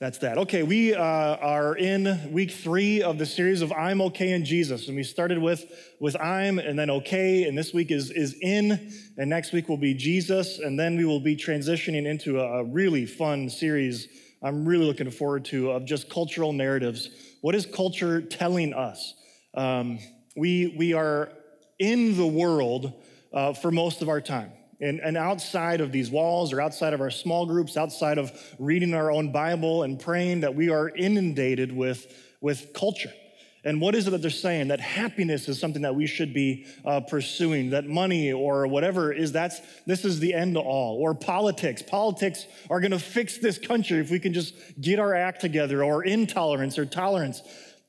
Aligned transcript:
That's 0.00 0.16
that. 0.20 0.38
Okay, 0.38 0.62
we 0.62 0.94
uh, 0.94 1.02
are 1.02 1.76
in 1.76 2.32
week 2.32 2.52
three 2.52 3.02
of 3.02 3.18
the 3.18 3.26
series 3.26 3.60
of 3.60 3.70
I'm 3.70 4.00
okay 4.00 4.32
in 4.32 4.46
Jesus, 4.46 4.88
and 4.88 4.96
we 4.96 5.02
started 5.02 5.36
with 5.36 5.70
with 6.00 6.16
I'm, 6.18 6.58
and 6.58 6.78
then 6.78 6.88
okay, 6.88 7.44
and 7.44 7.56
this 7.56 7.74
week 7.74 7.90
is 7.90 8.10
is 8.10 8.34
in, 8.40 8.94
and 9.18 9.28
next 9.28 9.52
week 9.52 9.68
will 9.68 9.76
be 9.76 9.92
Jesus, 9.92 10.58
and 10.58 10.80
then 10.80 10.96
we 10.96 11.04
will 11.04 11.20
be 11.20 11.36
transitioning 11.36 12.06
into 12.06 12.40
a, 12.40 12.64
really 12.64 13.04
fun 13.04 13.50
series. 13.50 14.08
I'm 14.42 14.66
really 14.66 14.86
looking 14.86 15.10
forward 15.10 15.44
to 15.46 15.72
of 15.72 15.84
just 15.84 16.08
cultural 16.08 16.54
narratives. 16.54 17.10
What 17.42 17.54
is 17.54 17.66
culture 17.66 18.22
telling 18.22 18.72
us? 18.72 19.12
Um, 19.52 19.98
we 20.34 20.74
we 20.78 20.94
are 20.94 21.30
in 21.78 22.16
the 22.16 22.26
world 22.26 22.94
uh, 23.34 23.52
for 23.52 23.70
most 23.70 24.00
of 24.00 24.08
our 24.08 24.22
time. 24.22 24.50
And, 24.80 25.00
and 25.00 25.16
outside 25.16 25.80
of 25.80 25.92
these 25.92 26.10
walls 26.10 26.52
or 26.52 26.60
outside 26.60 26.94
of 26.94 27.00
our 27.00 27.10
small 27.10 27.46
groups, 27.46 27.76
outside 27.76 28.18
of 28.18 28.32
reading 28.58 28.94
our 28.94 29.10
own 29.10 29.30
Bible 29.30 29.82
and 29.82 30.00
praying, 30.00 30.40
that 30.40 30.54
we 30.54 30.70
are 30.70 30.88
inundated 30.88 31.70
with, 31.70 32.12
with 32.40 32.72
culture. 32.72 33.12
And 33.62 33.78
what 33.80 33.94
is 33.94 34.06
it 34.06 34.10
that 34.12 34.22
they're 34.22 34.30
saying? 34.30 34.68
That 34.68 34.80
happiness 34.80 35.48
is 35.48 35.60
something 35.60 35.82
that 35.82 35.94
we 35.94 36.06
should 36.06 36.32
be 36.32 36.66
uh, 36.84 37.00
pursuing. 37.00 37.70
That 37.70 37.86
money 37.86 38.32
or 38.32 38.66
whatever 38.66 39.12
is 39.12 39.32
that's 39.32 39.60
this 39.86 40.04
is 40.04 40.18
the 40.18 40.32
end 40.32 40.56
all. 40.56 40.96
Or 40.98 41.14
politics. 41.14 41.82
Politics 41.82 42.46
are 42.70 42.80
going 42.80 42.92
to 42.92 42.98
fix 42.98 43.36
this 43.36 43.58
country 43.58 43.98
if 43.98 44.10
we 44.10 44.18
can 44.18 44.32
just 44.32 44.54
get 44.80 44.98
our 44.98 45.14
act 45.14 45.42
together. 45.42 45.84
Or 45.84 46.02
intolerance 46.04 46.78
or 46.78 46.86
tolerance. 46.86 47.42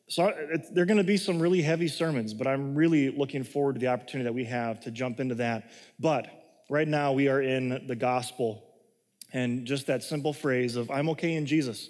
So 0.10 0.34
there 0.74 0.84
are 0.84 0.86
going 0.86 0.98
to 0.98 1.06
be 1.06 1.16
some 1.16 1.40
really 1.40 1.62
heavy 1.62 1.88
sermons, 1.88 2.34
but 2.34 2.46
I'm 2.46 2.76
really 2.76 3.10
looking 3.10 3.46
forward 3.46 3.76
to 3.76 3.80
the 3.80 3.88
opportunity 3.88 4.26
that 4.26 4.34
we 4.34 4.44
have 4.44 4.82
to 4.82 4.92
jump 4.92 5.22
into 5.22 5.36
that. 5.36 5.72
But 6.02 6.28
right 6.72 6.88
now 6.88 7.12
we 7.12 7.28
are 7.28 7.42
in 7.42 7.86
the 7.86 7.98
gospel 7.98 8.64
and 9.34 9.66
just 9.66 9.88
that 9.88 10.04
simple 10.04 10.32
phrase 10.32 10.78
of 10.78 10.90
I'm 10.90 11.10
okay 11.10 11.34
in 11.34 11.46
Jesus. 11.46 11.90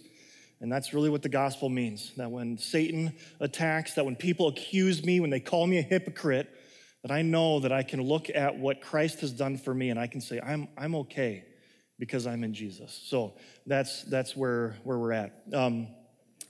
And 0.60 0.72
that's 0.72 0.92
really 0.92 1.10
what 1.10 1.22
the 1.22 1.30
gospel 1.30 1.70
means. 1.70 2.12
That 2.18 2.32
when 2.32 2.58
Satan 2.58 3.14
attacks, 3.40 3.94
that 3.94 4.06
when 4.06 4.16
people 4.16 4.48
accuse 4.48 5.04
me, 5.06 5.20
when 5.20 5.30
they 5.30 5.40
call 5.40 5.68
me 5.68 5.78
a 5.78 5.84
hypocrite, 5.84 6.50
that 7.04 7.12
I 7.12 7.22
know 7.22 7.60
that 7.60 7.72
I 7.72 7.84
can 7.84 8.02
look 8.02 8.32
at 8.34 8.58
what 8.58 8.82
Christ 8.82 9.22
has 9.22 9.32
done 9.32 9.56
for 9.58 9.72
me 9.72 9.92
and 9.92 10.00
I 10.00 10.08
can 10.08 10.20
say, 10.20 10.40
I'm, 10.40 10.68
I'm 10.76 10.96
okay 10.96 11.46
because 12.00 12.26
I'm 12.26 12.44
in 12.44 12.56
Jesus. 12.56 13.00
So 13.06 13.36
that's, 13.68 14.02
that's 14.04 14.36
where, 14.36 14.76
where 14.84 14.98
we're 14.98 15.14
at. 15.14 15.44
Um, 15.54 15.90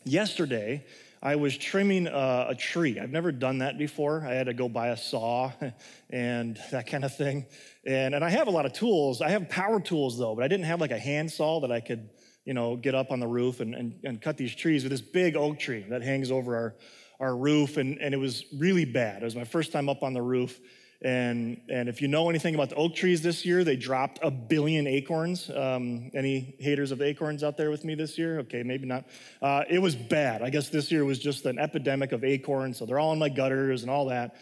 yesterday, 0.05 0.85
I 1.23 1.35
was 1.35 1.55
trimming 1.55 2.07
a, 2.07 2.47
a, 2.49 2.55
tree. 2.55 2.99
I've 2.99 3.11
never 3.11 3.31
done 3.31 3.59
that 3.59 3.77
before. 3.77 4.25
I 4.25 4.33
had 4.33 4.47
to 4.47 4.55
go 4.55 4.67
buy 4.67 4.87
a 4.87 4.97
saw 4.97 5.51
and 6.09 6.59
that 6.71 6.87
kind 6.87 7.05
of 7.05 7.15
thing. 7.15 7.45
And, 7.85 8.15
and 8.15 8.25
I 8.25 8.29
have 8.29 8.47
a 8.47 8.51
lot 8.51 8.65
of 8.65 8.73
tools. 8.73 9.21
I 9.21 9.29
have 9.29 9.47
power 9.47 9.79
tools 9.79 10.17
though, 10.17 10.33
but 10.33 10.43
I 10.43 10.47
didn't 10.47 10.65
have 10.65 10.81
like 10.81 10.89
a 10.89 10.97
hand 10.97 11.31
saw 11.31 11.59
that 11.61 11.71
I 11.71 11.79
could, 11.79 12.09
you 12.43 12.55
know, 12.55 12.75
get 12.75 12.95
up 12.95 13.11
on 13.11 13.19
the 13.19 13.27
roof 13.27 13.59
and, 13.59 13.75
and, 13.75 13.99
and 14.03 14.19
cut 14.19 14.35
these 14.35 14.55
trees 14.55 14.83
with 14.83 14.91
this 14.91 15.01
big 15.01 15.35
oak 15.35 15.59
tree 15.59 15.85
that 15.89 16.01
hangs 16.01 16.31
over 16.31 16.55
our, 16.55 16.75
our 17.19 17.35
roof. 17.35 17.77
And, 17.77 17.99
and 18.01 18.15
it 18.15 18.17
was 18.17 18.45
really 18.57 18.85
bad. 18.85 19.21
It 19.21 19.25
was 19.25 19.35
my 19.35 19.43
first 19.43 19.71
time 19.71 19.89
up 19.89 20.01
on 20.01 20.13
the 20.13 20.23
roof 20.23 20.59
and, 21.03 21.59
and 21.67 21.89
if 21.89 22.01
you 22.01 22.07
know 22.07 22.29
anything 22.29 22.53
about 22.53 22.69
the 22.69 22.75
oak 22.75 22.93
trees 22.93 23.23
this 23.23 23.43
year, 23.43 23.63
they 23.63 23.75
dropped 23.75 24.19
a 24.21 24.29
billion 24.29 24.85
acorns. 24.85 25.49
Um, 25.49 26.11
any 26.13 26.55
haters 26.59 26.91
of 26.91 27.01
acorns 27.01 27.43
out 27.43 27.57
there 27.57 27.71
with 27.71 27.83
me 27.83 27.95
this 27.95 28.19
year? 28.19 28.39
Okay, 28.39 28.61
maybe 28.61 28.85
not. 28.85 29.05
Uh, 29.41 29.63
it 29.67 29.79
was 29.79 29.95
bad. 29.95 30.43
I 30.43 30.51
guess 30.51 30.69
this 30.69 30.91
year 30.91 31.03
was 31.03 31.17
just 31.17 31.45
an 31.47 31.57
epidemic 31.57 32.11
of 32.11 32.23
acorns. 32.23 32.77
So 32.77 32.85
they're 32.85 32.99
all 32.99 33.13
in 33.13 33.19
my 33.19 33.29
gutters 33.29 33.81
and 33.81 33.89
all 33.89 34.05
that. 34.05 34.35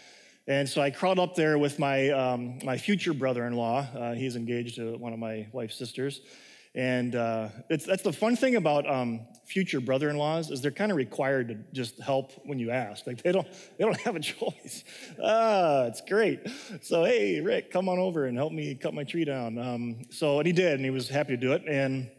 And 0.48 0.68
so 0.68 0.82
I 0.82 0.90
crawled 0.90 1.20
up 1.20 1.36
there 1.36 1.58
with 1.58 1.80
my, 1.80 2.10
um, 2.10 2.60
my 2.64 2.78
future 2.78 3.14
brother 3.14 3.46
in 3.46 3.54
law. 3.54 3.88
Uh, 3.96 4.14
he's 4.14 4.36
engaged 4.36 4.76
to 4.76 4.98
one 4.98 5.14
of 5.14 5.20
my 5.20 5.48
wife's 5.54 5.78
sisters. 5.78 6.20
And 6.76 7.16
uh, 7.16 7.50
that's 7.70 8.04
the 8.04 8.14
fun 8.14 8.36
thing 8.36 8.56
about 8.58 8.90
um, 8.90 9.22
future 9.50 9.82
brother-in-laws 9.82 10.52
is 10.52 10.62
they're 10.62 10.70
kind 10.70 10.92
of 10.92 10.98
required 10.98 11.48
to 11.48 11.56
just 11.74 12.00
help 12.00 12.34
when 12.46 12.60
you 12.60 12.70
ask. 12.70 13.08
Like 13.08 13.24
they 13.24 13.32
don't, 13.32 13.48
they 13.78 13.84
don't 13.84 14.00
have 14.02 14.16
a 14.16 14.20
choice. 14.20 14.84
Ah, 15.22 15.86
it's 15.86 16.02
great. 16.02 16.48
So 16.82 17.04
hey, 17.04 17.42
Rick, 17.42 17.72
come 17.72 17.90
on 17.90 17.98
over 17.98 18.26
and 18.26 18.38
help 18.38 18.54
me 18.54 18.76
cut 18.76 18.94
my 18.94 19.04
tree 19.04 19.26
down. 19.26 19.58
Um, 19.58 20.02
so 20.12 20.38
and 20.38 20.46
he 20.46 20.54
did, 20.54 20.74
and 20.74 20.86
he 20.86 20.92
was 20.92 21.10
happy 21.10 21.32
to 21.32 21.38
do 21.38 21.54
it. 21.54 21.64
And 21.68 22.10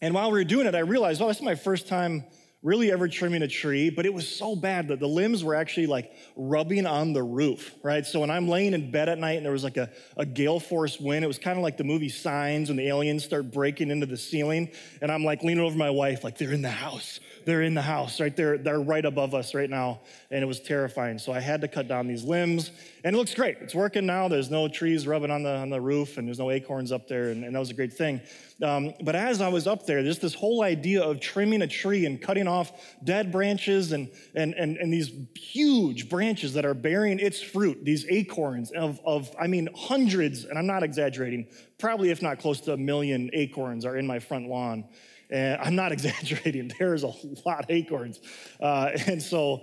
and 0.00 0.14
while 0.14 0.30
we 0.30 0.38
were 0.38 0.44
doing 0.44 0.66
it, 0.66 0.74
I 0.74 0.80
realized, 0.80 1.20
oh, 1.20 1.28
this 1.28 1.36
is 1.36 1.42
my 1.42 1.54
first 1.54 1.86
time 1.86 2.24
really 2.62 2.92
ever 2.92 3.08
trimming 3.08 3.42
a 3.42 3.48
tree, 3.48 3.88
but 3.88 4.04
it 4.04 4.12
was 4.12 4.28
so 4.28 4.54
bad 4.54 4.88
that 4.88 5.00
the 5.00 5.08
limbs 5.08 5.42
were 5.42 5.54
actually 5.54 5.86
like 5.86 6.12
rubbing 6.36 6.84
on 6.84 7.14
the 7.14 7.22
roof, 7.22 7.74
right? 7.82 8.04
So 8.04 8.20
when 8.20 8.30
I'm 8.30 8.48
laying 8.48 8.74
in 8.74 8.90
bed 8.90 9.08
at 9.08 9.18
night 9.18 9.38
and 9.38 9.44
there 9.44 9.52
was 9.52 9.64
like 9.64 9.78
a, 9.78 9.90
a 10.18 10.26
gale 10.26 10.60
force 10.60 11.00
wind, 11.00 11.24
it 11.24 11.28
was 11.28 11.38
kind 11.38 11.56
of 11.56 11.62
like 11.62 11.78
the 11.78 11.84
movie 11.84 12.10
Signs 12.10 12.68
when 12.68 12.76
the 12.76 12.86
aliens 12.86 13.24
start 13.24 13.50
breaking 13.50 13.90
into 13.90 14.04
the 14.04 14.16
ceiling. 14.16 14.70
And 15.00 15.10
I'm 15.10 15.24
like 15.24 15.42
leaning 15.42 15.64
over 15.64 15.76
my 15.76 15.90
wife, 15.90 16.22
like, 16.22 16.36
they're 16.36 16.52
in 16.52 16.62
the 16.62 16.68
house. 16.68 17.20
They're 17.44 17.62
in 17.62 17.74
the 17.74 17.82
house, 17.82 18.20
right? 18.20 18.34
They're, 18.34 18.58
they're 18.58 18.80
right 18.80 19.04
above 19.04 19.34
us 19.34 19.54
right 19.54 19.70
now. 19.70 20.00
And 20.30 20.42
it 20.42 20.46
was 20.46 20.60
terrifying. 20.60 21.18
So 21.18 21.32
I 21.32 21.40
had 21.40 21.60
to 21.62 21.68
cut 21.68 21.88
down 21.88 22.06
these 22.06 22.24
limbs. 22.24 22.70
And 23.04 23.14
it 23.14 23.18
looks 23.18 23.34
great. 23.34 23.58
It's 23.60 23.74
working 23.74 24.06
now. 24.06 24.28
There's 24.28 24.50
no 24.50 24.68
trees 24.68 25.06
rubbing 25.06 25.30
on 25.30 25.42
the, 25.42 25.56
on 25.56 25.70
the 25.70 25.80
roof, 25.80 26.18
and 26.18 26.28
there's 26.28 26.38
no 26.38 26.50
acorns 26.50 26.92
up 26.92 27.08
there. 27.08 27.30
And, 27.30 27.44
and 27.44 27.54
that 27.54 27.58
was 27.58 27.70
a 27.70 27.74
great 27.74 27.92
thing. 27.92 28.20
Um, 28.62 28.92
but 29.02 29.14
as 29.14 29.40
I 29.40 29.48
was 29.48 29.66
up 29.66 29.86
there, 29.86 30.02
there's 30.02 30.18
this 30.18 30.34
whole 30.34 30.62
idea 30.62 31.02
of 31.02 31.20
trimming 31.20 31.62
a 31.62 31.66
tree 31.66 32.04
and 32.04 32.20
cutting 32.20 32.46
off 32.46 32.72
dead 33.02 33.32
branches 33.32 33.92
and, 33.92 34.10
and, 34.34 34.54
and, 34.54 34.76
and 34.76 34.92
these 34.92 35.10
huge 35.34 36.10
branches 36.10 36.52
that 36.54 36.66
are 36.66 36.74
bearing 36.74 37.18
its 37.18 37.40
fruit, 37.40 37.82
these 37.84 38.04
acorns 38.10 38.70
of, 38.72 39.00
of, 39.06 39.34
I 39.40 39.46
mean, 39.46 39.68
hundreds, 39.74 40.44
and 40.44 40.58
I'm 40.58 40.66
not 40.66 40.82
exaggerating, 40.82 41.46
probably 41.78 42.10
if 42.10 42.20
not 42.20 42.38
close 42.38 42.60
to 42.62 42.74
a 42.74 42.76
million 42.76 43.30
acorns 43.32 43.86
are 43.86 43.96
in 43.96 44.06
my 44.06 44.18
front 44.18 44.48
lawn. 44.48 44.84
And 45.30 45.60
I'm 45.60 45.76
not 45.76 45.92
exaggerating, 45.96 46.72
there's 46.78 47.02
a 47.02 47.12
lot 47.46 47.64
of 47.64 47.66
acorns. 47.70 48.20
Uh, 48.60 48.90
and 49.06 49.22
so 49.22 49.62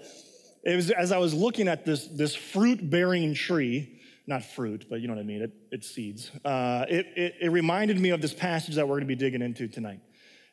it 0.63 0.75
was 0.75 0.91
as 0.91 1.11
I 1.11 1.17
was 1.17 1.33
looking 1.33 1.67
at 1.67 1.85
this, 1.85 2.07
this 2.07 2.35
fruit 2.35 2.89
bearing 2.89 3.33
tree, 3.33 4.01
not 4.25 4.44
fruit, 4.44 4.85
but 4.89 5.00
you 5.00 5.07
know 5.07 5.13
what 5.13 5.22
I 5.22 5.25
mean, 5.25 5.41
it, 5.44 5.51
it's 5.72 5.89
seeds. 5.89 6.31
Uh, 6.44 6.85
it, 6.89 7.06
it, 7.16 7.35
it 7.41 7.51
reminded 7.51 8.00
me 8.00 8.09
of 8.09 8.22
this 8.22 8.33
passage 8.33 8.75
that 8.75 8.88
we're 8.88 8.95
going 8.95 9.07
to 9.07 9.07
be 9.07 9.16
digging 9.16 9.41
into 9.41 9.67
tonight 9.67 10.01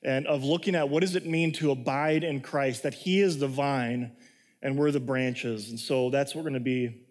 and 0.03 0.26
of 0.26 0.44
looking 0.44 0.74
at 0.74 0.88
what 0.88 1.00
does 1.00 1.16
it 1.16 1.26
mean 1.26 1.53
to 1.54 1.70
abide 1.70 2.22
in 2.22 2.41
Christ, 2.41 2.82
that 2.82 2.94
He 2.94 3.20
is 3.20 3.38
the 3.38 3.48
vine 3.48 4.12
and 4.62 4.78
we're 4.78 4.91
the 4.91 5.00
branches. 5.00 5.70
And 5.70 5.80
so 5.80 6.10
that's 6.10 6.34
what 6.34 6.44
we're 6.44 6.50
going 6.50 6.60
to 6.60 6.64
be 6.64 7.04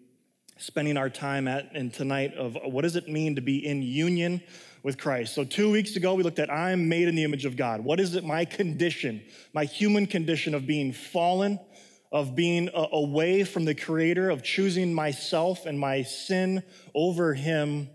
spending 0.56 0.96
our 0.96 1.10
time 1.10 1.48
at 1.48 1.74
and 1.74 1.92
tonight 1.92 2.34
of 2.34 2.56
what 2.64 2.82
does 2.82 2.96
it 2.96 3.08
mean 3.08 3.34
to 3.34 3.40
be 3.40 3.66
in 3.66 3.82
union 3.82 4.40
with 4.84 4.96
Christ. 4.98 5.34
So 5.34 5.42
2 5.42 5.72
weeks 5.72 5.96
ago 5.96 6.14
we 6.14 6.22
looked 6.22 6.38
at 6.38 6.52
I'm 6.52 6.88
made 6.88 7.08
in 7.08 7.16
the 7.16 7.24
image 7.24 7.44
of 7.44 7.56
God. 7.56 7.80
What 7.80 7.98
is 7.98 8.14
it 8.14 8.22
my 8.22 8.44
condition, 8.44 9.24
my 9.52 9.64
human 9.64 10.06
condition 10.06 10.54
of 10.54 10.64
being 10.64 10.92
fallen? 10.92 11.58
of 12.14 12.36
being 12.36 12.68
uh, 12.68 12.86
away 12.92 13.42
from 13.42 13.64
the 13.64 13.74
Creator, 13.74 14.30
of 14.30 14.44
choosing 14.44 14.94
myself 14.94 15.66
and 15.66 15.78
my 15.78 16.04
sin 16.04 16.62
over 16.94 17.34
Him. 17.34 17.90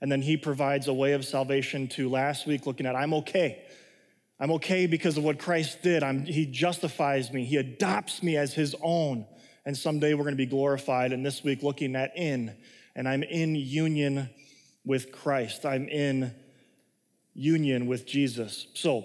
And 0.00 0.10
then 0.10 0.22
He 0.22 0.36
provides 0.36 0.86
a 0.86 0.94
way 0.94 1.14
of 1.14 1.24
salvation 1.24 1.88
to 1.88 2.08
last 2.08 2.46
week, 2.46 2.64
looking 2.64 2.86
at 2.86 2.94
I'm 2.94 3.12
okay. 3.14 3.64
I'm 4.38 4.52
okay 4.52 4.86
because 4.86 5.16
of 5.16 5.24
what 5.24 5.40
Christ 5.40 5.82
did. 5.82 6.04
I'm, 6.04 6.24
he 6.24 6.46
justifies 6.46 7.32
me, 7.32 7.44
He 7.44 7.56
adopts 7.56 8.22
me 8.22 8.36
as 8.36 8.54
His 8.54 8.76
own. 8.80 9.26
And 9.64 9.76
someday 9.76 10.14
we're 10.14 10.22
going 10.22 10.34
to 10.34 10.36
be 10.36 10.46
glorified. 10.46 11.12
And 11.12 11.26
this 11.26 11.42
week, 11.42 11.64
looking 11.64 11.96
at 11.96 12.16
in, 12.16 12.54
and 12.94 13.08
I'm 13.08 13.24
in 13.24 13.56
union 13.56 14.30
with 14.86 15.12
Christ. 15.12 15.66
I'm 15.66 15.88
in 15.88 16.32
union 17.34 17.86
with 17.86 18.06
Jesus. 18.06 18.68
So, 18.72 19.04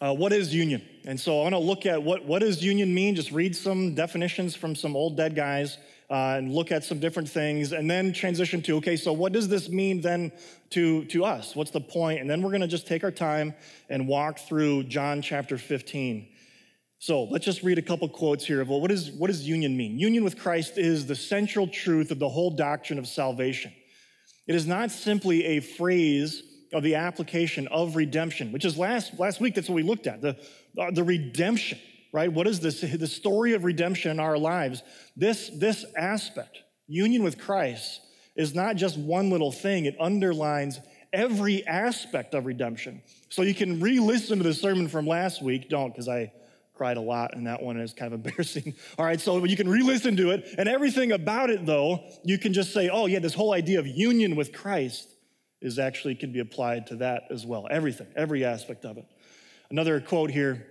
uh, 0.00 0.12
what 0.12 0.32
is 0.32 0.54
union? 0.54 0.82
And 1.06 1.18
so 1.18 1.40
I 1.40 1.42
want 1.42 1.54
to 1.54 1.58
look 1.58 1.86
at 1.86 2.02
what, 2.02 2.24
what 2.24 2.40
does 2.40 2.62
union 2.62 2.92
mean? 2.94 3.14
Just 3.14 3.30
read 3.30 3.56
some 3.56 3.94
definitions 3.94 4.54
from 4.54 4.74
some 4.74 4.96
old 4.96 5.16
dead 5.16 5.34
guys 5.34 5.78
uh, 6.10 6.34
and 6.36 6.52
look 6.52 6.72
at 6.72 6.84
some 6.84 6.98
different 6.98 7.28
things 7.28 7.72
and 7.72 7.90
then 7.90 8.12
transition 8.12 8.60
to, 8.62 8.76
okay, 8.76 8.96
so 8.96 9.12
what 9.12 9.32
does 9.32 9.48
this 9.48 9.68
mean 9.68 10.00
then 10.00 10.32
to, 10.70 11.04
to 11.06 11.24
us? 11.24 11.54
What's 11.54 11.70
the 11.70 11.80
point? 11.80 12.20
And 12.20 12.28
then 12.28 12.42
we're 12.42 12.50
going 12.50 12.60
to 12.60 12.68
just 12.68 12.86
take 12.86 13.04
our 13.04 13.12
time 13.12 13.54
and 13.88 14.08
walk 14.08 14.40
through 14.40 14.84
John 14.84 15.22
chapter 15.22 15.56
15. 15.56 16.28
So 16.98 17.24
let's 17.24 17.44
just 17.44 17.62
read 17.62 17.78
a 17.78 17.82
couple 17.82 18.08
quotes 18.08 18.44
here 18.44 18.60
of 18.60 18.68
well, 18.68 18.80
what, 18.80 18.90
is, 18.90 19.12
what 19.12 19.28
does 19.28 19.46
union 19.46 19.76
mean? 19.76 19.98
Union 19.98 20.24
with 20.24 20.38
Christ 20.38 20.76
is 20.76 21.06
the 21.06 21.16
central 21.16 21.68
truth 21.68 22.10
of 22.10 22.18
the 22.18 22.28
whole 22.28 22.50
doctrine 22.50 22.98
of 22.98 23.06
salvation. 23.06 23.72
It 24.46 24.54
is 24.54 24.66
not 24.66 24.90
simply 24.90 25.44
a 25.44 25.60
phrase 25.60 26.42
of 26.72 26.82
the 26.82 26.96
application 26.96 27.68
of 27.68 27.96
redemption, 27.96 28.52
which 28.52 28.64
is 28.64 28.76
last, 28.76 29.18
last 29.18 29.40
week, 29.40 29.54
that's 29.54 29.68
what 29.68 29.76
we 29.76 29.82
looked 29.82 30.06
at 30.06 30.20
the, 30.20 30.36
uh, 30.78 30.90
the 30.90 31.04
redemption, 31.04 31.78
right? 32.12 32.30
What 32.30 32.46
is 32.46 32.60
this? 32.60 32.80
The 32.80 33.06
story 33.06 33.54
of 33.54 33.64
redemption 33.64 34.10
in 34.10 34.20
our 34.20 34.36
lives. 34.36 34.82
This, 35.16 35.50
this 35.50 35.84
aspect, 35.96 36.58
union 36.86 37.22
with 37.22 37.38
Christ, 37.38 38.00
is 38.36 38.54
not 38.54 38.76
just 38.76 38.98
one 38.98 39.30
little 39.30 39.52
thing, 39.52 39.84
it 39.84 39.96
underlines 40.00 40.80
every 41.12 41.64
aspect 41.66 42.34
of 42.34 42.44
redemption. 42.44 43.00
So 43.28 43.42
you 43.42 43.54
can 43.54 43.80
re 43.80 44.00
listen 44.00 44.38
to 44.38 44.44
the 44.44 44.52
sermon 44.52 44.88
from 44.88 45.06
last 45.06 45.42
week. 45.42 45.68
Don't, 45.68 45.90
because 45.90 46.08
I 46.08 46.32
cried 46.74 46.96
a 46.96 47.00
lot 47.00 47.34
and 47.34 47.46
that 47.46 47.62
one 47.62 47.78
is 47.78 47.92
kind 47.92 48.12
of 48.12 48.20
embarrassing. 48.24 48.74
All 48.98 49.04
right, 49.04 49.20
so 49.20 49.44
you 49.44 49.56
can 49.56 49.68
re 49.68 49.82
listen 49.82 50.16
to 50.16 50.30
it, 50.30 50.54
and 50.58 50.68
everything 50.68 51.12
about 51.12 51.50
it, 51.50 51.64
though, 51.64 52.04
you 52.24 52.38
can 52.38 52.52
just 52.52 52.72
say, 52.72 52.88
oh, 52.88 53.06
yeah, 53.06 53.20
this 53.20 53.34
whole 53.34 53.52
idea 53.52 53.78
of 53.78 53.86
union 53.86 54.36
with 54.36 54.52
Christ 54.52 55.08
is 55.60 55.78
actually 55.78 56.14
can 56.14 56.32
be 56.32 56.40
applied 56.40 56.86
to 56.88 56.96
that 56.96 57.24
as 57.30 57.46
well. 57.46 57.66
Everything, 57.70 58.06
every 58.14 58.44
aspect 58.44 58.84
of 58.84 58.98
it. 58.98 59.06
Another 59.70 60.00
quote 60.00 60.30
here 60.30 60.66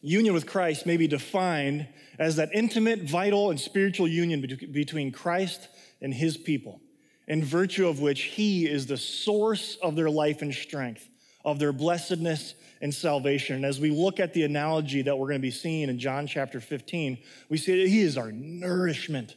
union 0.00 0.34
with 0.34 0.46
Christ 0.46 0.86
may 0.86 0.96
be 0.96 1.08
defined 1.08 1.88
as 2.18 2.36
that 2.36 2.50
intimate, 2.52 3.08
vital, 3.08 3.50
and 3.50 3.58
spiritual 3.58 4.06
union 4.06 4.40
between 4.72 5.10
Christ 5.10 5.68
and 6.00 6.12
his 6.12 6.36
people, 6.36 6.80
in 7.26 7.42
virtue 7.42 7.88
of 7.88 8.00
which 8.00 8.22
he 8.22 8.66
is 8.66 8.86
the 8.86 8.96
source 8.96 9.76
of 9.82 9.96
their 9.96 10.10
life 10.10 10.42
and 10.42 10.54
strength, 10.54 11.08
of 11.46 11.60
their 11.60 11.72
blessedness 11.72 12.54
and 12.82 12.92
salvation. 12.92 13.56
And 13.56 13.64
as 13.64 13.80
we 13.80 13.90
look 13.90 14.18
at 14.20 14.34
the 14.34 14.42
analogy 14.42 15.00
that 15.02 15.16
we're 15.16 15.28
going 15.28 15.40
to 15.40 15.46
be 15.46 15.52
seeing 15.52 15.88
in 15.88 15.98
John 15.98 16.26
chapter 16.26 16.60
15, 16.60 17.16
we 17.48 17.56
see 17.56 17.80
that 17.80 17.88
he 17.88 18.00
is 18.00 18.18
our 18.18 18.32
nourishment. 18.32 19.36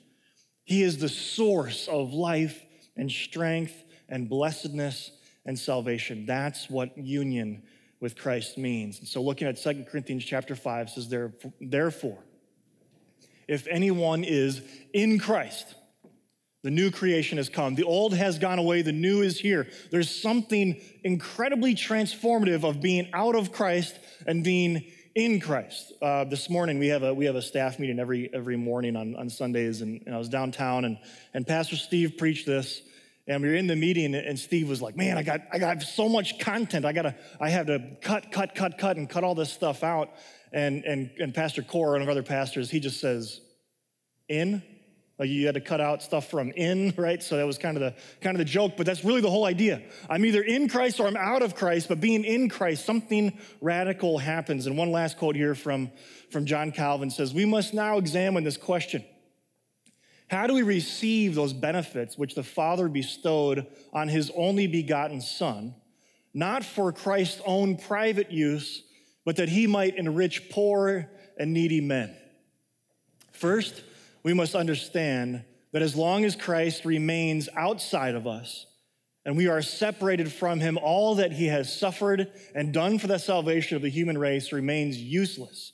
He 0.66 0.82
is 0.82 0.98
the 0.98 1.08
source 1.08 1.88
of 1.88 2.12
life 2.12 2.66
and 2.98 3.12
strength 3.12 3.84
and 4.10 4.28
blessedness 4.28 5.12
and 5.46 5.58
salvation. 5.58 6.26
That's 6.26 6.68
what 6.68 6.98
union 6.98 7.62
with 8.00 8.18
Christ 8.18 8.58
means. 8.58 9.00
And 9.00 9.08
so 9.08 9.22
looking 9.22 9.48
at 9.48 9.58
2 9.58 9.86
Corinthians 9.90 10.26
chapter 10.26 10.56
5 10.56 10.90
says, 10.90 11.14
Therefore, 11.62 12.18
if 13.48 13.68
anyone 13.68 14.24
is 14.24 14.62
in 14.94 15.20
Christ, 15.20 15.76
the 16.64 16.72
new 16.72 16.92
creation 16.92 17.38
has 17.38 17.50
come. 17.50 17.76
The 17.76 17.84
old 17.84 18.14
has 18.14 18.38
gone 18.38 18.60
away, 18.60 18.82
the 18.82 18.92
new 18.92 19.22
is 19.22 19.40
here. 19.40 19.68
There's 19.92 20.10
something 20.10 20.82
incredibly 21.04 21.76
transformative 21.76 22.64
of 22.64 22.82
being 22.82 23.10
out 23.14 23.36
of 23.36 23.52
Christ 23.52 23.98
and 24.28 24.44
being 24.44 24.92
in 25.16 25.40
Christ. 25.40 25.94
Uh, 26.02 26.26
this 26.26 26.50
morning 26.50 26.80
we 26.80 26.88
have 26.88 27.04
a 27.04 27.14
we 27.14 27.26
have 27.26 27.36
a 27.36 27.42
staff 27.42 27.80
meeting 27.80 28.00
every 28.00 28.30
every 28.34 28.58
morning 28.58 28.96
on, 28.96 29.16
on 29.16 29.30
Sundays, 29.30 29.82
and, 29.82 30.02
and 30.06 30.14
I 30.14 30.18
was 30.18 30.30
downtown 30.30 30.86
and 30.86 30.98
and 31.34 31.48
Pastor 31.48 31.76
Steve 31.76 32.16
preached 32.18 32.46
this 32.46 32.82
and 33.30 33.44
we 33.44 33.50
were 33.50 33.56
in 33.56 33.68
the 33.68 33.76
meeting, 33.76 34.16
and 34.16 34.38
Steve 34.40 34.68
was 34.68 34.82
like, 34.82 34.98
"Man, 34.98 35.18
I 35.18 35.22
got 35.22 35.42
I 35.52 35.60
got 35.60 35.84
so 35.84 36.10
much 36.10 36.40
content. 36.40 36.84
I 36.84 36.92
gotta 36.92 37.16
I 37.40 37.50
have 37.50 37.68
to 37.68 37.96
cut, 38.02 38.32
cut, 38.32 38.56
cut, 38.56 38.80
cut, 38.80 38.98
and 38.98 39.08
cut 39.08 39.24
all 39.24 39.36
this 39.36 39.54
stuff 39.54 39.84
out." 39.84 40.10
And 40.52 40.84
and 40.84 41.12
and 41.20 41.34
Pastor 41.34 41.62
Core, 41.62 41.92
one 41.92 42.02
of 42.02 42.08
our 42.08 42.12
other 42.12 42.24
pastors, 42.24 42.72
he 42.72 42.80
just 42.80 43.00
says, 43.00 43.40
"In." 44.28 44.64
Like 45.20 45.28
you 45.28 45.46
had 45.46 45.56
to 45.56 45.62
cut 45.62 45.82
out 45.82 46.02
stuff 46.02 46.30
from 46.30 46.52
in, 46.52 46.94
right? 46.98 47.22
So 47.22 47.36
that 47.36 47.46
was 47.46 47.58
kind 47.58 47.76
of 47.76 47.82
the 47.82 47.94
kind 48.22 48.36
of 48.36 48.40
the 48.40 48.46
joke, 48.46 48.74
but 48.78 48.86
that's 48.86 49.04
really 49.04 49.22
the 49.22 49.30
whole 49.30 49.46
idea. 49.46 49.82
I'm 50.10 50.24
either 50.26 50.42
in 50.42 50.70
Christ 50.70 51.00
or 51.00 51.08
I'm 51.08 51.18
out 51.18 51.42
of 51.42 51.56
Christ, 51.56 51.90
but 51.90 52.00
being 52.00 52.24
in 52.24 52.48
Christ, 52.50 52.86
something 52.86 53.38
radical 53.60 54.18
happens. 54.18 54.66
And 54.66 54.78
one 54.78 54.92
last 54.92 55.18
quote 55.18 55.36
here 55.36 55.54
from, 55.54 55.92
from 56.32 56.46
John 56.46 56.72
Calvin 56.72 57.12
says, 57.12 57.34
We 57.34 57.46
must 57.46 57.74
now 57.74 57.98
examine 57.98 58.46
this 58.46 58.58
question. 58.58 59.04
How 60.30 60.48
do 60.48 60.54
we 60.54 60.62
receive 60.62 61.36
those 61.36 61.54
benefits 61.54 62.18
which 62.18 62.36
the 62.36 62.44
Father 62.44 62.88
bestowed 62.88 63.66
on 63.92 64.08
his 64.08 64.32
only 64.36 64.68
begotten 64.68 65.22
Son, 65.22 65.74
not 66.34 66.64
for 66.64 66.94
Christ's 66.94 67.42
own 67.46 67.78
private 67.78 68.32
use, 68.32 68.84
but 69.26 69.38
that 69.38 69.50
he 69.50 69.66
might 69.66 69.98
enrich 69.98 70.50
poor 70.52 71.10
and 71.38 71.52
needy 71.52 71.82
men? 71.82 72.16
First, 73.32 73.82
we 74.24 74.34
must 74.34 74.56
understand 74.56 75.44
that 75.72 75.82
as 75.82 75.96
long 75.96 76.26
as 76.26 76.36
Christ 76.36 76.86
remains 76.86 77.48
outside 77.56 78.16
of 78.16 78.28
us 78.28 78.66
and 79.26 79.38
we 79.38 79.48
are 79.48 79.62
separated 79.62 80.32
from 80.32 80.60
him, 80.60 80.78
all 80.82 81.16
that 81.16 81.32
he 81.32 81.48
has 81.48 81.76
suffered 81.76 82.32
and 82.56 82.74
done 82.74 83.00
for 83.00 83.08
the 83.08 83.18
salvation 83.18 83.76
of 83.76 83.82
the 83.82 83.90
human 83.90 84.18
race 84.18 84.52
remains 84.52 84.98
useless 84.98 85.74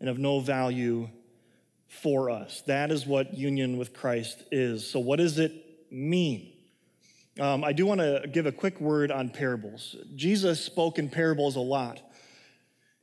and 0.00 0.08
of 0.08 0.18
no 0.18 0.40
value 0.40 1.08
for 1.88 2.30
us. 2.30 2.62
That 2.66 2.90
is 2.90 3.06
what 3.06 3.34
union 3.34 3.78
with 3.78 3.92
Christ 3.92 4.42
is. 4.50 4.88
So, 4.88 5.00
what 5.00 5.16
does 5.16 5.38
it 5.38 5.52
mean? 5.90 6.52
Um, 7.38 7.64
I 7.64 7.72
do 7.72 7.84
want 7.84 8.00
to 8.00 8.24
give 8.30 8.46
a 8.46 8.52
quick 8.52 8.80
word 8.80 9.10
on 9.10 9.28
parables. 9.28 9.96
Jesus 10.14 10.60
spoke 10.60 10.98
in 10.98 11.08
parables 11.08 11.56
a 11.56 11.60
lot. 11.60 12.00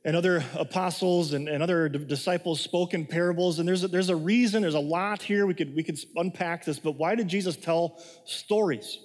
And 0.04 0.14
other 0.14 0.44
apostles 0.54 1.32
and, 1.32 1.48
and 1.48 1.62
other 1.62 1.88
d- 1.88 2.04
disciples 2.04 2.60
spoke 2.60 2.92
in 2.92 3.06
parables. 3.06 3.58
And 3.58 3.66
there's 3.66 3.84
a, 3.84 3.88
there's 3.88 4.10
a 4.10 4.16
reason, 4.16 4.62
there's 4.62 4.74
a 4.74 4.80
lot 4.80 5.22
here. 5.22 5.46
We 5.46 5.54
could, 5.54 5.74
we 5.74 5.82
could 5.82 5.98
unpack 6.14 6.64
this, 6.64 6.78
but 6.78 6.92
why 6.92 7.14
did 7.14 7.28
Jesus 7.28 7.56
tell 7.56 7.98
stories? 8.26 8.98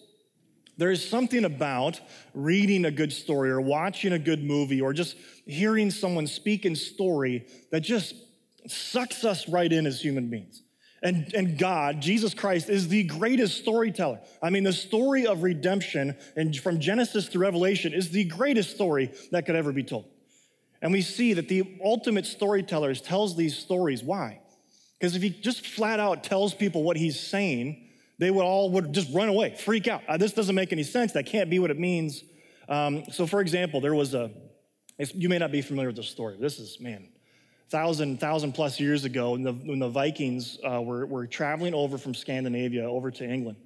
There 0.77 0.91
is 0.91 1.07
something 1.07 1.43
about 1.45 1.99
reading 2.33 2.85
a 2.85 2.91
good 2.91 3.11
story 3.11 3.49
or 3.49 3.59
watching 3.59 4.13
a 4.13 4.19
good 4.19 4.43
movie 4.43 4.79
or 4.79 4.93
just 4.93 5.17
hearing 5.45 5.91
someone 5.91 6.25
speak 6.25 6.65
in 6.65 6.75
story 6.75 7.47
that 7.71 7.81
just 7.81 8.15
sucks 8.67 9.25
us 9.25 9.49
right 9.49 9.71
in 9.71 9.85
as 9.85 10.01
human 10.01 10.29
beings. 10.29 10.63
And, 11.01 11.33
and 11.33 11.57
God, 11.57 12.01
Jesus 12.01 12.33
Christ, 12.33 12.69
is 12.69 12.87
the 12.87 13.03
greatest 13.03 13.57
storyteller. 13.57 14.19
I 14.41 14.49
mean, 14.49 14.63
the 14.63 14.73
story 14.73 15.25
of 15.25 15.43
redemption 15.43 16.17
and 16.35 16.55
from 16.55 16.79
Genesis 16.79 17.29
to 17.29 17.39
Revelation 17.39 17.93
is 17.93 18.11
the 18.11 18.25
greatest 18.25 18.71
story 18.71 19.11
that 19.31 19.45
could 19.45 19.55
ever 19.55 19.71
be 19.71 19.83
told. 19.83 20.05
And 20.81 20.91
we 20.91 21.01
see 21.01 21.33
that 21.33 21.49
the 21.49 21.79
ultimate 21.83 22.25
storyteller 22.25 22.93
tells 22.95 23.35
these 23.35 23.57
stories. 23.57 24.03
Why? 24.03 24.39
Because 24.99 25.15
if 25.15 25.21
he 25.21 25.29
just 25.29 25.65
flat 25.65 25.99
out 25.99 26.23
tells 26.23 26.53
people 26.53 26.83
what 26.83 26.97
he's 26.97 27.19
saying, 27.19 27.89
they 28.17 28.31
would 28.31 28.43
all 28.43 28.69
would 28.71 28.93
just 28.93 29.13
run 29.13 29.29
away, 29.29 29.55
freak 29.55 29.87
out. 29.87 30.01
Uh, 30.07 30.17
this 30.17 30.33
doesn't 30.33 30.55
make 30.55 30.73
any 30.73 30.83
sense. 30.83 31.13
That 31.13 31.25
can't 31.25 31.49
be 31.49 31.59
what 31.59 31.71
it 31.71 31.79
means. 31.79 32.23
Um, 32.67 33.05
so, 33.11 33.25
for 33.25 33.41
example, 33.41 33.81
there 33.81 33.95
was 33.95 34.13
a, 34.13 34.31
you 34.97 35.29
may 35.29 35.37
not 35.37 35.51
be 35.51 35.61
familiar 35.61 35.89
with 35.89 35.95
this 35.95 36.09
story. 36.09 36.37
This 36.39 36.59
is, 36.59 36.79
man, 36.79 37.07
thousand, 37.69 38.19
thousand 38.19 38.51
plus 38.51 38.79
years 38.79 39.05
ago 39.05 39.31
when 39.31 39.43
the, 39.43 39.53
when 39.53 39.79
the 39.79 39.87
Vikings 39.89 40.59
uh, 40.69 40.81
were, 40.81 41.05
were 41.05 41.27
traveling 41.27 41.73
over 41.73 41.97
from 41.97 42.13
Scandinavia 42.13 42.83
over 42.83 43.09
to 43.09 43.23
England. 43.23 43.57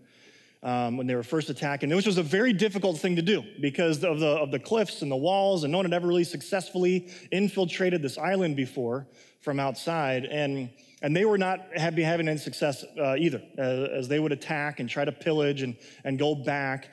Um, 0.63 0.95
when 0.95 1.07
they 1.07 1.15
were 1.15 1.23
first 1.23 1.49
attacking, 1.49 1.93
which 1.93 2.05
was 2.05 2.17
a 2.17 2.23
very 2.23 2.53
difficult 2.53 2.97
thing 2.97 3.17
to 3.17 3.21
do 3.21 3.43
because 3.59 4.01
of 4.01 4.21
the, 4.21 4.29
of 4.29 4.49
the 4.49 4.59
cliffs 4.59 5.01
and 5.01 5.11
the 5.11 5.15
walls, 5.17 5.65
and 5.65 5.73
no 5.73 5.79
one 5.79 5.83
had 5.83 5.93
ever 5.93 6.07
really 6.07 6.23
successfully 6.23 7.11
infiltrated 7.33 8.01
this 8.01 8.17
island 8.17 8.55
before 8.55 9.05
from 9.41 9.59
outside. 9.59 10.23
And, 10.23 10.69
and 11.01 11.13
they 11.13 11.25
were 11.25 11.37
not 11.37 11.59
happy 11.75 12.01
having 12.01 12.29
any 12.29 12.37
success 12.37 12.85
uh, 12.97 13.17
either, 13.17 13.41
uh, 13.57 13.61
as 13.61 14.07
they 14.07 14.19
would 14.19 14.31
attack 14.31 14.79
and 14.79 14.89
try 14.89 15.03
to 15.03 15.11
pillage 15.11 15.63
and, 15.63 15.75
and 16.05 16.17
go 16.17 16.33
back. 16.33 16.91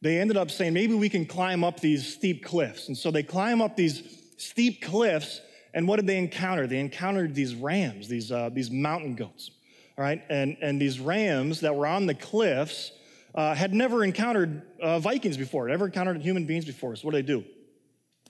They 0.00 0.18
ended 0.18 0.36
up 0.36 0.50
saying, 0.50 0.72
maybe 0.72 0.94
we 0.94 1.08
can 1.08 1.24
climb 1.24 1.62
up 1.62 1.78
these 1.78 2.12
steep 2.12 2.44
cliffs. 2.44 2.88
And 2.88 2.98
so 2.98 3.12
they 3.12 3.22
climb 3.22 3.62
up 3.62 3.76
these 3.76 4.02
steep 4.36 4.82
cliffs 4.82 5.40
and 5.74 5.88
what 5.88 5.96
did 5.96 6.06
they 6.06 6.18
encounter? 6.18 6.66
They 6.66 6.78
encountered 6.78 7.34
these 7.34 7.54
rams, 7.54 8.08
these, 8.08 8.30
uh, 8.30 8.50
these 8.52 8.70
mountain 8.70 9.14
goats, 9.14 9.50
all 9.96 10.04
right? 10.04 10.22
And, 10.28 10.56
and 10.60 10.80
these 10.80 11.00
rams 11.00 11.60
that 11.60 11.74
were 11.74 11.86
on 11.86 12.06
the 12.06 12.14
cliffs 12.14 12.92
uh, 13.34 13.54
had 13.54 13.72
never 13.72 14.04
encountered 14.04 14.62
uh, 14.80 14.98
Vikings 14.98 15.36
before, 15.36 15.68
never 15.68 15.86
encountered 15.86 16.20
human 16.20 16.46
beings 16.46 16.64
before. 16.64 16.94
So 16.96 17.06
what 17.06 17.14
did 17.14 17.26
they 17.26 17.32
do? 17.32 17.44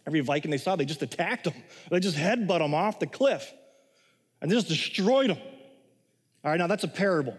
Every 0.06 0.20
Viking 0.20 0.50
they 0.50 0.58
saw, 0.58 0.76
they 0.76 0.84
just 0.84 1.02
attacked 1.02 1.44
them. 1.44 1.54
They 1.90 2.00
just 2.00 2.16
headbutt 2.16 2.58
them 2.58 2.74
off 2.74 2.98
the 2.98 3.06
cliff 3.06 3.52
and 4.40 4.50
they 4.50 4.54
just 4.54 4.68
destroyed 4.68 5.30
them. 5.30 5.38
All 6.44 6.50
right, 6.50 6.58
now 6.58 6.66
that's 6.66 6.84
a 6.84 6.88
parable. 6.88 7.36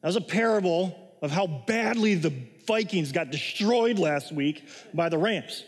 That 0.00 0.08
was 0.08 0.16
a 0.16 0.22
parable 0.22 0.96
of 1.20 1.30
how 1.30 1.46
badly 1.46 2.14
the 2.14 2.32
Vikings 2.66 3.12
got 3.12 3.30
destroyed 3.30 3.98
last 3.98 4.32
week 4.32 4.66
by 4.94 5.08
the 5.08 5.18
Rams. 5.18 5.64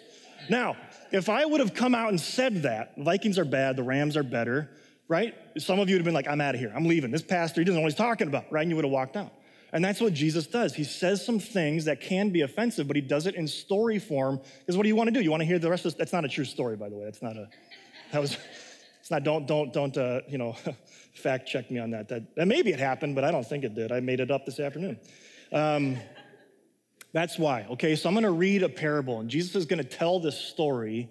Now, 0.49 0.77
if 1.13 1.29
I 1.29 1.45
would 1.45 1.61
have 1.61 1.75
come 1.75 1.95
out 1.95 2.11
and 2.11 2.21
said 2.21 2.63
that, 2.63 2.95
Vikings 2.97 3.39
are 3.39 3.45
bad, 3.45 3.77
the 3.77 3.83
Rams 3.83 4.17
are 4.17 4.23
better, 4.23 4.71
right? 5.09 5.35
Some 5.59 5.79
of 5.81 5.89
you 5.89 5.97
would 5.97 6.01
have 6.01 6.05
been 6.05 6.15
like, 6.15 6.29
I'm 6.29 6.41
out 6.41 6.55
of 6.55 6.61
here, 6.61 6.73
I'm 6.75 6.87
leaving. 6.87 7.11
This 7.11 7.23
pastor, 7.23 7.61
he 7.61 7.65
doesn't 7.65 7.77
know 7.77 7.83
what 7.83 7.93
he's 7.93 7.99
talking 7.99 8.29
about, 8.29 8.51
right? 8.51 8.63
And 8.63 8.71
you 8.71 8.77
would 8.77 8.85
have 8.85 8.93
walked 8.93 9.17
out. 9.17 9.33
And 9.73 9.85
that's 9.85 10.01
what 10.01 10.13
Jesus 10.13 10.47
does. 10.47 10.75
He 10.75 10.85
says 10.85 11.25
some 11.25 11.39
things 11.39 11.85
that 11.85 12.01
can 12.01 12.31
be 12.31 12.41
offensive, 12.41 12.87
but 12.87 12.97
he 12.97 13.03
does 13.03 13.27
it 13.27 13.35
in 13.35 13.47
story 13.47 13.99
form. 13.99 14.41
Because 14.61 14.77
what 14.77 14.83
do 14.83 14.89
you 14.89 14.97
want 14.97 15.09
to 15.09 15.13
do? 15.13 15.21
You 15.21 15.31
want 15.31 15.43
to 15.43 15.47
hear 15.47 15.59
the 15.59 15.71
rest 15.71 15.85
of 15.85 15.93
this? 15.93 15.99
That's 15.99 16.13
not 16.13 16.25
a 16.25 16.29
true 16.29 16.45
story, 16.45 16.77
by 16.77 16.89
the 16.89 16.97
way. 16.97 17.05
That's 17.05 17.23
not 17.23 17.37
a, 17.37 17.49
that 18.13 18.21
was, 18.21 18.37
it's 19.01 19.11
not, 19.11 19.23
don't, 19.23 19.47
don't, 19.47 19.73
don't, 19.73 19.97
uh, 19.97 20.23
you 20.29 20.39
know, 20.39 20.57
fact 21.15 21.49
check 21.49 21.71
me 21.71 21.79
on 21.79 21.91
that. 21.91 22.09
that. 22.09 22.35
That 22.35 22.49
maybe 22.49 22.71
it 22.71 22.81
happened, 22.81 23.15
but 23.15 23.25
I 23.25 23.31
don't 23.31 23.47
think 23.47 23.65
it 23.65 23.75
did. 23.75 23.93
I 23.93 24.01
made 24.01 24.21
it 24.21 24.31
up 24.31 24.45
this 24.45 24.59
afternoon. 24.59 24.99
Um, 25.53 25.99
that's 27.13 27.39
why. 27.39 27.67
Okay, 27.71 27.97
so 27.97 28.09
I'm 28.09 28.15
going 28.15 28.25
to 28.25 28.31
read 28.31 28.63
a 28.63 28.69
parable, 28.69 29.21
and 29.21 29.29
Jesus 29.29 29.57
is 29.57 29.67
going 29.67 29.83
to 29.83 29.89
tell 29.89 30.21
this 30.21 30.39
story, 30.39 31.11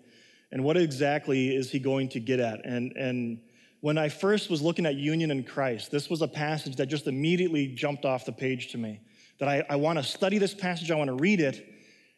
and 0.52 0.64
what 0.64 0.78
exactly 0.78 1.56
is 1.56 1.72
he 1.72 1.80
going 1.80 2.10
to 2.10 2.20
get 2.20 2.40
at? 2.40 2.66
And 2.66 2.94
and 2.94 3.42
when 3.82 3.98
I 3.98 4.10
first 4.10 4.50
was 4.50 4.62
looking 4.62 4.86
at 4.86 4.96
union 4.96 5.32
in 5.32 5.44
Christ, 5.44 5.92
this 5.92 6.10
was 6.10 6.22
a 6.22 6.28
passage 6.28 6.76
that 6.78 6.88
just 6.88 7.08
immediately 7.08 7.68
jumped 7.68 8.06
off 8.06 8.26
the 8.26 8.32
page 8.32 8.72
to 8.72 8.78
me. 8.78 9.00
That 9.40 9.48
I, 9.48 9.64
I 9.70 9.76
want 9.78 10.00
to 10.00 10.04
study 10.04 10.38
this 10.38 10.54
passage, 10.54 10.92
I 10.92 10.96
want 10.96 11.08
to 11.08 11.16
read 11.16 11.40
it, 11.40 11.66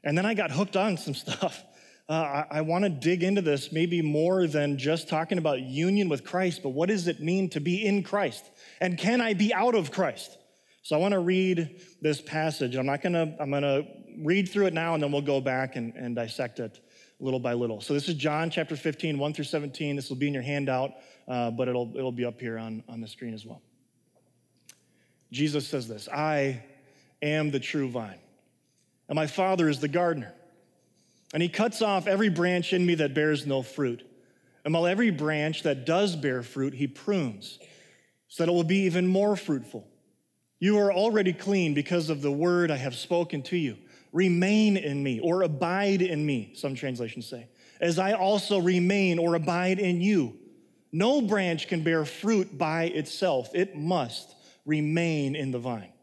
and 0.04 0.18
then 0.18 0.26
I 0.26 0.34
got 0.34 0.52
hooked 0.52 0.76
on 0.76 0.98
some 0.98 1.14
stuff. 1.14 1.64
Uh, 2.10 2.14
I, 2.52 2.58
I 2.58 2.62
want 2.62 2.84
to 2.84 2.90
dig 2.90 3.24
into 3.24 3.42
this 3.42 3.72
maybe 3.72 4.02
more 4.02 4.48
than 4.48 4.78
just 4.78 5.08
talking 5.08 5.38
about 5.38 5.62
union 5.62 6.10
with 6.10 6.26
Christ, 6.26 6.62
but 6.64 6.70
what 6.70 6.90
does 6.90 7.08
it 7.08 7.22
mean 7.22 7.50
to 7.52 7.62
be 7.62 7.86
in 7.86 8.04
Christ? 8.04 8.44
And 8.82 8.98
can 8.98 9.22
I 9.22 9.34
be 9.34 9.54
out 9.54 9.76
of 9.76 9.92
Christ? 9.92 10.38
So 10.82 10.96
I 10.96 11.00
want 11.00 11.12
to 11.12 11.20
read 11.20 11.80
this 12.02 12.20
passage. 12.20 12.76
I'm 12.76 12.88
not 12.88 13.04
going 13.04 13.14
to, 13.14 13.36
I'm 13.40 13.52
going 13.52 13.62
to 13.62 13.86
read 14.18 14.50
through 14.50 14.66
it 14.66 14.74
now 14.74 14.96
and 14.96 15.04
then 15.04 15.12
we'll 15.12 15.22
go 15.22 15.40
back 15.40 15.76
and, 15.76 15.94
and 15.96 16.16
dissect 16.16 16.60
it 16.60 16.80
little 17.22 17.40
by 17.40 17.54
little. 17.54 17.80
So 17.80 17.94
this 17.94 18.10
is 18.10 18.16
John 18.16 18.50
chapter 18.50 18.76
15, 18.76 19.18
1 19.18 19.34
through 19.34 19.46
17. 19.46 19.96
This 19.96 20.10
will 20.10 20.18
be 20.18 20.28
in 20.28 20.34
your 20.34 20.44
handout, 20.44 20.92
uh, 21.28 21.52
but 21.52 21.68
it'll, 21.68 21.92
it'll 21.96 22.12
be 22.12 22.26
up 22.26 22.40
here 22.40 22.58
on, 22.58 22.84
on 22.90 23.00
the 23.00 23.08
screen 23.08 23.34
as 23.34 23.46
well. 23.46 23.62
Jesus 25.32 25.68
says 25.68 25.88
this 25.88 26.10
I 26.10 26.64
am 27.22 27.52
the 27.52 27.60
true 27.60 27.90
vine, 27.90 28.20
and 29.08 29.16
my 29.16 29.28
Father 29.28 29.70
is 29.70 29.80
the 29.80 29.88
gardener. 29.88 30.34
And 31.34 31.42
he 31.42 31.48
cuts 31.48 31.82
off 31.82 32.08
every 32.08 32.28
branch 32.28 32.74
in 32.74 32.86
me 32.86 32.96
that 32.96 33.14
bears 33.14 33.48
no 33.48 33.62
fruit. 33.62 34.06
And 34.66 34.74
while 34.74 34.86
every 34.86 35.12
branch 35.12 35.64
that 35.64 35.86
does 35.86 36.14
bear 36.16 36.44
fruit, 36.44 36.74
he 36.74 36.88
prunes, 36.88 37.58
so 38.28 38.44
that 38.44 38.52
it 38.52 38.54
will 38.54 38.66
be 38.66 38.82
even 38.82 39.08
more 39.08 39.38
fruitful. 39.38 39.88
You 40.60 40.78
are 40.80 40.92
already 40.92 41.32
clean 41.32 41.74
because 41.74 42.10
of 42.10 42.22
the 42.22 42.32
word 42.32 42.70
I 42.70 42.76
have 42.76 42.96
spoken 42.96 43.44
to 43.44 43.58
you. 43.58 43.78
Remain 44.12 44.76
in 44.76 45.02
me, 45.02 45.20
or 45.20 45.44
abide 45.44 46.02
in 46.02 46.26
me, 46.26 46.52
some 46.56 46.76
translations 46.76 47.28
say, 47.28 47.48
as 47.80 47.98
I 47.98 48.14
also 48.14 48.60
remain 48.60 49.20
or 49.20 49.36
abide 49.36 49.80
in 49.80 50.02
you. 50.02 50.38
No 50.92 51.22
branch 51.22 51.68
can 51.68 51.84
bear 51.84 52.04
fruit 52.04 52.58
by 52.58 52.84
itself, 52.86 53.50
it 53.54 53.76
must 53.76 54.36
remain 54.66 55.36
in 55.36 55.52
the 55.52 55.60
vine. 55.60 55.94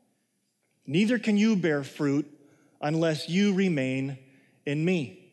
Neither 0.87 1.19
can 1.19 1.37
you 1.37 1.55
bear 1.55 1.85
fruit 1.85 2.27
unless 2.81 3.29
you 3.29 3.53
remain 3.53 4.19
in 4.65 4.83
me. 4.83 5.33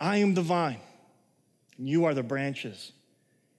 I 0.00 0.16
am 0.18 0.34
the 0.34 0.42
vine, 0.42 0.80
and 1.76 1.86
you 1.86 2.06
are 2.06 2.14
the 2.14 2.22
branches. 2.22 2.92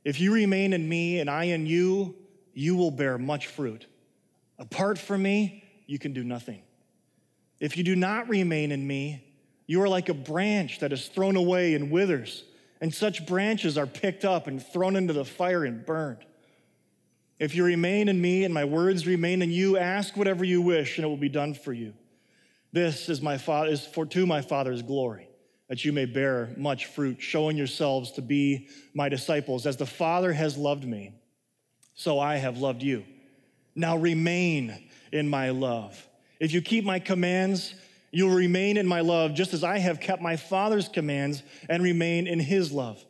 If 0.03 0.19
you 0.19 0.33
remain 0.33 0.73
in 0.73 0.89
me 0.89 1.19
and 1.19 1.29
I 1.29 1.45
in 1.45 1.65
you, 1.65 2.15
you 2.53 2.75
will 2.75 2.91
bear 2.91 3.17
much 3.17 3.47
fruit. 3.47 3.85
Apart 4.57 4.97
from 4.97 5.23
me, 5.23 5.63
you 5.85 5.99
can 5.99 6.13
do 6.13 6.23
nothing. 6.23 6.61
If 7.63 7.77
you 7.77 7.83
do 7.85 7.95
not 7.95 8.27
remain 8.27 8.73
in 8.73 8.85
me, 8.85 9.23
you 9.67 9.81
are 9.83 9.87
like 9.87 10.09
a 10.09 10.13
branch 10.13 10.79
that 10.79 10.91
is 10.91 11.07
thrown 11.07 11.37
away 11.37 11.75
and 11.75 11.89
withers, 11.89 12.43
and 12.81 12.93
such 12.93 13.25
branches 13.25 13.77
are 13.77 13.87
picked 13.87 14.25
up 14.25 14.47
and 14.47 14.61
thrown 14.61 14.97
into 14.97 15.13
the 15.13 15.23
fire 15.23 15.63
and 15.63 15.85
burned. 15.85 16.25
If 17.39 17.55
you 17.55 17.63
remain 17.63 18.09
in 18.09 18.19
me 18.19 18.43
and 18.43 18.53
my 18.53 18.65
words 18.65 19.07
remain 19.07 19.41
in 19.41 19.49
you, 19.49 19.77
ask 19.77 20.17
whatever 20.17 20.43
you 20.43 20.61
wish, 20.61 20.97
and 20.97 21.05
it 21.05 21.07
will 21.07 21.15
be 21.15 21.29
done 21.29 21.53
for 21.53 21.71
you. 21.71 21.93
This 22.73 23.07
is 23.07 23.21
my 23.21 23.37
father 23.37 23.69
is 23.69 23.85
for 23.85 24.05
to 24.07 24.25
my 24.25 24.41
Father's 24.41 24.81
glory, 24.81 25.29
that 25.69 25.85
you 25.85 25.93
may 25.93 26.03
bear 26.03 26.53
much 26.57 26.87
fruit, 26.87 27.21
showing 27.21 27.55
yourselves 27.55 28.11
to 28.11 28.21
be 28.21 28.67
my 28.93 29.07
disciples. 29.07 29.65
As 29.65 29.77
the 29.77 29.85
Father 29.85 30.33
has 30.33 30.57
loved 30.57 30.83
me, 30.83 31.13
so 31.93 32.19
I 32.19 32.35
have 32.35 32.57
loved 32.57 32.83
you. 32.83 33.05
Now 33.73 33.95
remain 33.95 34.89
in 35.13 35.29
my 35.29 35.51
love. 35.51 36.09
If 36.43 36.51
you 36.51 36.61
keep 36.61 36.83
my 36.83 36.99
commands, 36.99 37.73
you 38.11 38.27
will 38.27 38.35
remain 38.35 38.75
in 38.75 38.85
my 38.85 38.99
love, 38.99 39.33
just 39.33 39.53
as 39.53 39.63
I 39.63 39.77
have 39.77 40.01
kept 40.01 40.21
my 40.21 40.35
Father's 40.35 40.89
commands 40.89 41.41
and 41.69 41.81
remain 41.81 42.27
in 42.27 42.37
his 42.37 42.69
love. 42.69 43.01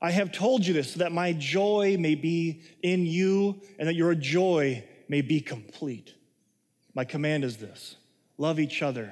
I 0.00 0.12
have 0.12 0.30
told 0.30 0.64
you 0.64 0.72
this 0.72 0.92
so 0.92 1.00
that 1.00 1.10
my 1.10 1.32
joy 1.32 1.96
may 1.98 2.14
be 2.14 2.62
in 2.84 3.04
you 3.04 3.60
and 3.80 3.88
that 3.88 3.96
your 3.96 4.14
joy 4.14 4.84
may 5.08 5.20
be 5.20 5.40
complete. 5.40 6.14
My 6.94 7.04
command 7.04 7.42
is 7.42 7.56
this 7.56 7.96
love 8.38 8.60
each 8.60 8.82
other 8.82 9.10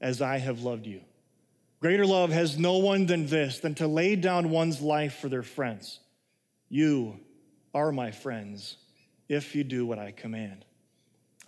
as 0.00 0.22
I 0.22 0.38
have 0.38 0.62
loved 0.62 0.86
you. 0.86 1.02
Greater 1.78 2.06
love 2.06 2.30
has 2.30 2.58
no 2.58 2.78
one 2.78 3.04
than 3.04 3.26
this, 3.26 3.58
than 3.58 3.74
to 3.74 3.86
lay 3.86 4.16
down 4.16 4.48
one's 4.48 4.80
life 4.80 5.16
for 5.16 5.28
their 5.28 5.42
friends. 5.42 6.00
You 6.70 7.20
are 7.74 7.92
my 7.92 8.12
friends 8.12 8.78
if 9.28 9.54
you 9.54 9.62
do 9.62 9.84
what 9.84 9.98
I 9.98 10.10
command. 10.10 10.64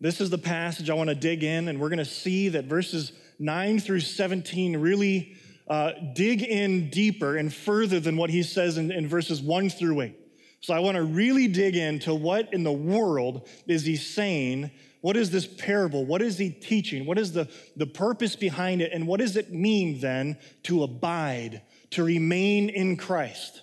This 0.00 0.20
is 0.20 0.28
the 0.28 0.38
passage 0.38 0.90
I 0.90 0.94
want 0.94 1.08
to 1.08 1.14
dig 1.14 1.42
in, 1.42 1.68
and 1.68 1.80
we're 1.80 1.88
going 1.88 1.98
to 1.98 2.04
see 2.04 2.50
that 2.50 2.66
verses 2.66 3.12
9 3.38 3.80
through 3.80 4.00
17 4.00 4.76
really 4.76 5.36
uh, 5.68 5.92
dig 6.14 6.42
in 6.42 6.90
deeper 6.90 7.36
and 7.36 7.52
further 7.52 7.98
than 7.98 8.16
what 8.16 8.30
he 8.30 8.42
says 8.42 8.76
in, 8.76 8.92
in 8.92 9.08
verses 9.08 9.40
1 9.40 9.70
through 9.70 10.00
8. 10.02 10.16
So 10.60 10.74
I 10.74 10.80
want 10.80 10.96
to 10.96 11.02
really 11.02 11.48
dig 11.48 11.76
into 11.76 12.14
what 12.14 12.52
in 12.52 12.62
the 12.62 12.72
world 12.72 13.48
is 13.66 13.84
he 13.84 13.96
saying? 13.96 14.70
What 15.00 15.16
is 15.16 15.30
this 15.30 15.46
parable? 15.46 16.04
What 16.04 16.22
is 16.22 16.36
he 16.36 16.50
teaching? 16.50 17.06
What 17.06 17.18
is 17.18 17.32
the, 17.32 17.48
the 17.76 17.86
purpose 17.86 18.36
behind 18.36 18.82
it? 18.82 18.92
And 18.92 19.06
what 19.06 19.20
does 19.20 19.36
it 19.36 19.52
mean 19.52 20.00
then 20.00 20.36
to 20.64 20.82
abide, 20.82 21.62
to 21.90 22.04
remain 22.04 22.68
in 22.68 22.96
Christ? 22.96 23.62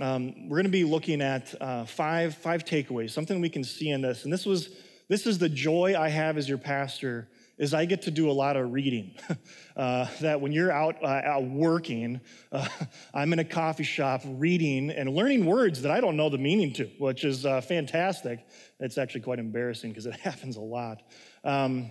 Um, 0.00 0.48
we're 0.48 0.56
going 0.56 0.64
to 0.64 0.70
be 0.70 0.84
looking 0.84 1.20
at 1.20 1.54
uh, 1.60 1.84
five, 1.84 2.34
five 2.34 2.64
takeaways, 2.64 3.10
something 3.10 3.40
we 3.40 3.50
can 3.50 3.64
see 3.64 3.90
in 3.90 4.00
this. 4.00 4.24
And 4.24 4.32
this 4.32 4.46
was 4.46 4.70
this 5.08 5.26
is 5.26 5.38
the 5.38 5.48
joy 5.48 5.96
I 5.98 6.08
have 6.08 6.38
as 6.38 6.48
your 6.48 6.58
pastor 6.58 7.28
is 7.58 7.74
I 7.74 7.84
get 7.84 8.02
to 8.02 8.10
do 8.10 8.30
a 8.30 8.32
lot 8.32 8.56
of 8.56 8.72
reading. 8.72 9.16
uh, 9.76 10.06
that 10.20 10.40
when 10.40 10.52
you're 10.52 10.72
out, 10.72 11.02
uh, 11.02 11.20
out 11.24 11.44
working, 11.44 12.20
uh, 12.52 12.66
I'm 13.14 13.32
in 13.32 13.40
a 13.40 13.44
coffee 13.44 13.84
shop 13.84 14.22
reading 14.24 14.88
and 14.88 15.14
learning 15.14 15.44
words 15.44 15.82
that 15.82 15.90
I 15.90 16.00
don't 16.00 16.16
know 16.16 16.30
the 16.30 16.38
meaning 16.38 16.72
to, 16.74 16.84
which 16.98 17.24
is 17.24 17.44
uh, 17.44 17.60
fantastic. 17.60 18.46
It's 18.78 18.96
actually 18.96 19.22
quite 19.22 19.40
embarrassing 19.40 19.90
because 19.90 20.06
it 20.06 20.14
happens 20.20 20.56
a 20.56 20.60
lot. 20.60 21.02
Um, 21.44 21.90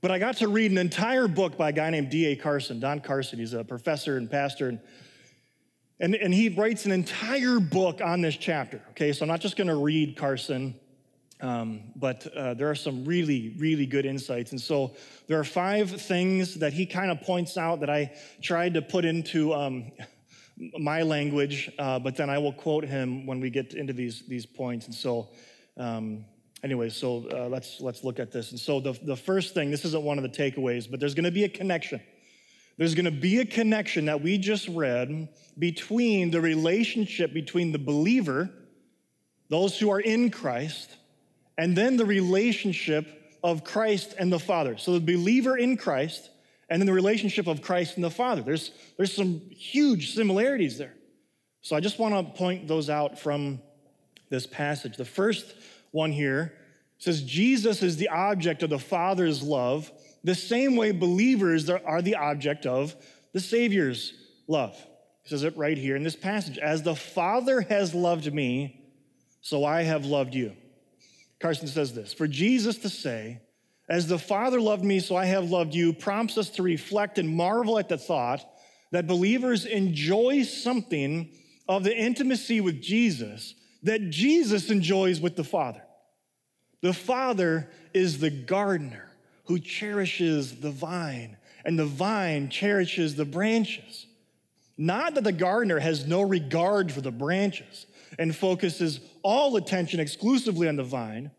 but 0.00 0.12
I 0.12 0.18
got 0.20 0.36
to 0.36 0.48
read 0.48 0.70
an 0.70 0.78
entire 0.78 1.26
book 1.26 1.56
by 1.56 1.70
a 1.70 1.72
guy 1.72 1.90
named 1.90 2.10
D.A. 2.10 2.36
Carson, 2.36 2.78
Don 2.78 3.00
Carson. 3.00 3.40
He's 3.40 3.54
a 3.54 3.64
professor 3.64 4.18
and 4.18 4.30
pastor. 4.30 4.68
And, 4.68 4.80
and, 6.00 6.14
and 6.14 6.32
he 6.32 6.48
writes 6.48 6.86
an 6.86 6.92
entire 6.92 7.60
book 7.60 8.00
on 8.00 8.20
this 8.20 8.36
chapter. 8.36 8.80
Okay, 8.90 9.12
so 9.12 9.24
I'm 9.24 9.28
not 9.28 9.40
just 9.40 9.56
going 9.56 9.68
to 9.68 9.76
read 9.76 10.16
Carson. 10.16 10.74
Um, 11.40 11.92
but 11.94 12.26
uh, 12.36 12.54
there 12.54 12.68
are 12.68 12.74
some 12.74 13.04
really, 13.04 13.54
really 13.58 13.86
good 13.86 14.04
insights. 14.04 14.50
And 14.50 14.60
so 14.60 14.96
there 15.28 15.38
are 15.38 15.44
five 15.44 15.88
things 15.88 16.56
that 16.56 16.72
he 16.72 16.84
kind 16.84 17.10
of 17.10 17.20
points 17.20 17.56
out 17.56 17.80
that 17.80 17.90
I 17.90 18.12
tried 18.42 18.74
to 18.74 18.82
put 18.82 19.04
into 19.04 19.54
um, 19.54 19.92
my 20.78 21.02
language, 21.02 21.70
uh, 21.78 21.98
but 22.00 22.16
then 22.16 22.28
I 22.28 22.38
will 22.38 22.52
quote 22.52 22.84
him 22.84 23.26
when 23.26 23.40
we 23.40 23.50
get 23.50 23.74
into 23.74 23.92
these, 23.92 24.24
these 24.26 24.46
points. 24.46 24.86
And 24.86 24.94
so, 24.94 25.28
um, 25.76 26.24
anyway, 26.64 26.88
so 26.88 27.28
uh, 27.32 27.48
let's, 27.48 27.80
let's 27.80 28.02
look 28.02 28.18
at 28.18 28.32
this. 28.32 28.50
And 28.50 28.58
so 28.58 28.80
the, 28.80 28.98
the 29.04 29.16
first 29.16 29.54
thing, 29.54 29.70
this 29.70 29.84
isn't 29.84 30.02
one 30.02 30.18
of 30.18 30.24
the 30.24 30.30
takeaways, 30.30 30.90
but 30.90 30.98
there's 30.98 31.14
going 31.14 31.24
to 31.24 31.30
be 31.30 31.44
a 31.44 31.48
connection. 31.48 32.00
There's 32.78 32.94
going 32.94 33.04
to 33.04 33.10
be 33.10 33.40
a 33.40 33.44
connection 33.44 34.06
that 34.06 34.22
we 34.22 34.38
just 34.38 34.68
read 34.68 35.28
between 35.58 36.30
the 36.30 36.40
relationship 36.40 37.34
between 37.34 37.72
the 37.72 37.78
believer, 37.78 38.48
those 39.50 39.78
who 39.78 39.90
are 39.90 40.00
in 40.00 40.30
Christ, 40.30 40.96
and 41.58 41.76
then 41.76 41.96
the 41.96 42.06
relationship 42.06 43.06
of 43.42 43.64
Christ 43.64 44.14
and 44.18 44.32
the 44.32 44.38
Father. 44.38 44.78
So 44.78 44.92
the 44.92 45.00
believer 45.00 45.58
in 45.58 45.76
Christ, 45.76 46.30
and 46.70 46.80
then 46.80 46.86
the 46.86 46.92
relationship 46.92 47.48
of 47.48 47.62
Christ 47.62 47.96
and 47.96 48.04
the 48.04 48.10
Father. 48.10 48.42
There's, 48.42 48.70
there's 48.96 49.12
some 49.12 49.40
huge 49.50 50.14
similarities 50.14 50.78
there. 50.78 50.94
So 51.62 51.74
I 51.74 51.80
just 51.80 51.98
want 51.98 52.14
to 52.14 52.32
point 52.38 52.68
those 52.68 52.88
out 52.88 53.18
from 53.18 53.60
this 54.30 54.46
passage. 54.46 54.96
The 54.96 55.04
first 55.04 55.54
one 55.90 56.12
here 56.12 56.54
says 56.98 57.22
Jesus 57.22 57.82
is 57.82 57.96
the 57.96 58.08
object 58.08 58.62
of 58.62 58.70
the 58.70 58.78
Father's 58.78 59.42
love, 59.42 59.90
the 60.24 60.34
same 60.34 60.76
way 60.76 60.92
believers 60.92 61.68
are 61.70 62.02
the 62.02 62.16
object 62.16 62.66
of 62.66 62.94
the 63.32 63.40
Savior's 63.40 64.12
love. 64.46 64.74
He 65.22 65.30
says 65.30 65.44
it 65.44 65.56
right 65.56 65.76
here 65.76 65.96
in 65.96 66.02
this 66.02 66.16
passage. 66.16 66.58
As 66.58 66.82
the 66.82 66.96
Father 66.96 67.60
has 67.62 67.94
loved 67.94 68.32
me, 68.32 68.84
so 69.40 69.64
I 69.64 69.82
have 69.82 70.04
loved 70.04 70.34
you. 70.34 70.52
Carson 71.40 71.68
says 71.68 71.94
this 71.94 72.12
For 72.12 72.26
Jesus 72.26 72.78
to 72.78 72.88
say, 72.88 73.40
As 73.88 74.06
the 74.06 74.18
Father 74.18 74.60
loved 74.60 74.84
me, 74.84 75.00
so 75.00 75.16
I 75.16 75.26
have 75.26 75.50
loved 75.50 75.74
you, 75.74 75.92
prompts 75.92 76.36
us 76.38 76.50
to 76.50 76.62
reflect 76.62 77.18
and 77.18 77.28
marvel 77.28 77.78
at 77.78 77.88
the 77.88 77.98
thought 77.98 78.44
that 78.90 79.06
believers 79.06 79.66
enjoy 79.66 80.42
something 80.42 81.30
of 81.68 81.84
the 81.84 81.96
intimacy 81.96 82.60
with 82.60 82.80
Jesus 82.80 83.54
that 83.82 84.10
Jesus 84.10 84.70
enjoys 84.70 85.20
with 85.20 85.36
the 85.36 85.44
Father. 85.44 85.82
The 86.80 86.92
Father 86.92 87.70
is 87.94 88.18
the 88.18 88.30
gardener 88.30 89.07
who 89.48 89.58
cherishes 89.58 90.60
the 90.60 90.70
vine, 90.70 91.36
and 91.64 91.78
the 91.78 91.86
vine 91.86 92.50
cherishes 92.50 93.16
the 93.16 93.24
branches. 93.24 94.06
Not 94.76 95.14
that 95.14 95.24
the 95.24 95.32
gardener 95.32 95.78
has 95.78 96.06
no 96.06 96.20
regard 96.20 96.92
for 96.92 97.00
the 97.00 97.10
branches, 97.10 97.86
and 98.18 98.36
focuses 98.36 99.00
all 99.22 99.56
attention 99.56 100.00
exclusively 100.00 100.68
on 100.68 100.76
the 100.76 100.84
vine. 100.84 101.30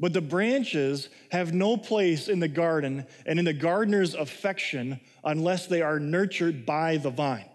But 0.00 0.12
the 0.12 0.20
branches 0.20 1.08
have 1.30 1.54
no 1.54 1.76
place 1.76 2.28
in 2.28 2.40
the 2.40 2.48
garden 2.48 3.06
and 3.26 3.38
in 3.38 3.44
the 3.44 3.52
gardener's 3.52 4.14
affection 4.14 4.98
unless 5.22 5.66
they 5.66 5.82
are 5.82 6.00
nurtured 6.00 6.66
by 6.66 6.96
the 6.96 7.10
vine. 7.10 7.48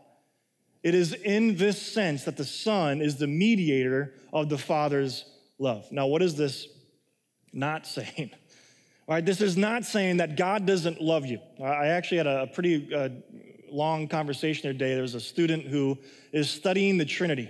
It 0.83 0.95
is 0.95 1.13
in 1.13 1.57
this 1.57 1.81
sense 1.81 2.23
that 2.23 2.37
the 2.37 2.45
Son 2.45 3.01
is 3.01 3.17
the 3.17 3.27
mediator 3.27 4.13
of 4.31 4.49
the 4.49 4.57
Father's 4.57 5.25
love. 5.57 5.91
Now, 5.91 6.07
what 6.07 6.21
is 6.21 6.35
this 6.35 6.67
not 7.51 7.85
saying? 7.85 8.31
All 9.09 9.15
right, 9.15 9.25
this 9.25 9.41
is 9.41 9.57
not 9.57 9.85
saying 9.85 10.17
that 10.17 10.35
God 10.35 10.67
doesn't 10.67 11.01
love 11.01 11.25
you. 11.25 11.39
I 11.59 11.87
actually 11.87 12.17
had 12.17 12.27
a 12.27 12.45
pretty 12.45 12.93
uh, 12.93 13.09
long 13.71 14.07
conversation 14.07 14.71
today. 14.71 14.93
There 14.93 15.01
was 15.01 15.15
a 15.15 15.19
student 15.19 15.65
who 15.65 15.97
is 16.31 16.47
studying 16.47 16.99
the 16.99 17.05
Trinity. 17.05 17.49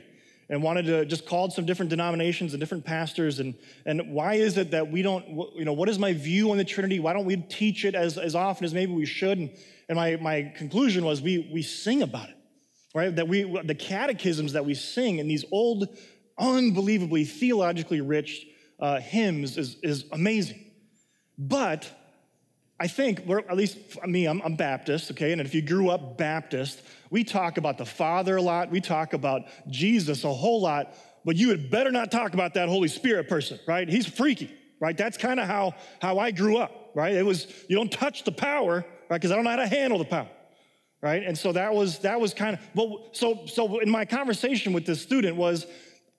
and 0.49 0.63
wanted 0.63 0.85
to 0.85 1.03
just 1.03 1.25
called 1.25 1.51
some 1.51 1.65
different 1.65 1.89
denominations 1.89 2.53
and 2.53 2.61
different 2.61 2.85
pastors 2.85 3.39
and 3.41 3.55
and 3.85 4.13
why 4.13 4.35
is 4.35 4.57
it 4.57 4.71
that 4.71 4.89
we 4.89 5.01
don't 5.01 5.27
you 5.53 5.65
know 5.65 5.73
what 5.73 5.89
is 5.89 5.99
my 5.99 6.13
view 6.13 6.49
on 6.49 6.57
the 6.57 6.63
trinity 6.63 6.97
why 6.99 7.11
don't 7.13 7.25
we 7.25 7.35
teach 7.35 7.83
it 7.83 7.93
as, 7.93 8.17
as 8.17 8.35
often 8.35 8.63
as 8.65 8.73
maybe 8.73 8.93
we 8.93 9.05
should 9.05 9.37
and, 9.37 9.49
and 9.89 9.95
my, 9.97 10.15
my 10.15 10.51
conclusion 10.55 11.03
was 11.03 11.21
we 11.21 11.49
we 11.53 11.61
sing 11.61 12.01
about 12.01 12.29
it 12.29 12.37
right 12.95 13.15
that 13.17 13.27
we 13.27 13.43
the 13.63 13.75
catechisms 13.75 14.53
that 14.53 14.65
we 14.65 14.73
sing 14.73 15.19
in 15.19 15.27
these 15.27 15.45
old 15.51 15.89
unbelievably 16.39 17.25
theologically 17.25 18.01
rich 18.01 18.47
uh, 18.79 18.99
hymns 18.99 19.57
is, 19.57 19.75
is 19.83 20.05
amazing 20.13 20.68
but 21.39 21.89
I 22.81 22.87
think, 22.87 23.23
we're, 23.25 23.39
at 23.39 23.55
least 23.55 23.77
me, 24.05 24.25
I'm, 24.25 24.41
I'm 24.41 24.55
Baptist, 24.55 25.11
okay? 25.11 25.31
And 25.31 25.41
if 25.41 25.55
you 25.55 25.61
grew 25.61 25.89
up 25.89 26.17
Baptist, 26.17 26.81
we 27.09 27.23
talk 27.23 27.57
about 27.57 27.77
the 27.77 27.85
Father 27.85 28.35
a 28.35 28.41
lot, 28.41 28.69
we 28.69 28.81
talk 28.81 29.13
about 29.13 29.43
Jesus 29.69 30.25
a 30.25 30.33
whole 30.33 30.61
lot, 30.61 30.93
but 31.23 31.37
you 31.37 31.49
had 31.49 31.69
better 31.69 31.91
not 31.91 32.11
talk 32.11 32.33
about 32.33 32.53
that 32.53 32.67
Holy 32.67 32.89
Spirit 32.89 33.29
person, 33.29 33.59
right? 33.67 33.87
He's 33.87 34.05
freaky, 34.05 34.53
right? 34.79 34.95
That's 34.95 35.17
kind 35.17 35.39
of 35.39 35.47
how, 35.47 35.75
how 36.01 36.19
I 36.19 36.31
grew 36.31 36.57
up, 36.57 36.91
right? 36.93 37.13
It 37.13 37.25
was, 37.25 37.47
you 37.69 37.75
don't 37.75 37.91
touch 37.91 38.23
the 38.23 38.31
power, 38.31 38.85
right? 39.09 39.17
Because 39.17 39.31
I 39.31 39.35
don't 39.35 39.45
know 39.45 39.51
how 39.51 39.55
to 39.57 39.67
handle 39.67 39.97
the 39.97 40.05
power, 40.05 40.29
right? 41.01 41.23
And 41.23 41.37
so 41.37 41.53
that 41.53 41.73
was, 41.73 41.99
that 41.99 42.19
was 42.19 42.33
kind 42.33 42.55
of, 42.55 42.61
well, 42.75 43.09
so, 43.13 43.45
so 43.45 43.79
in 43.79 43.89
my 43.89 44.05
conversation 44.05 44.73
with 44.73 44.85
this 44.85 45.01
student 45.01 45.37
was, 45.37 45.65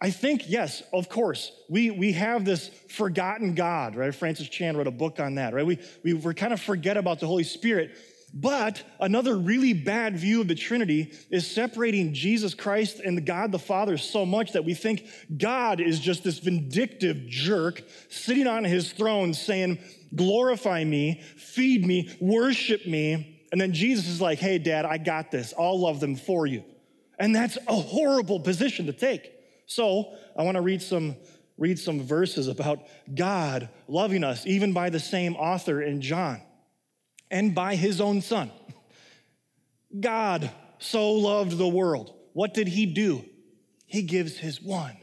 I 0.02 0.10
think, 0.10 0.48
yes, 0.48 0.82
of 0.94 1.10
course, 1.10 1.52
we, 1.68 1.90
we 1.90 2.12
have 2.12 2.46
this 2.46 2.70
forgotten 2.88 3.54
God, 3.54 3.96
right? 3.96 4.14
Francis 4.14 4.48
Chan 4.48 4.76
wrote 4.76 4.86
a 4.86 4.92
book 4.92 5.20
on 5.20 5.34
that, 5.34 5.52
right? 5.52 5.66
We, 5.66 5.78
we, 6.02 6.14
we 6.14 6.34
kind 6.34 6.54
of 6.54 6.60
forget 6.60 6.96
about 6.96 7.20
the 7.20 7.26
Holy 7.26 7.44
Spirit. 7.44 7.94
But 8.32 8.82
another 8.98 9.36
really 9.36 9.72
bad 9.74 10.16
view 10.16 10.40
of 10.40 10.48
the 10.48 10.54
Trinity 10.54 11.12
is 11.30 11.50
separating 11.50 12.14
Jesus 12.14 12.54
Christ 12.54 13.00
and 13.00 13.26
God 13.26 13.52
the 13.52 13.58
Father 13.58 13.98
so 13.98 14.24
much 14.24 14.52
that 14.52 14.64
we 14.64 14.72
think 14.72 15.06
God 15.36 15.80
is 15.80 15.98
just 15.98 16.22
this 16.22 16.38
vindictive 16.38 17.26
jerk 17.26 17.82
sitting 18.08 18.46
on 18.46 18.64
his 18.64 18.92
throne 18.92 19.34
saying, 19.34 19.78
Glorify 20.14 20.84
me, 20.84 21.22
feed 21.36 21.84
me, 21.84 22.16
worship 22.20 22.86
me. 22.86 23.42
And 23.52 23.60
then 23.60 23.72
Jesus 23.72 24.08
is 24.08 24.20
like, 24.20 24.38
Hey, 24.38 24.58
dad, 24.58 24.84
I 24.84 24.98
got 24.98 25.30
this. 25.30 25.52
I'll 25.58 25.80
love 25.80 25.98
them 25.98 26.14
for 26.14 26.46
you. 26.46 26.64
And 27.18 27.34
that's 27.34 27.58
a 27.66 27.74
horrible 27.74 28.40
position 28.40 28.86
to 28.86 28.92
take. 28.92 29.32
So 29.70 30.14
I 30.36 30.42
want 30.42 30.56
to 30.56 30.62
read 30.62 30.82
some, 30.82 31.14
read 31.56 31.78
some 31.78 32.02
verses 32.02 32.48
about 32.48 32.80
God 33.14 33.68
loving 33.86 34.24
us, 34.24 34.44
even 34.44 34.72
by 34.72 34.90
the 34.90 34.98
same 34.98 35.36
author 35.36 35.80
in 35.80 36.00
John 36.00 36.42
and 37.30 37.54
by 37.54 37.76
his 37.76 38.00
own 38.00 38.20
son. 38.20 38.50
God 39.98 40.50
so 40.80 41.12
loved 41.12 41.56
the 41.56 41.68
world. 41.68 42.12
What 42.32 42.52
did 42.52 42.66
he 42.66 42.84
do? 42.84 43.24
He 43.86 44.02
gives 44.02 44.36
his 44.36 44.60
one 44.60 44.96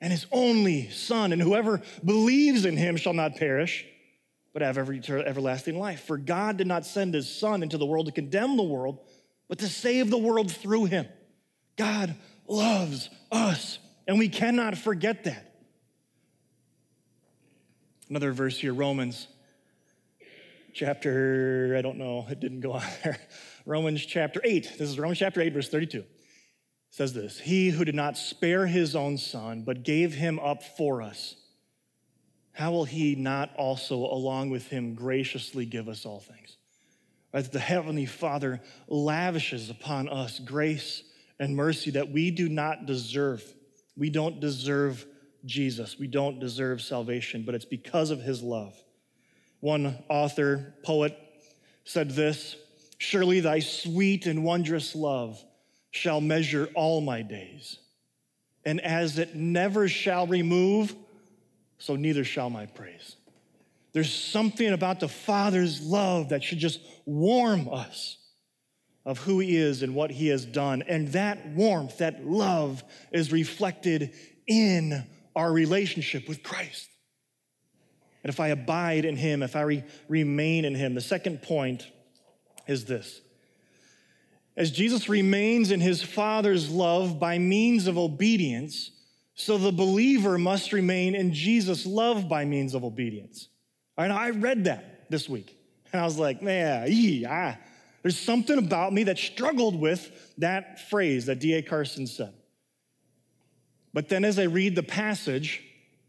and 0.00 0.12
his 0.12 0.26
only 0.30 0.88
son, 0.90 1.32
and 1.32 1.42
whoever 1.42 1.82
believes 2.04 2.64
in 2.64 2.76
him 2.76 2.96
shall 2.96 3.14
not 3.14 3.34
perish, 3.34 3.84
but 4.52 4.62
have 4.62 4.78
every, 4.78 5.00
everlasting 5.00 5.80
life. 5.80 6.04
For 6.04 6.16
God 6.16 6.58
did 6.58 6.68
not 6.68 6.86
send 6.86 7.14
his 7.14 7.28
son 7.28 7.60
into 7.60 7.76
the 7.76 7.86
world 7.86 8.06
to 8.06 8.12
condemn 8.12 8.56
the 8.56 8.62
world, 8.62 9.00
but 9.48 9.58
to 9.58 9.68
save 9.68 10.10
the 10.10 10.18
world 10.18 10.52
through 10.52 10.84
him. 10.84 11.08
God 11.76 12.14
loves 12.46 13.10
us 13.32 13.80
and 14.06 14.18
we 14.18 14.28
cannot 14.28 14.76
forget 14.76 15.24
that. 15.24 15.54
Another 18.08 18.32
verse 18.32 18.58
here, 18.58 18.74
Romans 18.74 19.28
chapter, 20.74 21.74
I 21.78 21.82
don't 21.82 21.98
know, 21.98 22.26
it 22.28 22.40
didn't 22.40 22.60
go 22.60 22.72
on 22.72 22.82
there. 23.02 23.18
Romans 23.66 24.04
chapter 24.04 24.40
8. 24.42 24.74
This 24.78 24.88
is 24.88 24.98
Romans 24.98 25.18
chapter 25.18 25.40
8, 25.40 25.52
verse 25.52 25.68
32. 25.68 25.98
It 25.98 26.06
says 26.90 27.12
this 27.12 27.38
He 27.40 27.70
who 27.70 27.84
did 27.84 27.94
not 27.94 28.16
spare 28.16 28.66
his 28.66 28.96
own 28.96 29.18
son, 29.18 29.62
but 29.62 29.82
gave 29.82 30.14
him 30.14 30.38
up 30.38 30.62
for 30.62 31.00
us, 31.00 31.36
how 32.52 32.72
will 32.72 32.84
he 32.84 33.14
not 33.14 33.54
also, 33.56 33.96
along 33.96 34.50
with 34.50 34.68
him, 34.68 34.94
graciously 34.94 35.64
give 35.64 35.88
us 35.88 36.04
all 36.04 36.20
things? 36.20 36.56
As 37.32 37.48
the 37.48 37.58
Heavenly 37.58 38.04
Father 38.04 38.60
lavishes 38.88 39.70
upon 39.70 40.08
us 40.08 40.38
grace 40.38 41.02
and 41.38 41.56
mercy 41.56 41.92
that 41.92 42.10
we 42.10 42.30
do 42.30 42.48
not 42.48 42.84
deserve. 42.84 43.42
We 43.96 44.10
don't 44.10 44.40
deserve 44.40 45.06
Jesus. 45.44 45.98
We 45.98 46.06
don't 46.06 46.38
deserve 46.38 46.80
salvation, 46.80 47.42
but 47.44 47.54
it's 47.54 47.64
because 47.64 48.10
of 48.10 48.20
his 48.20 48.42
love. 48.42 48.74
One 49.60 50.02
author, 50.08 50.74
poet, 50.84 51.16
said 51.84 52.10
this 52.10 52.56
Surely 52.98 53.40
thy 53.40 53.58
sweet 53.58 54.26
and 54.26 54.44
wondrous 54.44 54.94
love 54.94 55.42
shall 55.90 56.20
measure 56.20 56.68
all 56.74 57.00
my 57.00 57.22
days. 57.22 57.78
And 58.64 58.80
as 58.80 59.18
it 59.18 59.34
never 59.34 59.88
shall 59.88 60.26
remove, 60.26 60.94
so 61.78 61.96
neither 61.96 62.22
shall 62.22 62.48
my 62.48 62.66
praise. 62.66 63.16
There's 63.92 64.12
something 64.12 64.72
about 64.72 65.00
the 65.00 65.08
Father's 65.08 65.82
love 65.82 66.30
that 66.30 66.42
should 66.42 66.58
just 66.58 66.80
warm 67.04 67.68
us 67.68 68.16
of 69.04 69.18
who 69.18 69.40
he 69.40 69.56
is 69.56 69.82
and 69.82 69.94
what 69.94 70.10
he 70.10 70.28
has 70.28 70.44
done. 70.44 70.82
And 70.82 71.08
that 71.08 71.46
warmth, 71.48 71.98
that 71.98 72.26
love 72.26 72.82
is 73.12 73.32
reflected 73.32 74.12
in 74.46 75.04
our 75.34 75.52
relationship 75.52 76.28
with 76.28 76.42
Christ. 76.42 76.88
And 78.22 78.30
if 78.30 78.38
I 78.38 78.48
abide 78.48 79.04
in 79.04 79.16
him, 79.16 79.42
if 79.42 79.56
I 79.56 79.62
re- 79.62 79.84
remain 80.08 80.64
in 80.64 80.74
him, 80.74 80.94
the 80.94 81.00
second 81.00 81.42
point 81.42 81.86
is 82.68 82.84
this. 82.84 83.20
As 84.56 84.70
Jesus 84.70 85.08
remains 85.08 85.70
in 85.70 85.80
his 85.80 86.02
Father's 86.02 86.70
love 86.70 87.18
by 87.18 87.38
means 87.38 87.86
of 87.86 87.98
obedience, 87.98 88.90
so 89.34 89.58
the 89.58 89.72
believer 89.72 90.38
must 90.38 90.72
remain 90.72 91.14
in 91.14 91.32
Jesus' 91.32 91.86
love 91.86 92.28
by 92.28 92.44
means 92.44 92.74
of 92.74 92.84
obedience. 92.84 93.48
And 93.96 94.12
I 94.12 94.30
read 94.30 94.64
that 94.64 95.10
this 95.10 95.28
week. 95.28 95.56
And 95.92 96.00
I 96.00 96.04
was 96.04 96.18
like, 96.18 96.42
man, 96.42 96.86
yeah, 96.90 97.56
there's 98.02 98.18
something 98.18 98.58
about 98.58 98.92
me 98.92 99.04
that 99.04 99.16
struggled 99.16 99.78
with 99.78 100.34
that 100.38 100.88
phrase 100.90 101.26
that 101.26 101.38
D.A. 101.38 101.62
Carson 101.62 102.06
said. 102.06 102.32
But 103.94 104.08
then 104.08 104.24
as 104.24 104.38
I 104.38 104.44
read 104.44 104.74
the 104.74 104.82
passage, 104.82 105.62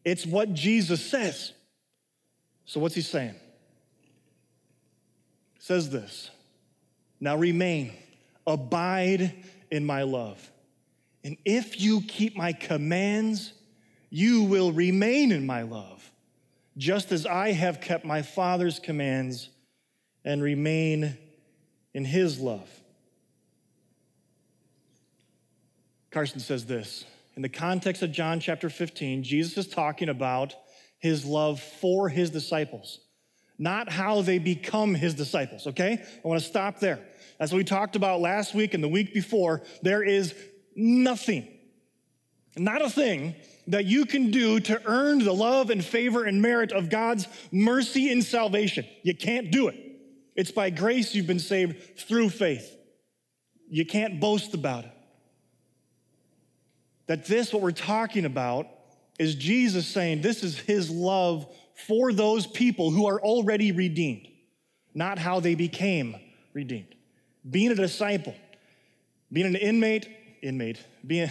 it's 0.03 0.25
what 0.25 0.53
Jesus 0.53 1.05
says. 1.05 1.53
So 2.65 2.79
what's 2.79 2.95
he 2.95 3.01
saying? 3.01 3.35
He 5.53 5.59
says 5.59 5.89
this 5.89 6.31
Now 7.19 7.35
remain, 7.35 7.93
abide 8.47 9.43
in 9.69 9.85
my 9.85 10.03
love. 10.03 10.49
And 11.23 11.37
if 11.45 11.79
you 11.79 12.01
keep 12.01 12.35
my 12.35 12.53
commands, 12.53 13.53
you 14.09 14.43
will 14.43 14.71
remain 14.71 15.31
in 15.31 15.45
my 15.45 15.61
love, 15.61 16.11
just 16.77 17.11
as 17.11 17.25
I 17.25 17.51
have 17.51 17.81
kept 17.81 18.03
my 18.03 18.21
Father's 18.21 18.79
commands 18.79 19.49
and 20.25 20.41
remain 20.41 21.17
in 21.93 22.05
his 22.05 22.39
love. 22.39 22.69
Carson 26.11 26.39
says 26.39 26.65
this 26.65 27.05
in 27.35 27.41
the 27.41 27.49
context 27.49 28.03
of 28.03 28.11
John 28.11 28.39
chapter 28.39 28.69
15, 28.69 29.23
Jesus 29.23 29.57
is 29.57 29.67
talking 29.67 30.09
about 30.09 30.53
his 30.99 31.25
love 31.25 31.59
for 31.59 32.07
his 32.07 32.29
disciples, 32.29 32.99
not 33.57 33.91
how 33.91 34.21
they 34.21 34.37
become 34.37 34.93
his 34.93 35.13
disciples, 35.15 35.67
okay? 35.67 36.01
I 36.23 36.27
want 36.27 36.41
to 36.41 36.47
stop 36.47 36.79
there. 36.79 36.99
That's 37.39 37.51
what 37.51 37.57
we 37.57 37.63
talked 37.63 37.95
about 37.95 38.21
last 38.21 38.53
week 38.53 38.73
and 38.73 38.83
the 38.83 38.87
week 38.87 39.13
before. 39.13 39.63
There 39.81 40.03
is 40.03 40.35
nothing, 40.75 41.47
not 42.55 42.81
a 42.83 42.89
thing, 42.89 43.35
that 43.67 43.85
you 43.85 44.05
can 44.05 44.29
do 44.29 44.59
to 44.59 44.81
earn 44.85 45.19
the 45.19 45.33
love 45.33 45.69
and 45.69 45.83
favor 45.83 46.25
and 46.25 46.41
merit 46.41 46.71
of 46.71 46.89
God's 46.89 47.27
mercy 47.51 48.11
and 48.11 48.23
salvation. 48.23 48.85
You 49.01 49.15
can't 49.15 49.51
do 49.51 49.69
it. 49.69 49.92
It's 50.35 50.51
by 50.51 50.69
grace 50.69 51.13
you've 51.13 51.27
been 51.27 51.39
saved 51.39 51.99
through 51.99 52.29
faith. 52.29 52.75
You 53.69 53.85
can't 53.85 54.19
boast 54.19 54.53
about 54.53 54.85
it. 54.85 54.91
That 57.07 57.25
this, 57.25 57.53
what 57.53 57.61
we're 57.61 57.71
talking 57.71 58.25
about, 58.25 58.67
is 59.19 59.35
Jesus 59.35 59.85
saying 59.85 60.21
this 60.21 60.43
is 60.43 60.57
his 60.57 60.89
love 60.89 61.47
for 61.87 62.13
those 62.13 62.47
people 62.47 62.91
who 62.91 63.07
are 63.07 63.21
already 63.21 63.71
redeemed, 63.71 64.27
not 64.93 65.19
how 65.19 65.39
they 65.39 65.55
became 65.55 66.15
redeemed. 66.53 66.95
Being 67.49 67.71
a 67.71 67.75
disciple, 67.75 68.35
being 69.31 69.47
an 69.47 69.55
inmate, 69.55 70.07
inmate, 70.41 70.79
being, 71.05 71.29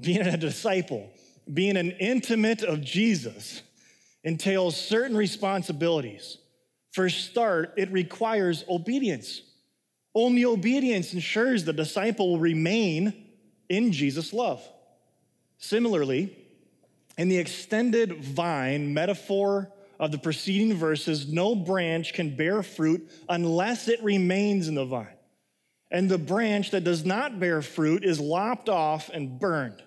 being 0.00 0.22
a 0.22 0.36
disciple, 0.36 1.10
being 1.52 1.76
an 1.76 1.92
intimate 1.92 2.62
of 2.62 2.82
Jesus 2.82 3.62
entails 4.22 4.76
certain 4.76 5.16
responsibilities 5.16 6.38
for 6.94 7.10
start, 7.10 7.74
it 7.76 7.90
requires 7.90 8.64
obedience. 8.68 9.42
Only 10.14 10.44
obedience 10.44 11.12
ensures 11.12 11.64
the 11.64 11.72
disciple 11.72 12.30
will 12.30 12.38
remain 12.38 13.12
in 13.68 13.90
Jesus' 13.90 14.32
love. 14.32 14.62
Similarly, 15.58 16.36
in 17.18 17.28
the 17.28 17.38
extended 17.38 18.22
vine 18.22 18.94
metaphor 18.94 19.72
of 19.98 20.12
the 20.12 20.18
preceding 20.18 20.74
verses, 20.74 21.26
no 21.32 21.56
branch 21.56 22.12
can 22.14 22.36
bear 22.36 22.62
fruit 22.62 23.10
unless 23.28 23.88
it 23.88 24.02
remains 24.02 24.68
in 24.68 24.76
the 24.76 24.84
vine. 24.84 25.08
And 25.90 26.08
the 26.08 26.18
branch 26.18 26.70
that 26.72 26.84
does 26.84 27.04
not 27.04 27.40
bear 27.40 27.62
fruit 27.62 28.04
is 28.04 28.20
lopped 28.20 28.68
off 28.68 29.10
and 29.12 29.40
burned. 29.40 29.82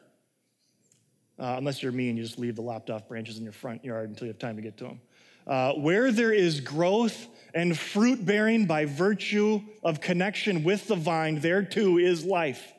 uh, 1.39 1.56
unless 1.58 1.84
you're 1.84 1.91
me 1.91 2.10
and 2.10 2.17
you 2.17 2.24
just 2.24 2.39
leave 2.39 2.56
the 2.56 2.62
lopped 2.62 2.89
off 2.89 3.08
branches 3.08 3.38
in 3.38 3.43
your 3.43 3.54
front 3.54 3.84
yard 3.86 4.10
until 4.10 4.26
you 4.26 4.32
have 4.32 4.39
time 4.39 4.56
to 4.56 4.62
get 4.62 4.78
to 4.78 4.86
them. 4.86 5.00
Uh, 5.48 5.74
where 5.74 6.12
there 6.12 6.34
is 6.34 6.60
growth 6.60 7.28
and 7.54 7.78
fruit 7.78 8.26
bearing 8.26 8.66
by 8.66 8.86
virtue 8.86 9.62
of 9.82 10.02
connection 10.02 10.64
with 10.64 10.88
the 10.88 10.96
vine, 10.96 11.40
there 11.40 11.64
too 11.64 11.98
is 11.98 12.26
life. 12.26 12.74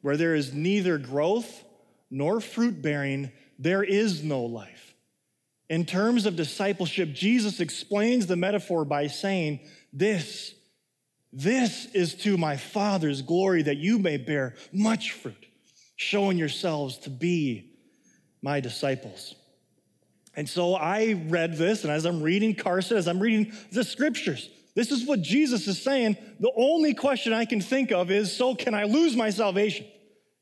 Where 0.00 0.16
there 0.16 0.34
is 0.34 0.54
neither 0.54 0.96
growth 0.96 1.64
nor 2.10 2.40
fruit 2.40 2.80
bearing, 2.80 3.30
there 3.58 3.84
is 3.84 4.22
no 4.22 4.42
life. 4.42 4.94
In 5.68 5.84
terms 5.84 6.24
of 6.24 6.36
discipleship, 6.36 7.12
Jesus 7.12 7.60
explains 7.60 8.26
the 8.26 8.36
metaphor 8.36 8.86
by 8.86 9.08
saying, 9.08 9.60
This, 9.92 10.54
this 11.32 11.84
is 11.92 12.14
to 12.16 12.38
my 12.38 12.56
Father's 12.56 13.20
glory 13.20 13.62
that 13.62 13.76
you 13.76 13.98
may 13.98 14.16
bear 14.16 14.54
much 14.72 15.12
fruit, 15.12 15.46
showing 15.96 16.38
yourselves 16.38 16.96
to 17.00 17.10
be 17.10 17.74
my 18.40 18.60
disciples. 18.60 19.34
And 20.38 20.48
so 20.48 20.76
I 20.76 21.20
read 21.26 21.56
this, 21.56 21.82
and 21.82 21.92
as 21.92 22.06
I'm 22.06 22.22
reading 22.22 22.54
Carson, 22.54 22.96
as 22.96 23.08
I'm 23.08 23.18
reading 23.18 23.52
the 23.72 23.82
scriptures, 23.82 24.48
this 24.76 24.92
is 24.92 25.04
what 25.04 25.20
Jesus 25.20 25.66
is 25.66 25.82
saying. 25.82 26.16
The 26.38 26.52
only 26.56 26.94
question 26.94 27.32
I 27.32 27.44
can 27.44 27.60
think 27.60 27.90
of 27.90 28.12
is 28.12 28.36
so 28.36 28.54
can 28.54 28.72
I 28.72 28.84
lose 28.84 29.16
my 29.16 29.30
salvation? 29.30 29.84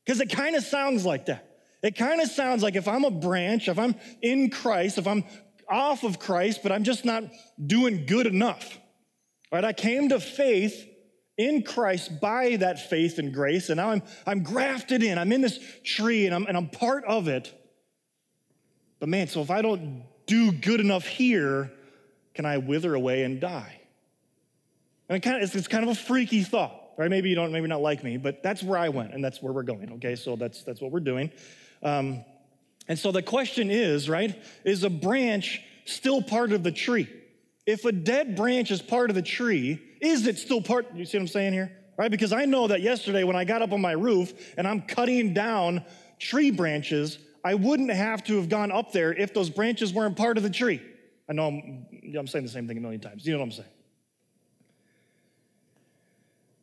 Because 0.05 0.21
it 0.21 0.29
kind 0.29 0.55
of 0.55 0.63
sounds 0.63 1.03
like 1.03 1.25
that. 1.25 1.61
It 1.81 1.95
kind 1.95 2.21
of 2.21 2.29
sounds 2.29 2.61
like 2.61 2.75
if 2.75 2.87
I'm 2.87 3.05
a 3.05 3.09
branch, 3.09 3.67
if 3.67 3.79
I'm 3.79 3.95
in 4.21 4.51
Christ, 4.51 4.99
if 4.99 5.07
I'm 5.07 5.23
off 5.67 6.03
of 6.03 6.19
Christ, 6.19 6.59
but 6.61 6.71
I'm 6.71 6.83
just 6.83 7.03
not 7.03 7.23
doing 7.65 8.05
good 8.05 8.27
enough. 8.27 8.77
Right? 9.51 9.65
I 9.65 9.73
came 9.73 10.09
to 10.09 10.19
faith 10.19 10.87
in 11.39 11.63
Christ 11.63 12.21
by 12.21 12.57
that 12.57 12.87
faith 12.87 13.17
and 13.17 13.33
grace, 13.33 13.69
and 13.69 13.77
now 13.77 13.89
I'm, 13.89 14.03
I'm 14.27 14.43
grafted 14.43 15.01
in. 15.01 15.17
I'm 15.17 15.31
in 15.31 15.41
this 15.41 15.59
tree 15.83 16.27
and 16.27 16.35
I'm, 16.35 16.45
and 16.45 16.55
I'm 16.55 16.69
part 16.69 17.03
of 17.05 17.27
it. 17.27 17.51
But 18.99 19.09
man, 19.09 19.27
so 19.27 19.41
if 19.41 19.51
I 19.51 19.61
don't 19.61 20.03
do 20.25 20.51
good 20.51 20.79
enough 20.79 21.05
here, 21.05 21.71
can 22.33 22.45
I 22.45 22.57
wither 22.57 22.93
away 22.93 23.23
and 23.23 23.39
die? 23.39 23.81
And 25.09 25.17
it 25.17 25.21
kind 25.21 25.37
of, 25.37 25.43
it's, 25.43 25.55
it's 25.55 25.67
kind 25.67 25.83
of 25.83 25.89
a 25.89 25.95
freaky 25.95 26.43
thought, 26.43 26.75
right? 26.97 27.09
Maybe 27.09 27.29
you 27.29 27.35
don't, 27.35 27.51
maybe 27.51 27.67
not 27.67 27.81
like 27.81 28.03
me, 28.03 28.17
but 28.17 28.43
that's 28.43 28.61
where 28.61 28.77
I 28.77 28.89
went, 28.89 29.13
and 29.13 29.23
that's 29.23 29.41
where 29.41 29.53
we're 29.53 29.63
going. 29.63 29.93
Okay, 29.93 30.15
so 30.15 30.35
that's 30.35 30.63
that's 30.63 30.81
what 30.81 30.91
we're 30.91 30.99
doing. 30.99 31.31
Um, 31.81 32.25
and 32.87 32.97
so 32.97 33.11
the 33.11 33.21
question 33.21 33.69
is, 33.69 34.09
right? 34.09 34.41
Is 34.63 34.83
a 34.83 34.89
branch 34.89 35.61
still 35.85 36.21
part 36.21 36.51
of 36.51 36.63
the 36.63 36.71
tree? 36.71 37.07
If 37.65 37.85
a 37.85 37.91
dead 37.91 38.35
branch 38.35 38.71
is 38.71 38.81
part 38.81 39.09
of 39.09 39.15
the 39.15 39.21
tree, 39.21 39.81
is 40.01 40.27
it 40.27 40.37
still 40.37 40.61
part? 40.61 40.93
You 40.95 41.05
see 41.05 41.17
what 41.17 41.23
I'm 41.23 41.27
saying 41.27 41.53
here, 41.53 41.71
right? 41.97 42.11
Because 42.11 42.31
I 42.31 42.45
know 42.45 42.67
that 42.67 42.81
yesterday 42.81 43.23
when 43.23 43.35
I 43.35 43.43
got 43.43 43.61
up 43.61 43.73
on 43.73 43.81
my 43.81 43.91
roof 43.91 44.33
and 44.57 44.67
I'm 44.67 44.81
cutting 44.81 45.33
down 45.33 45.83
tree 46.19 46.51
branches, 46.51 47.17
I 47.47 47.53
wouldn't 47.53 47.91
have 47.91 48.25
to 48.25 48.35
have 48.35 48.49
gone 48.49 48.73
up 48.73 48.91
there 48.91 49.13
if 49.13 49.33
those 49.33 49.49
branches 49.49 49.93
weren't 49.93 50.17
part 50.17 50.35
of 50.35 50.43
the 50.43 50.49
tree. 50.49 50.81
I 51.29 51.33
know 51.33 51.47
I'm, 51.47 51.85
I'm 52.17 52.27
saying 52.27 52.43
the 52.43 52.51
same 52.51 52.67
thing 52.67 52.77
a 52.77 52.81
million 52.81 52.99
times. 52.99 53.25
You 53.25 53.31
know 53.31 53.39
what 53.39 53.45
I'm 53.45 53.51
saying? 53.51 53.69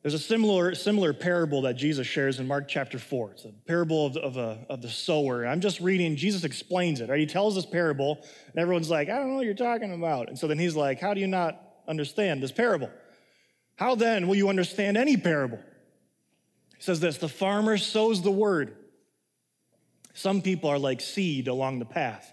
There's 0.02 0.12
a 0.12 0.18
similar, 0.18 0.74
similar 0.74 1.14
parable 1.14 1.62
that 1.62 1.76
Jesus 1.76 2.06
shares 2.06 2.38
in 2.38 2.46
Mark 2.46 2.68
chapter 2.68 2.98
4. 2.98 3.30
It's 3.30 3.46
a 3.46 3.52
parable 3.66 4.04
of 4.04 4.18
of, 4.18 4.36
a, 4.36 4.58
of 4.68 4.82
the 4.82 4.90
sower. 4.90 5.46
I'm 5.46 5.62
just 5.62 5.80
reading, 5.80 6.16
Jesus 6.16 6.44
explains 6.44 7.00
it, 7.00 7.08
right? 7.08 7.18
He 7.18 7.24
tells 7.24 7.54
this 7.54 7.64
parable, 7.64 8.18
and 8.48 8.58
everyone's 8.58 8.90
like, 8.90 9.08
I 9.08 9.16
don't 9.16 9.30
know 9.30 9.36
what 9.36 9.46
you're 9.46 9.54
talking 9.54 9.94
about. 9.94 10.28
And 10.28 10.38
so 10.38 10.46
then 10.46 10.58
he's 10.58 10.76
like, 10.76 11.00
How 11.00 11.14
do 11.14 11.20
you 11.22 11.26
not 11.26 11.58
understand 11.88 12.42
this 12.42 12.52
parable? 12.52 12.90
How 13.76 13.94
then 13.94 14.28
will 14.28 14.36
you 14.36 14.50
understand 14.50 14.98
any 14.98 15.16
parable? 15.16 15.60
He 16.76 16.82
says 16.82 17.00
this 17.00 17.16
The 17.16 17.30
farmer 17.30 17.78
sows 17.78 18.20
the 18.20 18.30
word. 18.30 18.76
Some 20.14 20.40
people 20.40 20.70
are 20.70 20.78
like 20.78 21.00
seed 21.00 21.48
along 21.48 21.80
the 21.80 21.84
path 21.84 22.32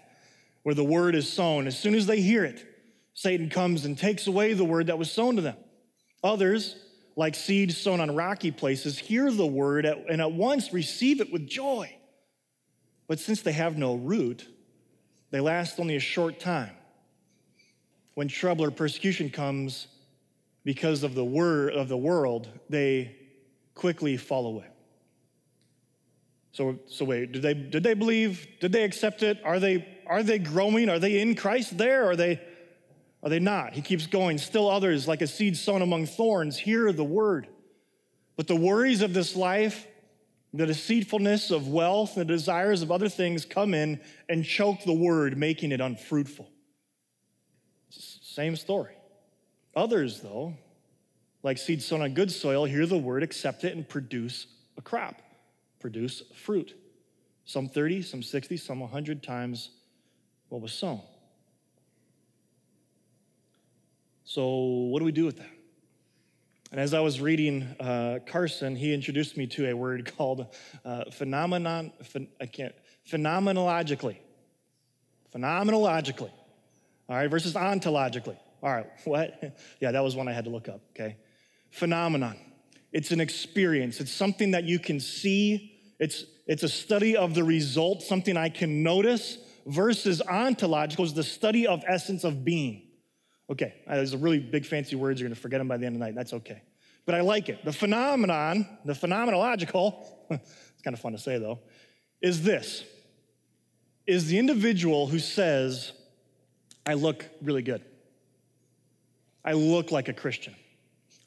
where 0.62 0.74
the 0.74 0.84
word 0.84 1.14
is 1.14 1.30
sown. 1.30 1.66
As 1.66 1.78
soon 1.78 1.94
as 1.94 2.06
they 2.06 2.20
hear 2.20 2.44
it, 2.44 2.64
Satan 3.12 3.50
comes 3.50 3.84
and 3.84 3.98
takes 3.98 4.26
away 4.26 4.54
the 4.54 4.64
word 4.64 4.86
that 4.86 4.98
was 4.98 5.10
sown 5.10 5.36
to 5.36 5.42
them. 5.42 5.56
Others, 6.24 6.76
like 7.16 7.34
seed 7.34 7.72
sown 7.72 8.00
on 8.00 8.14
rocky 8.14 8.52
places, 8.52 8.98
hear 8.98 9.30
the 9.30 9.46
word 9.46 9.84
and 9.84 10.20
at 10.20 10.32
once 10.32 10.72
receive 10.72 11.20
it 11.20 11.32
with 11.32 11.46
joy. 11.46 11.94
But 13.08 13.18
since 13.18 13.42
they 13.42 13.52
have 13.52 13.76
no 13.76 13.96
root, 13.96 14.46
they 15.30 15.40
last 15.40 15.80
only 15.80 15.96
a 15.96 16.00
short 16.00 16.38
time. 16.38 16.70
When 18.14 18.28
trouble 18.28 18.64
or 18.64 18.70
persecution 18.70 19.28
comes 19.28 19.88
because 20.64 21.02
of 21.02 21.14
the 21.14 21.24
word 21.24 21.74
of 21.74 21.88
the 21.88 21.96
world, 21.96 22.48
they 22.70 23.16
quickly 23.74 24.16
fall 24.16 24.46
away. 24.46 24.66
So, 26.52 26.78
so 26.86 27.06
wait, 27.06 27.32
did 27.32 27.42
they, 27.42 27.54
did 27.54 27.82
they 27.82 27.94
believe? 27.94 28.46
Did 28.60 28.72
they 28.72 28.84
accept 28.84 29.22
it? 29.22 29.40
Are 29.42 29.58
they, 29.58 29.88
are 30.06 30.22
they 30.22 30.38
growing? 30.38 30.90
Are 30.90 30.98
they 30.98 31.20
in 31.20 31.34
Christ 31.34 31.78
there? 31.78 32.10
Are 32.10 32.16
they, 32.16 32.40
are 33.22 33.30
they 33.30 33.38
not? 33.38 33.72
He 33.72 33.80
keeps 33.80 34.06
going. 34.06 34.36
Still 34.36 34.68
others, 34.68 35.08
like 35.08 35.22
a 35.22 35.26
seed 35.26 35.56
sown 35.56 35.80
among 35.80 36.06
thorns, 36.06 36.58
hear 36.58 36.92
the 36.92 37.04
word. 37.04 37.48
But 38.36 38.48
the 38.48 38.56
worries 38.56 39.00
of 39.00 39.14
this 39.14 39.34
life, 39.34 39.86
the 40.52 40.66
deceitfulness 40.66 41.50
of 41.50 41.68
wealth, 41.68 42.16
the 42.16 42.24
desires 42.24 42.82
of 42.82 42.92
other 42.92 43.08
things 43.08 43.46
come 43.46 43.72
in 43.72 43.98
and 44.28 44.44
choke 44.44 44.84
the 44.84 44.92
word, 44.92 45.38
making 45.38 45.72
it 45.72 45.80
unfruitful. 45.80 46.50
Same 47.88 48.56
story. 48.56 48.94
Others, 49.74 50.20
though, 50.20 50.54
like 51.42 51.56
seed 51.56 51.82
sown 51.82 52.02
on 52.02 52.12
good 52.12 52.30
soil, 52.30 52.66
hear 52.66 52.84
the 52.84 52.98
word, 52.98 53.22
accept 53.22 53.64
it, 53.64 53.74
and 53.74 53.88
produce 53.88 54.46
a 54.76 54.82
crop 54.82 55.22
produce 55.82 56.22
fruit. 56.34 56.74
Some 57.44 57.68
30, 57.68 58.02
some 58.02 58.22
60, 58.22 58.56
some 58.56 58.80
100 58.80 59.22
times 59.22 59.70
what 60.48 60.62
was 60.62 60.72
sown. 60.72 61.02
So, 64.24 64.46
what 64.46 65.00
do 65.00 65.04
we 65.04 65.12
do 65.12 65.26
with 65.26 65.38
that? 65.38 65.50
And 66.70 66.80
as 66.80 66.94
I 66.94 67.00
was 67.00 67.20
reading 67.20 67.64
uh, 67.80 68.20
Carson, 68.24 68.76
he 68.76 68.94
introduced 68.94 69.36
me 69.36 69.46
to 69.48 69.68
a 69.68 69.74
word 69.74 70.10
called 70.16 70.46
uh, 70.84 71.10
phenomenon, 71.10 71.92
ph- 72.12 72.30
I 72.40 72.46
can't, 72.46 72.74
phenomenologically. 73.10 74.16
Phenomenologically. 75.34 76.30
All 77.08 77.16
right, 77.16 77.28
versus 77.28 77.54
ontologically. 77.54 78.38
All 78.62 78.70
right, 78.70 78.86
what? 79.04 79.58
Yeah, 79.80 79.90
that 79.90 80.02
was 80.02 80.16
one 80.16 80.28
I 80.28 80.32
had 80.32 80.44
to 80.44 80.50
look 80.50 80.68
up, 80.68 80.80
okay? 80.90 81.16
Phenomenon. 81.70 82.38
It's 82.92 83.10
an 83.10 83.20
experience, 83.20 84.00
it's 84.00 84.12
something 84.12 84.52
that 84.52 84.64
you 84.64 84.78
can 84.78 85.00
see, 85.00 85.71
it's, 86.02 86.24
it's 86.48 86.64
a 86.64 86.68
study 86.68 87.16
of 87.16 87.32
the 87.32 87.44
result, 87.44 88.02
something 88.02 88.36
I 88.36 88.48
can 88.48 88.82
notice, 88.82 89.38
versus 89.66 90.20
ontological 90.20 91.04
is 91.04 91.14
the 91.14 91.22
study 91.22 91.68
of 91.68 91.84
essence 91.86 92.24
of 92.24 92.44
being. 92.44 92.82
Okay, 93.48 93.72
uh, 93.86 93.94
those 93.94 94.12
are 94.12 94.16
really 94.16 94.40
big 94.40 94.66
fancy 94.66 94.96
words. 94.96 95.20
You're 95.20 95.28
to 95.28 95.36
forget 95.36 95.60
them 95.60 95.68
by 95.68 95.76
the 95.76 95.86
end 95.86 95.94
of 95.94 96.00
the 96.00 96.06
night. 96.06 96.16
That's 96.16 96.32
okay. 96.32 96.60
But 97.06 97.14
I 97.14 97.20
like 97.20 97.48
it. 97.48 97.64
The 97.64 97.72
phenomenon, 97.72 98.66
the 98.84 98.94
phenomenological, 98.94 100.04
it's 100.30 100.82
kind 100.82 100.92
of 100.92 100.98
fun 100.98 101.12
to 101.12 101.18
say 101.18 101.38
though, 101.38 101.60
is 102.20 102.42
this 102.42 102.82
is 104.04 104.26
the 104.26 104.40
individual 104.40 105.06
who 105.06 105.20
says, 105.20 105.92
I 106.84 106.94
look 106.94 107.24
really 107.42 107.62
good. 107.62 107.84
I 109.44 109.52
look 109.52 109.92
like 109.92 110.08
a 110.08 110.12
Christian. 110.12 110.56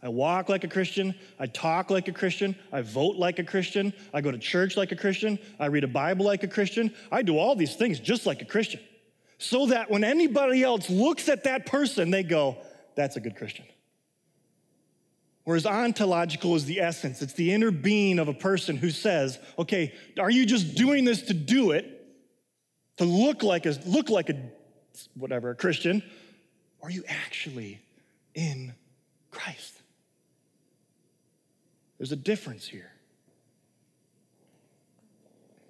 I 0.05 0.09
walk 0.09 0.49
like 0.49 0.63
a 0.63 0.67
Christian. 0.67 1.15
I 1.39 1.47
talk 1.47 1.89
like 1.89 2.07
a 2.07 2.11
Christian. 2.11 2.55
I 2.71 2.81
vote 2.81 3.15
like 3.15 3.39
a 3.39 3.43
Christian. 3.43 3.91
I 4.13 4.21
go 4.21 4.29
to 4.29 4.37
church 4.37 4.77
like 4.77 4.91
a 4.91 4.95
Christian. 4.95 5.39
I 5.59 5.65
read 5.65 5.83
a 5.83 5.87
Bible 5.87 6.25
like 6.25 6.43
a 6.43 6.47
Christian. 6.47 6.93
I 7.11 7.23
do 7.23 7.39
all 7.39 7.55
these 7.55 7.75
things 7.75 7.99
just 7.99 8.27
like 8.27 8.43
a 8.43 8.45
Christian. 8.45 8.79
So 9.39 9.65
that 9.65 9.89
when 9.89 10.03
anybody 10.03 10.61
else 10.61 10.91
looks 10.91 11.27
at 11.27 11.45
that 11.45 11.65
person, 11.65 12.11
they 12.11 12.21
go, 12.21 12.57
that's 12.93 13.15
a 13.15 13.19
good 13.19 13.35
Christian. 13.35 13.65
Whereas 15.43 15.65
ontological 15.65 16.55
is 16.55 16.65
the 16.65 16.81
essence, 16.81 17.23
it's 17.23 17.33
the 17.33 17.51
inner 17.51 17.71
being 17.71 18.19
of 18.19 18.27
a 18.27 18.33
person 18.33 18.77
who 18.77 18.91
says, 18.91 19.39
okay, 19.57 19.91
are 20.19 20.29
you 20.29 20.45
just 20.45 20.75
doing 20.75 21.03
this 21.03 21.23
to 21.23 21.33
do 21.33 21.71
it, 21.71 22.05
to 22.97 23.05
look 23.05 23.41
like 23.41 23.65
a 23.65 23.75
look 23.87 24.11
like 24.11 24.29
a 24.29 24.35
whatever, 25.15 25.49
a 25.49 25.55
Christian, 25.55 26.03
or 26.79 26.89
are 26.89 26.91
you 26.91 27.03
actually 27.07 27.81
in 28.35 28.75
Christ? 29.31 29.81
There's 32.05 32.11
a 32.11 32.17
difference 32.17 32.67
here. 32.67 32.91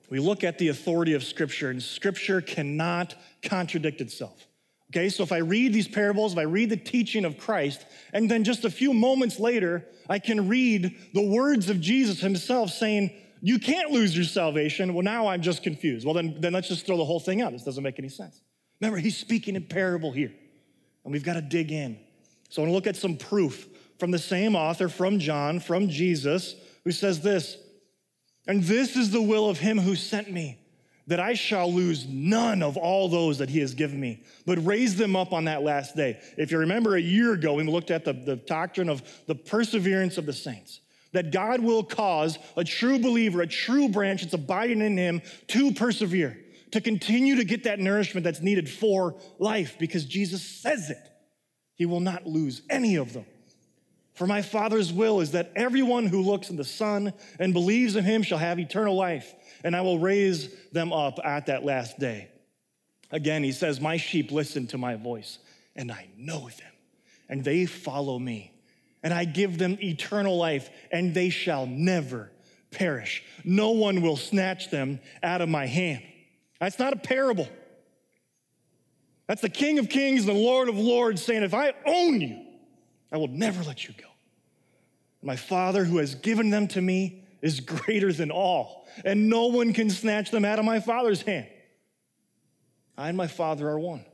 We 0.10 0.20
look 0.20 0.44
at 0.44 0.58
the 0.58 0.68
authority 0.68 1.14
of 1.14 1.24
Scripture, 1.24 1.70
and 1.70 1.82
Scripture 1.82 2.42
cannot 2.42 3.16
contradict 3.42 4.02
itself. 4.02 4.46
Okay, 4.92 5.08
so 5.08 5.24
if 5.24 5.32
I 5.32 5.38
read 5.38 5.72
these 5.72 5.88
parables, 5.88 6.34
if 6.34 6.40
I 6.40 6.42
read 6.42 6.72
the 6.72 6.76
teaching 6.76 7.24
of 7.24 7.38
Christ, 7.38 7.86
and 8.12 8.30
then 8.30 8.44
just 8.44 8.66
a 8.66 8.70
few 8.70 8.94
moments 8.94 9.40
later, 9.40 9.86
I 10.10 10.20
can 10.20 10.50
read 10.50 10.98
the 11.14 11.26
words 11.26 11.70
of 11.70 11.80
Jesus 11.80 12.20
himself 12.20 12.70
saying, 12.72 13.14
You 13.40 13.58
can't 13.58 13.92
lose 13.92 14.14
your 14.14 14.26
salvation. 14.26 14.94
Well, 14.94 15.04
now 15.04 15.28
I'm 15.28 15.42
just 15.42 15.64
confused. 15.64 16.06
Well, 16.06 16.16
then, 16.16 16.36
then 16.42 16.52
let's 16.52 16.68
just 16.68 16.86
throw 16.86 16.98
the 16.98 17.06
whole 17.06 17.22
thing 17.22 17.42
out. 17.42 17.54
This 17.54 17.64
doesn't 17.64 17.82
make 17.82 17.98
any 17.98 18.10
sense. 18.10 18.42
Remember, 18.82 18.98
he's 18.98 19.16
speaking 19.16 19.56
in 19.56 19.64
parable 19.64 20.12
here, 20.12 20.34
and 21.06 21.14
we've 21.14 21.24
got 21.24 21.36
to 21.36 21.42
dig 21.42 21.72
in. 21.72 21.98
So 22.50 22.62
I 22.62 22.66
want 22.66 22.72
to 22.72 22.76
look 22.76 22.88
at 22.88 22.98
some 22.98 23.16
proof 23.16 23.70
from 23.98 24.12
the 24.12 24.20
same 24.20 24.56
author, 24.56 24.90
from 24.90 25.20
John, 25.20 25.60
from 25.60 25.90
Jesus, 25.90 26.56
who 26.84 26.92
says 26.92 27.22
this 27.22 27.58
And 28.48 28.64
this 28.64 28.96
is 28.96 29.12
the 29.12 29.22
will 29.22 29.50
of 29.50 29.60
him 29.60 29.80
who 29.80 29.96
sent 29.96 30.32
me, 30.32 30.60
that 31.08 31.20
I 31.20 31.34
shall 31.34 31.72
lose 31.72 32.06
none 32.08 32.62
of 32.64 32.78
all 32.78 33.10
those 33.10 33.38
that 33.38 33.50
he 33.50 33.60
has 33.60 33.74
given 33.74 34.00
me, 34.00 34.24
but 34.46 34.64
raise 34.66 34.96
them 34.96 35.16
up 35.16 35.34
on 35.34 35.46
that 35.46 35.64
last 35.64 35.96
day. 35.96 36.20
If 36.38 36.52
you 36.52 36.60
remember 36.60 36.96
a 36.96 37.02
year 37.02 37.34
ago, 37.34 37.54
we 37.54 37.64
looked 37.64 37.92
at 37.92 38.06
the, 38.06 38.14
the 38.14 38.36
doctrine 38.36 38.90
of 38.90 39.02
the 39.28 39.36
perseverance 39.36 40.18
of 40.18 40.26
the 40.26 40.34
saints, 40.34 40.82
that 41.14 41.32
God 41.32 41.62
will 41.62 41.84
cause 41.84 42.38
a 42.58 42.64
true 42.64 43.00
believer, 43.00 43.42
a 43.42 43.48
true 43.48 43.90
branch 43.90 44.22
that's 44.22 44.34
abiding 44.34 44.82
in 44.82 44.98
him 44.98 45.22
to 45.48 45.74
persevere, 45.74 46.38
to 46.72 46.82
continue 46.82 47.38
to 47.38 47.46
get 47.46 47.64
that 47.64 47.80
nourishment 47.80 48.26
that's 48.26 48.42
needed 48.42 48.70
for 48.70 49.16
life, 49.40 49.78
because 49.80 50.06
Jesus 50.06 50.44
says 50.44 50.90
it. 50.90 51.12
He 51.76 51.86
will 51.86 52.00
not 52.00 52.26
lose 52.26 52.62
any 52.70 52.96
of 52.96 53.14
them. 53.14 53.26
For 54.16 54.26
my 54.26 54.42
Father's 54.42 54.94
will 54.94 55.20
is 55.20 55.32
that 55.32 55.52
everyone 55.56 56.06
who 56.06 56.22
looks 56.22 56.50
in 56.50 56.56
the 56.56 56.64
Son 56.64 57.14
and 57.38 57.54
believes 57.54 57.98
in 57.98 58.06
him 58.06 58.24
shall 58.24 58.38
have 58.38 58.60
eternal 58.60 58.96
life, 58.96 59.36
and 59.64 59.76
I 59.76 59.82
will 59.82 60.00
raise 60.00 60.50
them 60.72 60.94
up 60.94 61.20
at 61.24 61.48
that 61.48 61.66
last 61.66 62.00
day. 62.00 62.30
Again, 63.12 63.44
he 63.44 63.52
says, 63.52 63.82
My 63.82 63.98
sheep 63.98 64.32
listen 64.32 64.68
to 64.68 64.78
my 64.78 64.96
voice, 64.96 65.40
and 65.76 65.92
I 65.92 66.08
know 66.18 66.48
them, 66.50 66.72
and 67.28 67.44
they 67.44 67.66
follow 67.66 68.18
me. 68.18 68.54
And 69.04 69.14
I 69.14 69.26
give 69.26 69.58
them 69.58 69.78
eternal 69.84 70.38
life, 70.38 70.70
and 70.92 71.14
they 71.14 71.30
shall 71.30 71.68
never 71.68 72.32
perish. 72.72 73.22
No 73.44 73.72
one 73.72 74.02
will 74.02 74.18
snatch 74.18 74.72
them 74.72 75.00
out 75.22 75.42
of 75.42 75.50
my 75.50 75.66
hand. 75.66 76.02
That's 76.60 76.80
not 76.80 76.94
a 76.94 76.98
parable. 76.98 77.50
That's 79.28 79.42
the 79.42 79.50
King 79.50 79.78
of 79.78 79.90
Kings 79.90 80.26
the 80.26 80.34
Lord 80.34 80.70
of 80.70 80.78
Lords 80.78 81.22
saying, 81.22 81.44
If 81.44 81.54
I 81.54 81.74
own 81.86 82.22
you, 82.22 82.45
I 83.12 83.18
will 83.18 83.28
never 83.28 83.64
let 83.64 83.88
you 83.88 83.94
go. 83.98 84.08
My 85.22 85.36
Father 85.36 85.86
who 85.86 85.98
has 85.98 86.16
given 86.16 86.50
them 86.50 86.68
to 86.70 86.82
me 86.82 87.24
is 87.42 87.60
greater 87.60 88.12
than 88.12 88.32
all, 88.32 88.88
and 89.04 89.30
no 89.30 89.48
one 89.48 89.74
can 89.74 89.90
snatch 89.90 90.32
them 90.32 90.46
out 90.46 90.60
of 90.60 90.66
my 90.66 90.80
Father's 90.80 91.22
hand. 91.22 91.48
I 92.98 93.10
and 93.10 93.18
my 93.18 93.28
Father 93.28 93.68
are 93.70 93.80
one. 93.80 94.06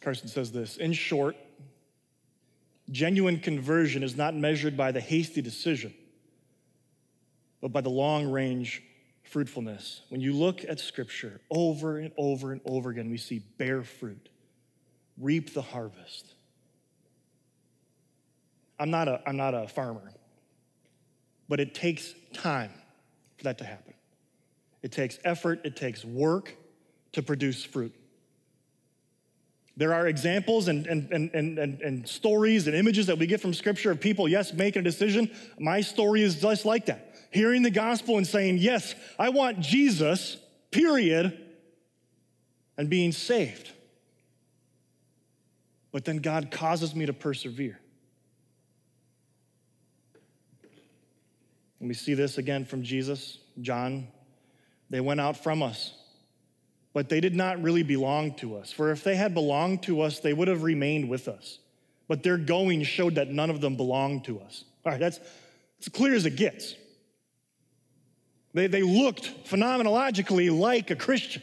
Carson 0.00 0.28
says 0.28 0.52
this 0.52 0.76
In 0.76 0.92
short, 0.92 1.36
genuine 2.90 3.40
conversion 3.40 4.02
is 4.02 4.16
not 4.16 4.34
measured 4.34 4.76
by 4.76 4.92
the 4.92 5.00
hasty 5.00 5.42
decision, 5.42 5.92
but 7.60 7.72
by 7.72 7.80
the 7.80 7.90
long 7.90 8.30
range 8.30 8.82
fruitfulness. 9.28 10.02
When 10.08 10.20
you 10.20 10.32
look 10.32 10.64
at 10.64 10.80
Scripture 10.80 11.40
over 11.50 11.98
and 11.98 12.12
over 12.16 12.52
and 12.52 12.60
over 12.64 12.90
again, 12.90 13.10
we 13.10 13.18
see 13.18 13.40
bear 13.58 13.82
fruit, 13.82 14.28
reap 15.18 15.54
the 15.54 15.62
harvest. 15.62 16.34
I'm 18.78 18.90
not 18.90 19.08
a, 19.08 19.20
I'm 19.26 19.36
not 19.36 19.54
a 19.54 19.68
farmer, 19.68 20.12
but 21.48 21.60
it 21.60 21.74
takes 21.74 22.14
time 22.32 22.72
for 23.36 23.44
that 23.44 23.58
to 23.58 23.64
happen. 23.64 23.94
It 24.82 24.92
takes 24.92 25.18
effort, 25.24 25.60
it 25.64 25.76
takes 25.76 26.04
work 26.04 26.54
to 27.12 27.22
produce 27.22 27.64
fruit. 27.64 27.94
There 29.78 29.94
are 29.94 30.08
examples 30.08 30.66
and, 30.66 30.88
and, 30.88 31.08
and, 31.12 31.30
and, 31.32 31.80
and, 31.80 32.08
stories 32.08 32.66
and 32.66 32.74
images 32.74 33.06
that 33.06 33.16
we 33.16 33.28
get 33.28 33.40
from 33.40 33.54
Scripture 33.54 33.92
of 33.92 34.00
people, 34.00 34.28
yes, 34.28 34.52
making 34.52 34.80
a 34.80 34.82
decision. 34.82 35.30
My 35.56 35.82
story 35.82 36.22
is 36.22 36.40
just 36.40 36.64
like 36.64 36.86
that 36.86 37.14
hearing 37.30 37.62
the 37.62 37.70
gospel 37.70 38.16
and 38.16 38.26
saying, 38.26 38.58
Yes, 38.58 38.96
I 39.20 39.28
want 39.28 39.60
Jesus, 39.60 40.36
period, 40.72 41.38
and 42.76 42.90
being 42.90 43.12
saved. 43.12 43.70
But 45.92 46.04
then 46.04 46.18
God 46.18 46.50
causes 46.50 46.92
me 46.92 47.06
to 47.06 47.12
persevere. 47.12 47.78
And 51.78 51.88
we 51.88 51.94
see 51.94 52.14
this 52.14 52.36
again 52.38 52.64
from 52.64 52.82
Jesus, 52.82 53.38
John. 53.60 54.08
They 54.90 55.00
went 55.00 55.20
out 55.20 55.36
from 55.36 55.62
us, 55.62 55.94
but 56.98 57.08
they 57.08 57.20
did 57.20 57.36
not 57.36 57.62
really 57.62 57.84
belong 57.84 58.34
to 58.34 58.56
us. 58.56 58.72
For 58.72 58.90
if 58.90 59.04
they 59.04 59.14
had 59.14 59.32
belonged 59.32 59.84
to 59.84 60.00
us, 60.00 60.18
they 60.18 60.32
would 60.32 60.48
have 60.48 60.64
remained 60.64 61.08
with 61.08 61.28
us. 61.28 61.60
But 62.08 62.24
their 62.24 62.36
going 62.36 62.82
showed 62.82 63.14
that 63.14 63.28
none 63.28 63.50
of 63.50 63.60
them 63.60 63.76
belonged 63.76 64.24
to 64.24 64.40
us. 64.40 64.64
All 64.84 64.90
right, 64.90 64.98
that's 64.98 65.20
as 65.78 65.88
clear 65.90 66.12
as 66.16 66.26
it 66.26 66.34
gets. 66.34 66.74
They, 68.52 68.66
they 68.66 68.82
looked 68.82 69.30
phenomenologically 69.44 70.50
like 70.50 70.90
a 70.90 70.96
Christian. 70.96 71.40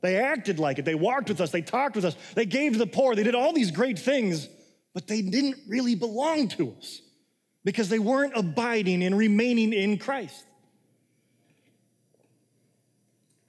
They 0.00 0.16
acted 0.16 0.58
like 0.58 0.80
it. 0.80 0.84
They 0.84 0.96
walked 0.96 1.28
with 1.28 1.40
us. 1.40 1.52
They 1.52 1.62
talked 1.62 1.94
with 1.94 2.04
us. 2.04 2.16
They 2.34 2.44
gave 2.44 2.72
to 2.72 2.78
the 2.78 2.86
poor. 2.88 3.14
They 3.14 3.22
did 3.22 3.36
all 3.36 3.52
these 3.52 3.70
great 3.70 4.00
things, 4.00 4.48
but 4.94 5.06
they 5.06 5.22
didn't 5.22 5.58
really 5.68 5.94
belong 5.94 6.48
to 6.48 6.74
us 6.76 7.02
because 7.62 7.88
they 7.88 8.00
weren't 8.00 8.32
abiding 8.34 9.04
and 9.04 9.16
remaining 9.16 9.72
in 9.72 9.98
Christ. 9.98 10.44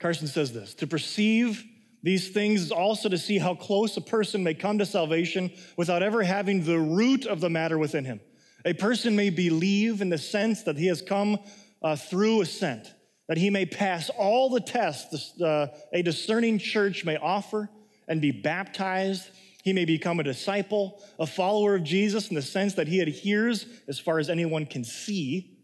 Carson 0.00 0.26
says 0.26 0.52
this 0.52 0.74
to 0.74 0.86
perceive 0.86 1.64
these 2.02 2.30
things 2.30 2.62
is 2.62 2.72
also 2.72 3.08
to 3.08 3.18
see 3.18 3.38
how 3.38 3.54
close 3.54 3.96
a 3.96 4.00
person 4.00 4.42
may 4.42 4.54
come 4.54 4.78
to 4.78 4.86
salvation 4.86 5.52
without 5.76 6.02
ever 6.02 6.22
having 6.22 6.64
the 6.64 6.78
root 6.78 7.26
of 7.26 7.40
the 7.40 7.50
matter 7.50 7.76
within 7.78 8.06
him. 8.06 8.20
A 8.64 8.72
person 8.72 9.14
may 9.14 9.30
believe 9.30 10.00
in 10.00 10.08
the 10.08 10.18
sense 10.18 10.62
that 10.62 10.78
he 10.78 10.86
has 10.86 11.02
come 11.02 11.38
uh, 11.82 11.96
through 11.96 12.40
assent, 12.40 12.94
that 13.28 13.36
he 13.36 13.50
may 13.50 13.66
pass 13.66 14.10
all 14.10 14.48
the 14.48 14.60
tests 14.60 15.38
uh, 15.40 15.66
a 15.92 16.02
discerning 16.02 16.58
church 16.58 17.04
may 17.04 17.16
offer 17.16 17.68
and 18.08 18.20
be 18.20 18.30
baptized. 18.30 19.28
He 19.62 19.74
may 19.74 19.84
become 19.84 20.20
a 20.20 20.24
disciple, 20.24 21.02
a 21.18 21.26
follower 21.26 21.74
of 21.74 21.84
Jesus 21.84 22.28
in 22.28 22.34
the 22.34 22.42
sense 22.42 22.74
that 22.74 22.88
he 22.88 23.00
adheres, 23.00 23.66
as 23.88 23.98
far 23.98 24.18
as 24.18 24.30
anyone 24.30 24.64
can 24.64 24.84
see, 24.84 25.58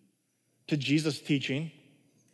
to 0.66 0.76
Jesus' 0.76 1.20
teaching, 1.20 1.70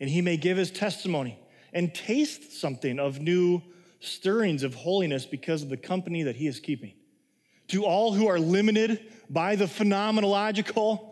and 0.01 0.11
he 0.11 0.23
may 0.23 0.37
give 0.37 0.57
his 0.57 0.73
testimony 0.73 1.39
and 1.73 1.95
taste 1.95 2.61
something 2.61 2.99
of 2.99 3.21
new 3.21 3.63
stirrings 4.01 4.63
of 4.63 4.75
holiness 4.75 5.25
because 5.27 5.63
of 5.63 5.69
the 5.69 5.77
company 5.77 6.25
that 6.25 6.37
he 6.37 6.47
is 6.47 6.61
keeping. 6.61 6.93
To 7.69 7.85
all 7.85 8.13
who 8.13 8.27
are 8.27 8.39
limited 8.39 9.01
by 9.31 9.57
the 9.57 9.65
phenomenological, 9.67 11.09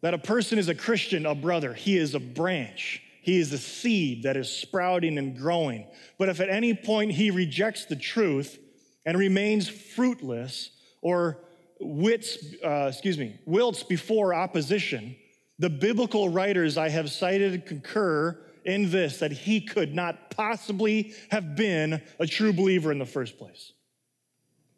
that 0.00 0.14
a 0.14 0.18
person 0.18 0.58
is 0.58 0.68
a 0.68 0.74
Christian, 0.74 1.26
a 1.26 1.34
brother. 1.34 1.74
He 1.74 1.96
is 1.96 2.14
a 2.14 2.20
branch. 2.20 3.02
He 3.22 3.38
is 3.38 3.52
a 3.52 3.58
seed 3.58 4.22
that 4.22 4.36
is 4.36 4.50
sprouting 4.50 5.18
and 5.18 5.36
growing. 5.36 5.86
But 6.18 6.30
if 6.30 6.40
at 6.40 6.48
any 6.48 6.74
point 6.74 7.12
he 7.12 7.30
rejects 7.30 7.84
the 7.84 7.96
truth 7.96 8.58
and 9.04 9.18
remains 9.18 9.68
fruitless 9.68 10.70
or 11.02 11.38
wits, 11.80 12.38
uh, 12.64 12.88
excuse 12.90 13.18
me, 13.18 13.38
wilts 13.44 13.82
before 13.82 14.32
opposition, 14.34 15.16
the 15.60 15.70
biblical 15.70 16.30
writers 16.30 16.78
I 16.78 16.88
have 16.88 17.10
cited 17.10 17.66
concur 17.66 18.40
in 18.64 18.90
this 18.90 19.18
that 19.18 19.30
he 19.30 19.60
could 19.60 19.94
not 19.94 20.30
possibly 20.30 21.12
have 21.30 21.54
been 21.54 22.00
a 22.18 22.26
true 22.26 22.54
believer 22.54 22.90
in 22.90 22.98
the 22.98 23.04
first 23.04 23.38
place. 23.38 23.72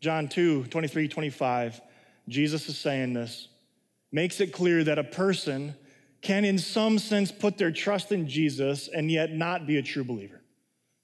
John 0.00 0.26
2, 0.26 0.64
23, 0.64 1.06
25, 1.06 1.80
Jesus 2.28 2.68
is 2.68 2.76
saying 2.76 3.12
this 3.12 3.48
makes 4.10 4.40
it 4.40 4.52
clear 4.52 4.82
that 4.82 4.98
a 4.98 5.04
person 5.04 5.74
can, 6.20 6.44
in 6.44 6.58
some 6.58 6.98
sense, 6.98 7.30
put 7.30 7.58
their 7.58 7.70
trust 7.70 8.10
in 8.10 8.28
Jesus 8.28 8.88
and 8.88 9.10
yet 9.10 9.32
not 9.32 9.66
be 9.68 9.78
a 9.78 9.82
true 9.82 10.04
believer. 10.04 10.42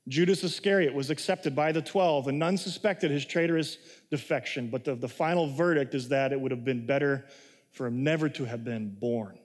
Judas 0.09 0.43
Iscariot 0.43 0.93
was 0.93 1.11
accepted 1.11 1.55
by 1.55 1.71
the 1.71 1.83
12, 1.83 2.29
and 2.29 2.39
none 2.39 2.57
suspected 2.57 3.11
his 3.11 3.25
traitorous 3.25 3.79
defection, 4.11 4.71
but 4.71 4.85
the, 4.85 4.95
the 4.95 5.09
final 5.09 5.47
verdict 5.47 5.95
is 5.95 6.09
that 6.09 6.33
it 6.33 6.41
would 6.41 6.51
have 6.51 6.65
been 6.65 6.85
better 6.85 7.27
for 7.71 7.87
him 7.87 8.03
never 8.03 8.29
to 8.29 8.45
have 8.45 8.65
been 8.65 8.91
born. 8.91 9.39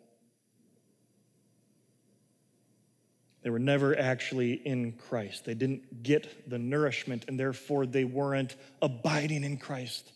They 3.43 3.49
were 3.49 3.59
never 3.59 3.97
actually 3.97 4.53
in 4.53 4.93
Christ. 4.93 5.45
They 5.45 5.53
didn't 5.53 6.03
get 6.03 6.49
the 6.49 6.57
nourishment, 6.57 7.25
and 7.27 7.39
therefore 7.39 7.85
they 7.85 8.05
weren't 8.05 8.55
abiding 8.81 9.43
in 9.43 9.57
Christ 9.57 10.11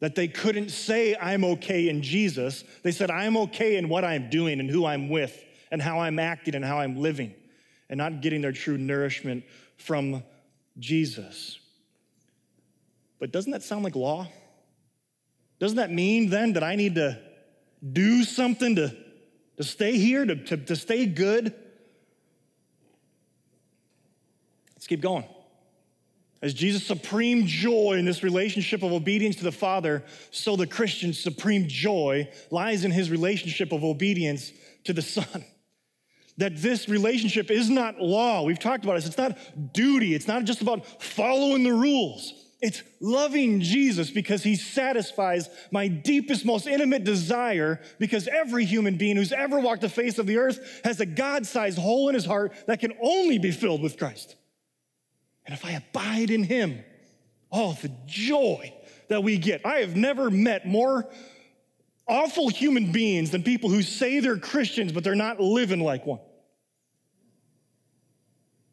that 0.00 0.14
they 0.14 0.28
couldn't 0.28 0.70
say, 0.70 1.14
I'm 1.14 1.44
okay 1.44 1.88
in 1.88 2.02
Jesus. 2.02 2.64
They 2.82 2.90
said, 2.90 3.10
I'm 3.10 3.36
okay 3.36 3.76
in 3.76 3.88
what 3.88 4.04
I'm 4.04 4.30
doing 4.30 4.58
and 4.58 4.68
who 4.68 4.86
I'm 4.86 5.08
with 5.08 5.38
and 5.70 5.80
how 5.80 6.00
I'm 6.00 6.18
acting 6.18 6.54
and 6.54 6.64
how 6.64 6.80
I'm 6.80 6.96
living, 6.96 7.32
and 7.88 7.98
not 7.98 8.22
getting 8.22 8.40
their 8.40 8.50
true 8.50 8.76
nourishment 8.76 9.44
from 9.76 10.24
Jesus. 10.78 11.60
But 13.20 13.30
doesn't 13.30 13.52
that 13.52 13.62
sound 13.62 13.84
like 13.84 13.94
law? 13.94 14.26
Doesn't 15.60 15.76
that 15.76 15.92
mean 15.92 16.30
then 16.30 16.54
that 16.54 16.64
I 16.64 16.74
need 16.74 16.96
to 16.96 17.20
do 17.92 18.24
something 18.24 18.76
to, 18.76 18.96
to 19.58 19.62
stay 19.62 19.96
here, 19.96 20.24
to, 20.24 20.34
to, 20.34 20.56
to 20.56 20.74
stay 20.74 21.06
good? 21.06 21.54
Let's 24.80 24.86
keep 24.86 25.02
going. 25.02 25.24
As 26.40 26.54
Jesus' 26.54 26.86
supreme 26.86 27.46
joy 27.46 27.96
in 27.98 28.06
this 28.06 28.22
relationship 28.22 28.82
of 28.82 28.92
obedience 28.92 29.36
to 29.36 29.44
the 29.44 29.52
Father, 29.52 30.02
so 30.30 30.56
the 30.56 30.66
Christian's 30.66 31.20
supreme 31.20 31.68
joy 31.68 32.30
lies 32.50 32.86
in 32.86 32.90
his 32.90 33.10
relationship 33.10 33.72
of 33.72 33.84
obedience 33.84 34.50
to 34.84 34.94
the 34.94 35.02
Son. 35.02 35.44
That 36.38 36.56
this 36.56 36.88
relationship 36.88 37.50
is 37.50 37.68
not 37.68 38.00
law. 38.00 38.42
We've 38.42 38.58
talked 38.58 38.84
about 38.84 38.94
this. 38.94 39.04
It's 39.04 39.18
not 39.18 39.36
duty. 39.74 40.14
It's 40.14 40.26
not 40.26 40.44
just 40.44 40.62
about 40.62 40.86
following 41.02 41.62
the 41.62 41.74
rules. 41.74 42.32
It's 42.62 42.82
loving 43.02 43.60
Jesus 43.60 44.08
because 44.08 44.42
he 44.42 44.56
satisfies 44.56 45.50
my 45.70 45.88
deepest, 45.88 46.46
most 46.46 46.66
intimate 46.66 47.04
desire 47.04 47.82
because 47.98 48.28
every 48.28 48.64
human 48.64 48.96
being 48.96 49.16
who's 49.16 49.32
ever 49.32 49.60
walked 49.60 49.82
the 49.82 49.90
face 49.90 50.18
of 50.18 50.26
the 50.26 50.38
earth 50.38 50.80
has 50.84 51.00
a 51.00 51.06
God 51.06 51.44
sized 51.44 51.76
hole 51.76 52.08
in 52.08 52.14
his 52.14 52.24
heart 52.24 52.54
that 52.66 52.80
can 52.80 52.94
only 53.02 53.36
be 53.36 53.50
filled 53.50 53.82
with 53.82 53.98
Christ. 53.98 54.36
And 55.46 55.54
if 55.54 55.64
I 55.64 55.72
abide 55.72 56.30
in 56.30 56.42
him, 56.42 56.84
oh, 57.50 57.76
the 57.80 57.90
joy 58.06 58.72
that 59.10 59.22
we 59.22 59.36
get. 59.36 59.66
I 59.66 59.80
have 59.80 59.96
never 59.96 60.30
met 60.30 60.66
more 60.66 61.06
awful 62.08 62.48
human 62.48 62.92
beings 62.92 63.30
than 63.30 63.42
people 63.42 63.68
who 63.68 63.82
say 63.82 64.20
they're 64.20 64.38
Christians, 64.38 64.92
but 64.92 65.04
they're 65.04 65.14
not 65.14 65.40
living 65.40 65.80
like 65.80 66.06
one. 66.06 66.20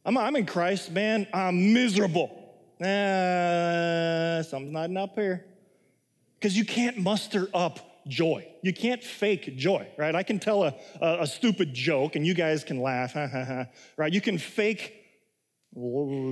I'm, 0.05 0.17
I'm 0.17 0.35
in 0.35 0.45
Christ, 0.45 0.91
man. 0.91 1.27
I'm 1.33 1.73
miserable. 1.73 2.29
Uh, 2.79 4.43
something's 4.43 4.71
not 4.71 4.95
up 4.95 5.15
here. 5.15 5.45
Because 6.39 6.55
you 6.55 6.65
can't 6.65 6.99
muster 6.99 7.49
up 7.53 7.79
joy. 8.07 8.47
You 8.61 8.73
can't 8.73 9.03
fake 9.03 9.57
joy, 9.57 9.87
right? 9.97 10.15
I 10.15 10.23
can 10.23 10.39
tell 10.39 10.63
a, 10.63 10.75
a, 11.01 11.21
a 11.21 11.27
stupid 11.27 11.73
joke 11.73 12.15
and 12.15 12.25
you 12.25 12.35
guys 12.35 12.63
can 12.63 12.79
laugh, 12.79 13.15
right? 13.97 14.13
You 14.13 14.21
can 14.21 14.37
fake 14.37 14.96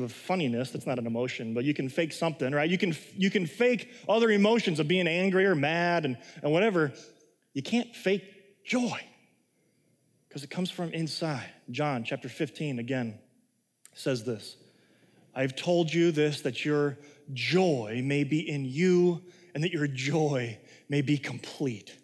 funniness, 0.07 0.71
that's 0.71 0.87
not 0.87 0.97
an 0.97 1.05
emotion, 1.05 1.53
but 1.53 1.63
you 1.63 1.73
can 1.73 1.89
fake 1.89 2.13
something, 2.13 2.51
right? 2.51 2.69
You 2.69 2.77
can, 2.77 2.95
you 3.15 3.29
can 3.29 3.45
fake 3.45 3.91
other 4.09 4.29
emotions 4.31 4.79
of 4.79 4.87
being 4.87 5.07
angry 5.07 5.45
or 5.45 5.55
mad 5.55 6.05
and, 6.05 6.17
and 6.41 6.51
whatever. 6.51 6.93
You 7.53 7.61
can't 7.61 7.95
fake 7.95 8.63
joy 8.65 8.99
because 10.27 10.43
it 10.43 10.49
comes 10.49 10.71
from 10.71 10.91
inside. 10.91 11.49
John 11.69 12.03
chapter 12.03 12.27
15 12.27 12.79
again 12.79 13.19
says 13.93 14.23
this 14.23 14.57
I've 15.35 15.55
told 15.55 15.93
you 15.93 16.11
this 16.11 16.41
that 16.41 16.65
your 16.65 16.97
joy 17.33 18.01
may 18.03 18.23
be 18.23 18.49
in 18.49 18.65
you 18.65 19.21
and 19.53 19.63
that 19.63 19.71
your 19.71 19.87
joy 19.87 20.57
may 20.89 21.01
be 21.01 21.17
complete. 21.17 21.95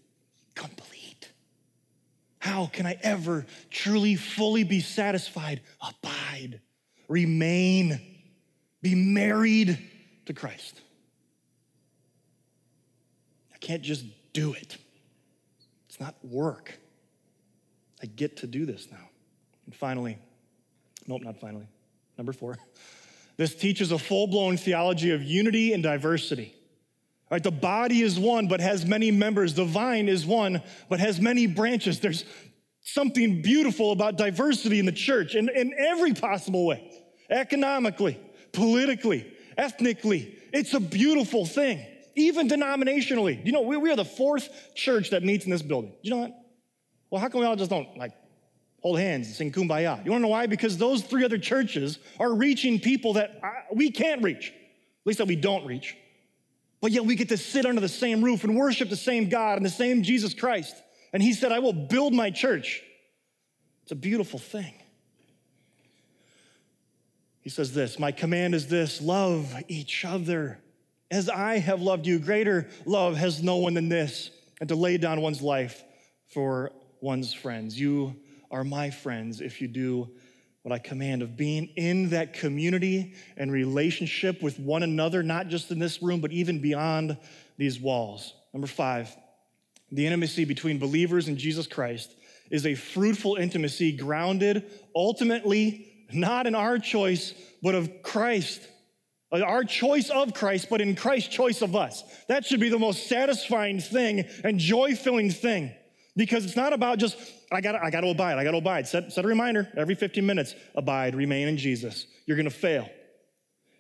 Complete. 0.56 1.30
How 2.40 2.68
can 2.68 2.86
I 2.86 2.98
ever 3.02 3.46
truly, 3.70 4.16
fully 4.16 4.64
be 4.64 4.80
satisfied? 4.80 5.62
Abide, 5.82 6.62
remain, 7.12 8.00
be 8.82 8.96
married 8.96 9.78
to 10.26 10.34
Christ. 10.34 10.80
I 13.54 13.58
can't 13.58 13.82
just 13.82 14.06
do 14.34 14.54
it, 14.54 14.78
it's 15.90 16.00
not 16.00 16.16
work. 16.24 16.80
I 18.02 18.08
get 18.08 18.38
to 18.38 18.48
do 18.48 18.66
this 18.66 18.88
now. 18.92 19.10
And 19.68 19.76
finally, 19.76 20.18
nope, 21.06 21.22
not 21.24 21.40
finally, 21.40 21.68
number 22.18 22.34
four. 22.34 22.58
This 23.38 23.56
teaches 23.56 23.92
a 23.92 23.98
full 23.98 24.28
blown 24.28 24.56
theology 24.56 25.10
of 25.12 25.24
unity 25.24 25.74
and 25.74 25.82
diversity. 25.82 26.54
Right, 27.32 27.42
the 27.42 27.50
body 27.50 28.02
is 28.02 28.20
one, 28.20 28.48
but 28.48 28.60
has 28.60 28.86
many 28.86 29.10
members. 29.10 29.56
The 29.56 29.66
vine 29.66 30.10
is 30.10 30.28
one, 30.28 30.62
but 30.90 31.00
has 31.00 31.20
many 31.20 31.48
branches. 31.48 32.00
There's 32.00 32.24
something 32.82 33.42
beautiful 33.42 33.94
about 33.94 34.18
diversity 34.18 34.78
in 34.78 34.86
the 34.86 34.92
church 34.92 35.34
in, 35.34 35.50
in 35.50 35.74
every 35.76 36.14
possible 36.14 36.68
way 36.68 36.91
economically, 37.32 38.20
politically, 38.52 39.32
ethnically. 39.58 40.38
It's 40.54 40.74
a 40.74 40.80
beautiful 40.80 41.46
thing, 41.46 41.86
even 42.16 42.48
denominationally. 42.48 43.44
You 43.46 43.54
know, 43.54 43.62
we, 43.62 43.78
we 43.78 43.92
are 43.92 43.96
the 43.96 44.06
fourth 44.06 44.50
church 44.76 45.10
that 45.12 45.24
meets 45.24 45.46
in 45.46 45.52
this 45.52 45.62
building. 45.62 45.94
You 46.02 46.12
know 46.12 46.18
what? 46.18 46.38
Well, 47.10 47.22
how 47.22 47.30
come 47.30 47.42
we 47.42 47.48
all 47.48 47.56
just 47.56 47.72
don't 47.72 47.98
like 47.98 48.14
hold 48.82 49.00
hands 49.00 49.28
and 49.28 49.36
sing 49.36 49.52
kumbaya. 49.52 50.04
You 50.04 50.12
wanna 50.12 50.24
know 50.24 50.30
why? 50.30 50.48
Because 50.48 50.78
those 50.78 51.04
three 51.04 51.24
other 51.24 51.38
churches 51.38 52.00
are 52.20 52.34
reaching 52.34 52.80
people 52.80 53.14
that 53.14 53.40
uh, 53.44 53.50
we 53.74 53.92
can't 53.92 54.24
reach, 54.24 54.50
at 54.50 55.08
least 55.08 55.20
that 55.20 55.28
we 55.28 55.36
don't 55.36 55.66
reach. 55.66 55.96
But 56.82 56.92
yet 56.92 57.06
we 57.06 57.16
get 57.16 57.30
to 57.30 57.38
sit 57.38 57.66
under 57.68 57.80
the 57.80 57.90
same 57.90 58.24
roof 58.24 58.44
and 58.44 58.58
worship 58.58 58.90
the 58.90 58.96
same 58.96 59.30
God 59.30 59.58
and 59.58 59.66
the 59.66 59.70
same 59.70 60.02
Jesus 60.02 60.34
Christ. 60.34 60.76
And 61.14 61.22
he 61.22 61.34
said, 61.34 61.52
I 61.52 61.60
will 61.60 61.74
build 61.74 62.14
my 62.14 62.32
church. 62.32 62.82
It's 63.84 63.92
a 63.92 63.96
beautiful 63.96 64.40
thing. 64.40 64.74
He 67.42 67.50
says 67.50 67.74
this 67.74 68.00
My 68.00 68.12
command 68.12 68.56
is 68.56 68.68
this 68.68 69.02
love 69.02 69.54
each 69.68 70.06
other. 70.06 70.60
As 71.10 71.28
I 71.28 71.58
have 71.58 71.82
loved 71.82 72.08
you, 72.08 72.20
greater 72.20 72.70
love 72.86 73.18
has 73.18 73.44
no 73.44 73.58
one 73.58 73.74
than 73.74 73.90
this, 73.90 74.32
and 74.60 74.70
to 74.70 74.76
lay 74.76 74.98
down 74.98 75.22
one's 75.22 75.42
life 75.42 75.84
for 76.28 76.72
one's 77.02 77.34
friends. 77.34 77.78
You 77.78 78.16
are 78.50 78.64
my 78.64 78.90
friends 78.90 79.42
if 79.42 79.62
you 79.62 79.68
do 79.68 80.10
what 80.62 80.72
I 80.72 80.78
command 80.78 81.22
of 81.22 81.36
being 81.36 81.68
in 81.76 82.10
that 82.10 82.34
community 82.34 83.14
and 83.36 83.52
relationship 83.52 84.44
with 84.44 84.60
one 84.60 84.84
another, 84.84 85.24
not 85.24 85.48
just 85.48 85.72
in 85.72 85.80
this 85.80 86.02
room, 86.02 86.22
but 86.22 86.32
even 86.32 86.62
beyond 86.62 87.18
these 87.58 87.80
walls. 87.80 88.36
Number 88.54 88.68
five, 88.68 89.16
the 89.92 90.06
intimacy 90.06 90.46
between 90.46 90.78
believers 90.78 91.28
and 91.28 91.38
Jesus 91.38 91.66
Christ 91.66 92.16
is 92.52 92.66
a 92.66 92.76
fruitful 92.76 93.38
intimacy 93.38 93.92
grounded 93.92 94.70
ultimately 94.96 95.91
not 96.14 96.48
in 96.48 96.56
our 96.56 96.80
choice, 96.80 97.34
but 97.62 97.76
of 97.76 98.04
Christ. 98.04 98.62
Uh, 99.32 99.42
our 99.42 99.64
choice 99.64 100.10
of 100.10 100.34
Christ, 100.34 100.68
but 100.70 100.82
in 100.82 100.96
Christ's 100.96 101.30
choice 101.30 101.62
of 101.62 101.76
us. 101.76 102.04
That 102.28 102.46
should 102.46 102.60
be 102.60 102.70
the 102.70 102.80
most 102.80 103.08
satisfying 103.08 103.80
thing 103.80 104.26
and 104.44 104.60
joy 104.60 104.96
filling 104.96 105.32
thing 105.32 105.72
because 106.16 106.46
it's 106.46 106.56
not 106.56 106.74
about 106.74 107.00
just 107.00 107.18
I 107.52 107.60
gotta, 107.60 107.84
I 107.84 107.90
got 107.90 108.02
to 108.02 108.10
abide. 108.10 108.38
I 108.38 108.44
got 108.44 108.52
to 108.52 108.58
abide. 108.58 108.88
Set, 108.88 109.12
set 109.12 109.26
a 109.26 109.28
reminder 109.28 109.68
every 109.76 109.96
15 109.96 110.26
minutes. 110.26 110.56
Abide, 110.76 111.16
remain 111.16 111.48
in 111.48 111.58
Jesus. 111.58 112.08
You're 112.26 112.38
to 112.50 112.56
fail. 112.56 112.90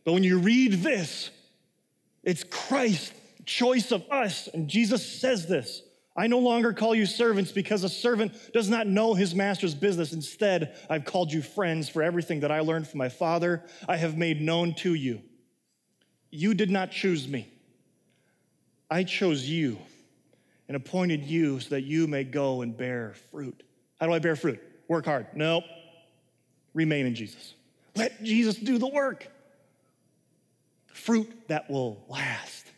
But 0.04 0.13
when 0.13 0.24
you 0.24 0.39
read 0.39 0.74
this, 0.84 1.30
it's 2.24 2.44
Christ's 2.44 3.13
choice 3.46 3.91
of 3.91 4.04
us. 4.12 4.50
And 4.54 4.67
Jesus 4.67 5.06
says 5.06 5.48
this 5.48 5.82
I 6.15 6.28
no 6.28 6.39
longer 6.39 6.74
call 6.74 6.93
you 6.93 7.06
servants 7.06 7.52
because 7.52 7.84
a 7.84 7.89
servant 7.89 8.34
does 8.54 8.69
not 8.69 8.86
know 8.86 9.13
his 9.13 9.34
master's 9.34 9.74
business. 9.74 10.12
Instead, 10.12 10.76
I've 10.89 11.06
called 11.06 11.32
you 11.32 11.41
friends 11.41 11.88
for 11.88 12.04
everything 12.04 12.41
that 12.41 12.52
I 12.52 12.60
learned 12.60 12.88
from 12.88 12.97
my 12.97 13.10
Father, 13.10 13.63
I 13.88 13.95
have 13.95 14.17
made 14.17 14.41
known 14.41 14.74
to 14.76 14.93
you. 14.93 15.21
You 16.30 16.54
did 16.54 16.69
not 16.69 16.91
choose 16.91 17.28
me, 17.28 17.50
I 18.89 19.04
chose 19.04 19.47
you 19.47 19.78
and 20.67 20.78
appointed 20.78 21.26
you 21.26 21.60
so 21.60 21.69
that 21.71 21.82
you 21.82 22.08
may 22.08 22.24
go 22.24 22.62
and 22.62 22.76
bear 22.76 23.13
fruit. 23.32 23.63
How 24.00 24.08
do 24.08 24.13
I 24.13 24.19
bear 24.19 24.36
fruit? 24.36 24.62
Work 24.88 25.06
hard. 25.06 25.28
Nope. 25.34 25.65
Remain 26.74 27.06
in 27.06 27.15
Jesus. 27.15 27.56
Let 27.95 28.24
Jesus 28.24 28.56
do 28.56 28.78
the 28.78 28.88
work. 28.88 29.28
Fruit 30.88 31.30
that 31.47 31.69
will 31.69 32.04
last. 32.08 32.71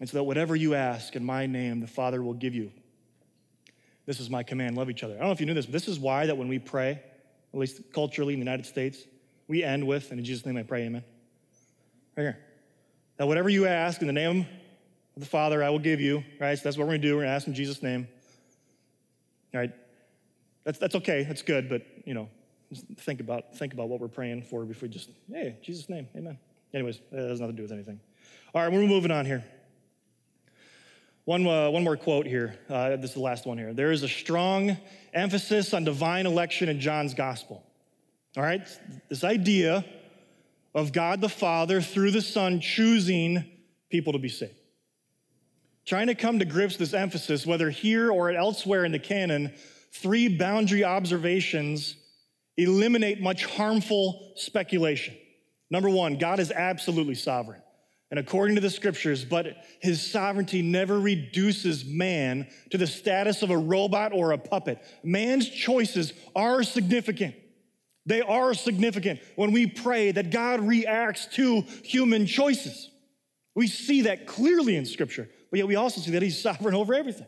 And 0.00 0.08
so 0.08 0.18
that 0.18 0.24
whatever 0.24 0.56
you 0.56 0.74
ask 0.74 1.14
in 1.16 1.24
my 1.24 1.46
name, 1.46 1.80
the 1.80 1.86
Father 1.86 2.22
will 2.22 2.34
give 2.34 2.54
you. 2.54 2.72
This 4.06 4.20
is 4.20 4.28
my 4.28 4.42
command 4.42 4.76
love 4.76 4.90
each 4.90 5.02
other. 5.02 5.14
I 5.14 5.18
don't 5.18 5.28
know 5.28 5.32
if 5.32 5.40
you 5.40 5.46
knew 5.46 5.54
this, 5.54 5.66
but 5.66 5.72
this 5.72 5.88
is 5.88 5.98
why 5.98 6.26
that 6.26 6.36
when 6.36 6.48
we 6.48 6.58
pray, 6.58 7.00
at 7.52 7.58
least 7.58 7.80
culturally 7.92 8.34
in 8.34 8.40
the 8.40 8.44
United 8.44 8.66
States, 8.66 8.98
we 9.48 9.62
end 9.62 9.86
with, 9.86 10.10
and 10.10 10.18
in 10.18 10.24
Jesus' 10.24 10.44
name 10.44 10.56
I 10.56 10.62
pray, 10.62 10.82
amen. 10.82 11.04
Right 12.16 12.22
here. 12.24 12.38
That 13.16 13.26
whatever 13.26 13.48
you 13.48 13.66
ask 13.66 14.00
in 14.00 14.06
the 14.06 14.12
name 14.12 14.46
of 15.16 15.22
the 15.22 15.28
Father 15.28 15.62
I 15.62 15.70
will 15.70 15.78
give 15.78 16.00
you, 16.00 16.24
right? 16.40 16.58
So 16.58 16.64
that's 16.64 16.76
what 16.76 16.86
we're 16.86 16.94
gonna 16.94 17.02
do. 17.02 17.14
We're 17.14 17.22
gonna 17.22 17.34
ask 17.34 17.46
in 17.46 17.54
Jesus' 17.54 17.82
name. 17.82 18.08
All 19.54 19.60
right. 19.60 19.72
That's, 20.64 20.78
that's 20.78 20.94
okay, 20.96 21.22
that's 21.24 21.42
good, 21.42 21.68
but 21.68 21.82
you 22.04 22.14
know, 22.14 22.28
think 22.98 23.20
about 23.20 23.56
think 23.56 23.72
about 23.72 23.88
what 23.88 24.00
we're 24.00 24.08
praying 24.08 24.42
for 24.42 24.64
before 24.64 24.88
we 24.88 24.92
just, 24.92 25.10
hey, 25.30 25.56
Jesus' 25.62 25.88
name, 25.88 26.08
amen. 26.16 26.38
Anyways, 26.72 27.00
that 27.12 27.28
has 27.28 27.40
nothing 27.40 27.54
to 27.54 27.56
do 27.56 27.62
with 27.62 27.72
anything. 27.72 28.00
All 28.54 28.62
right, 28.62 28.72
we're 28.72 28.86
moving 28.86 29.10
on 29.10 29.26
here. 29.26 29.44
One, 31.24 31.46
uh, 31.46 31.70
one 31.70 31.84
more 31.84 31.96
quote 31.96 32.26
here. 32.26 32.58
Uh, 32.68 32.96
this 32.96 33.10
is 33.10 33.14
the 33.14 33.20
last 33.20 33.46
one 33.46 33.56
here. 33.56 33.72
There 33.72 33.92
is 33.92 34.02
a 34.02 34.08
strong 34.08 34.76
emphasis 35.14 35.72
on 35.72 35.84
divine 35.84 36.26
election 36.26 36.68
in 36.68 36.80
John's 36.80 37.14
gospel. 37.14 37.62
All 38.36 38.42
right? 38.42 38.60
This 39.08 39.24
idea 39.24 39.86
of 40.74 40.92
God 40.92 41.22
the 41.22 41.30
Father 41.30 41.80
through 41.80 42.10
the 42.10 42.20
Son 42.20 42.60
choosing 42.60 43.44
people 43.90 44.12
to 44.12 44.18
be 44.18 44.28
saved. 44.28 44.52
Trying 45.86 46.08
to 46.08 46.14
come 46.14 46.40
to 46.40 46.44
grips 46.44 46.74
with 46.78 46.90
this 46.90 46.98
emphasis, 46.98 47.46
whether 47.46 47.70
here 47.70 48.10
or 48.10 48.30
elsewhere 48.30 48.84
in 48.84 48.92
the 48.92 48.98
canon, 48.98 49.52
three 49.92 50.28
boundary 50.28 50.84
observations 50.84 51.96
eliminate 52.58 53.20
much 53.22 53.46
harmful 53.46 54.32
speculation. 54.36 55.14
Number 55.70 55.88
one, 55.88 56.18
God 56.18 56.38
is 56.38 56.50
absolutely 56.50 57.14
sovereign. 57.14 57.62
And 58.14 58.20
according 58.20 58.54
to 58.54 58.60
the 58.60 58.70
scriptures, 58.70 59.24
but 59.24 59.56
his 59.80 60.00
sovereignty 60.00 60.62
never 60.62 61.00
reduces 61.00 61.84
man 61.84 62.46
to 62.70 62.78
the 62.78 62.86
status 62.86 63.42
of 63.42 63.50
a 63.50 63.58
robot 63.58 64.12
or 64.12 64.30
a 64.30 64.38
puppet. 64.38 64.78
Man's 65.02 65.48
choices 65.48 66.12
are 66.36 66.62
significant. 66.62 67.34
They 68.06 68.20
are 68.20 68.54
significant 68.54 69.18
when 69.34 69.50
we 69.50 69.66
pray 69.66 70.12
that 70.12 70.30
God 70.30 70.60
reacts 70.60 71.26
to 71.34 71.62
human 71.82 72.26
choices. 72.26 72.88
We 73.56 73.66
see 73.66 74.02
that 74.02 74.28
clearly 74.28 74.76
in 74.76 74.86
scripture. 74.86 75.28
But 75.50 75.58
yet 75.58 75.66
we 75.66 75.74
also 75.74 76.00
see 76.00 76.12
that 76.12 76.22
he's 76.22 76.40
sovereign 76.40 76.76
over 76.76 76.94
everything. 76.94 77.26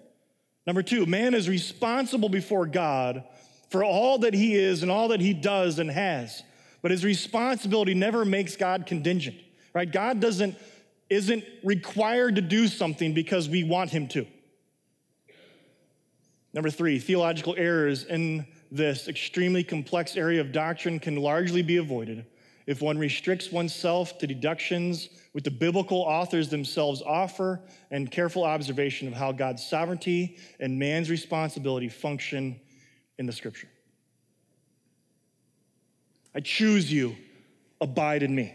Number 0.68 0.84
two, 0.84 1.04
man 1.04 1.34
is 1.34 1.48
responsible 1.48 2.28
before 2.28 2.64
God 2.64 3.24
for 3.70 3.82
all 3.82 4.18
that 4.18 4.34
he 4.34 4.54
is 4.54 4.82
and 4.82 4.92
all 4.92 5.08
that 5.08 5.20
he 5.20 5.34
does 5.34 5.80
and 5.80 5.90
has. 5.90 6.44
But 6.80 6.92
his 6.92 7.04
responsibility 7.04 7.94
never 7.94 8.24
makes 8.24 8.54
God 8.54 8.86
contingent. 8.86 9.36
right? 9.74 9.90
God 9.90 10.20
doesn't, 10.20 10.56
isn't 11.08 11.44
required 11.62 12.36
to 12.36 12.42
do 12.42 12.68
something 12.68 13.14
because 13.14 13.48
we 13.48 13.64
want 13.64 13.90
him 13.90 14.08
to. 14.08 14.26
Number 16.52 16.70
three, 16.70 16.98
theological 16.98 17.54
errors 17.58 18.04
in 18.04 18.46
this 18.72 19.08
extremely 19.08 19.62
complex 19.62 20.16
area 20.16 20.40
of 20.40 20.52
doctrine 20.52 20.98
can 20.98 21.16
largely 21.16 21.62
be 21.62 21.76
avoided 21.76 22.26
if 22.66 22.82
one 22.82 22.98
restricts 22.98 23.52
oneself 23.52 24.18
to 24.18 24.26
deductions 24.26 25.08
with 25.34 25.44
the 25.44 25.50
biblical 25.50 25.98
authors 25.98 26.48
themselves 26.48 27.02
offer 27.02 27.60
and 27.90 28.10
careful 28.10 28.42
observation 28.42 29.06
of 29.06 29.14
how 29.14 29.32
God's 29.32 29.64
sovereignty 29.64 30.38
and 30.58 30.78
man's 30.78 31.10
responsibility 31.10 31.88
function 31.88 32.58
in 33.18 33.26
the 33.26 33.32
scripture. 33.32 33.68
I 36.34 36.40
choose 36.40 36.92
you, 36.92 37.16
abide 37.80 38.22
in 38.22 38.34
me. 38.34 38.54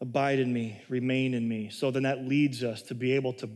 Abide 0.00 0.38
in 0.38 0.52
me, 0.52 0.80
remain 0.88 1.34
in 1.34 1.48
me. 1.48 1.70
So 1.70 1.90
then 1.90 2.04
that 2.04 2.24
leads 2.24 2.62
us 2.62 2.82
to 2.82 2.94
be 2.94 3.12
able 3.12 3.32
to 3.34 3.50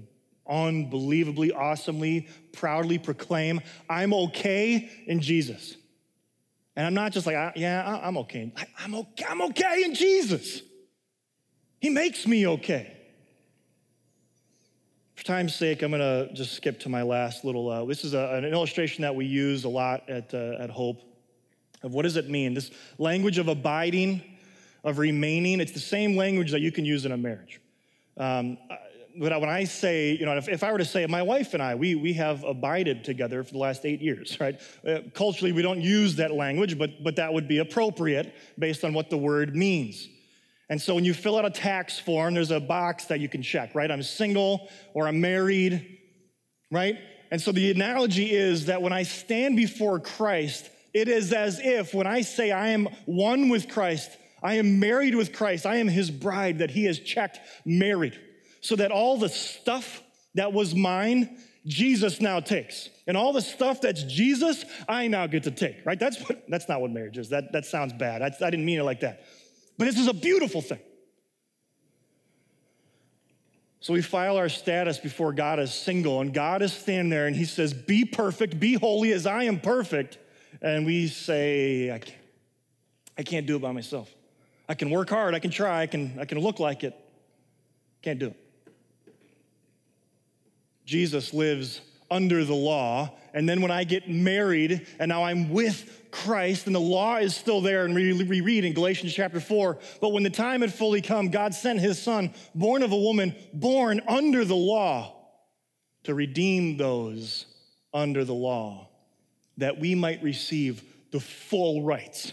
unbelievably, 0.48 1.52
awesomely, 1.52 2.28
proudly 2.52 2.98
proclaim, 2.98 3.60
I'm 3.88 4.12
okay 4.12 4.90
in 5.06 5.20
Jesus. 5.20 5.76
And 6.74 6.86
I'm 6.86 6.94
not 6.94 7.12
just 7.12 7.26
like, 7.26 7.56
yeah, 7.56 8.00
I'm 8.02 8.16
okay. 8.18 8.52
I'm 8.78 8.94
okay. 8.94 9.24
I'm 9.28 9.42
okay 9.42 9.82
in 9.84 9.94
Jesus. 9.94 10.62
He 11.80 11.90
makes 11.90 12.26
me 12.26 12.46
okay. 12.46 12.96
For 15.14 15.24
time's 15.24 15.54
sake, 15.54 15.82
I'm 15.82 15.90
going 15.90 16.00
to 16.00 16.32
just 16.32 16.54
skip 16.54 16.80
to 16.80 16.88
my 16.88 17.02
last 17.02 17.44
little. 17.44 17.68
Uh, 17.68 17.84
this 17.84 18.04
is 18.04 18.14
a, 18.14 18.34
an 18.34 18.44
illustration 18.44 19.02
that 19.02 19.14
we 19.14 19.26
use 19.26 19.64
a 19.64 19.68
lot 19.68 20.08
at, 20.08 20.32
uh, 20.32 20.56
at 20.58 20.70
Hope 20.70 21.02
of 21.82 21.92
what 21.92 22.02
does 22.02 22.16
it 22.16 22.30
mean? 22.30 22.54
This 22.54 22.70
language 22.98 23.38
of 23.38 23.48
abiding, 23.48 24.22
of 24.84 24.98
remaining, 24.98 25.60
it's 25.60 25.72
the 25.72 25.80
same 25.80 26.16
language 26.16 26.50
that 26.50 26.60
you 26.60 26.72
can 26.72 26.84
use 26.84 27.04
in 27.04 27.12
a 27.12 27.16
marriage. 27.16 27.60
Um, 28.16 28.58
when 29.16 29.32
I 29.32 29.64
say, 29.64 30.12
you 30.12 30.24
know, 30.24 30.36
if, 30.36 30.48
if, 30.48 30.64
I 30.64 30.72
were 30.72 30.78
to 30.78 30.84
say, 30.84 31.04
my 31.06 31.22
wife 31.22 31.54
and 31.54 31.62
I, 31.62 31.74
we, 31.74 31.94
we 31.94 32.14
have 32.14 32.44
abided 32.44 33.04
together 33.04 33.44
for 33.44 33.52
the 33.52 33.58
last 33.58 33.84
eight 33.84 34.00
years, 34.00 34.38
right? 34.40 34.58
Uh, 34.86 35.00
culturally, 35.14 35.52
we 35.52 35.62
don't 35.62 35.82
use 35.82 36.16
that 36.16 36.32
language, 36.32 36.78
but, 36.78 37.02
but 37.04 37.16
that 37.16 37.32
would 37.32 37.46
be 37.46 37.58
appropriate 37.58 38.34
based 38.58 38.84
on 38.84 38.94
what 38.94 39.10
the 39.10 39.18
word 39.18 39.54
means. 39.54 40.08
And 40.70 40.80
so 40.80 40.94
when 40.94 41.04
you 41.04 41.12
fill 41.12 41.36
out 41.36 41.44
a 41.44 41.50
tax 41.50 41.98
form, 41.98 42.34
there's 42.34 42.50
a 42.50 42.60
box 42.60 43.06
that 43.06 43.20
you 43.20 43.28
can 43.28 43.42
check, 43.42 43.74
right? 43.74 43.90
I'm 43.90 44.02
single 44.02 44.70
or 44.94 45.06
I'm 45.06 45.20
married, 45.20 45.98
right? 46.70 46.98
And 47.30 47.40
so 47.40 47.52
the 47.52 47.70
analogy 47.70 48.32
is 48.32 48.66
that 48.66 48.80
when 48.80 48.92
I 48.92 49.02
stand 49.02 49.56
before 49.56 50.00
Christ, 50.00 50.70
it 50.94 51.08
is 51.08 51.32
as 51.32 51.60
if 51.60 51.92
when 51.92 52.06
I 52.06 52.22
say 52.22 52.50
I 52.50 52.68
am 52.68 52.88
one 53.04 53.48
with 53.48 53.68
Christ, 53.68 54.16
I 54.42 54.54
am 54.54 54.80
married 54.80 55.14
with 55.14 55.32
Christ, 55.32 55.66
I 55.66 55.76
am 55.76 55.88
his 55.88 56.10
bride, 56.10 56.58
that 56.58 56.70
he 56.70 56.84
has 56.84 56.98
checked 56.98 57.40
married 57.64 58.18
so 58.60 58.76
that 58.76 58.90
all 58.90 59.18
the 59.18 59.28
stuff 59.28 60.02
that 60.34 60.52
was 60.52 60.74
mine, 60.74 61.38
Jesus 61.66 62.20
now 62.20 62.40
takes. 62.40 62.88
And 63.06 63.16
all 63.16 63.32
the 63.32 63.42
stuff 63.42 63.80
that's 63.80 64.02
Jesus, 64.04 64.64
I 64.88 65.08
now 65.08 65.26
get 65.26 65.42
to 65.44 65.50
take, 65.50 65.84
right? 65.84 65.98
That's 65.98 66.18
what 66.20 66.44
that's 66.48 66.68
not 66.68 66.80
what 66.80 66.90
marriage 66.90 67.18
is. 67.18 67.28
That, 67.30 67.52
that 67.52 67.66
sounds 67.66 67.92
bad. 67.92 68.22
I, 68.22 68.26
I 68.26 68.50
didn't 68.50 68.64
mean 68.64 68.78
it 68.78 68.84
like 68.84 69.00
that. 69.00 69.24
But 69.76 69.86
this 69.86 69.98
is 69.98 70.06
a 70.06 70.14
beautiful 70.14 70.62
thing. 70.62 70.78
So 73.80 73.92
we 73.92 74.00
file 74.00 74.36
our 74.36 74.48
status 74.48 74.98
before 74.98 75.32
God 75.32 75.58
as 75.58 75.74
single, 75.74 76.20
and 76.20 76.32
God 76.32 76.62
is 76.62 76.72
standing 76.72 77.10
there 77.10 77.26
and 77.26 77.34
He 77.34 77.44
says, 77.44 77.74
Be 77.74 78.04
perfect, 78.04 78.60
be 78.60 78.74
holy 78.74 79.12
as 79.12 79.26
I 79.26 79.44
am 79.44 79.58
perfect. 79.58 80.18
And 80.60 80.86
we 80.86 81.08
say, 81.08 81.90
I 81.90 81.98
can't, 81.98 82.18
I 83.18 83.22
can't 83.24 83.46
do 83.46 83.56
it 83.56 83.62
by 83.62 83.72
myself. 83.72 84.08
I 84.72 84.74
can 84.74 84.88
work 84.88 85.10
hard, 85.10 85.34
I 85.34 85.38
can 85.38 85.50
try, 85.50 85.82
I 85.82 85.86
can, 85.86 86.18
I 86.18 86.24
can 86.24 86.38
look 86.38 86.58
like 86.58 86.82
it. 86.82 86.98
Can't 88.00 88.18
do 88.18 88.28
it. 88.28 88.36
Jesus 90.86 91.34
lives 91.34 91.82
under 92.10 92.42
the 92.42 92.54
law. 92.54 93.10
And 93.34 93.46
then 93.46 93.60
when 93.60 93.70
I 93.70 93.84
get 93.84 94.08
married 94.08 94.86
and 94.98 95.10
now 95.10 95.24
I'm 95.24 95.50
with 95.50 96.08
Christ 96.10 96.64
and 96.68 96.74
the 96.74 96.80
law 96.80 97.16
is 97.16 97.36
still 97.36 97.60
there, 97.60 97.84
and 97.84 97.94
we, 97.94 98.40
read 98.40 98.64
in 98.64 98.72
Galatians 98.72 99.12
chapter 99.12 99.40
4, 99.40 99.78
but 100.00 100.08
when 100.08 100.22
the 100.22 100.30
time 100.30 100.62
had 100.62 100.72
fully 100.72 101.02
come, 101.02 101.28
God 101.28 101.52
sent 101.52 101.78
his 101.78 102.00
son, 102.00 102.32
born 102.54 102.82
of 102.82 102.92
a 102.92 102.96
woman, 102.96 103.34
born 103.52 104.00
under 104.08 104.42
the 104.42 104.56
law, 104.56 105.14
to 106.04 106.14
redeem 106.14 106.78
those 106.78 107.44
under 107.92 108.24
the 108.24 108.32
law, 108.32 108.88
that 109.58 109.78
we 109.78 109.94
might 109.94 110.22
receive 110.22 110.82
the 111.10 111.20
full 111.20 111.82
rights 111.82 112.32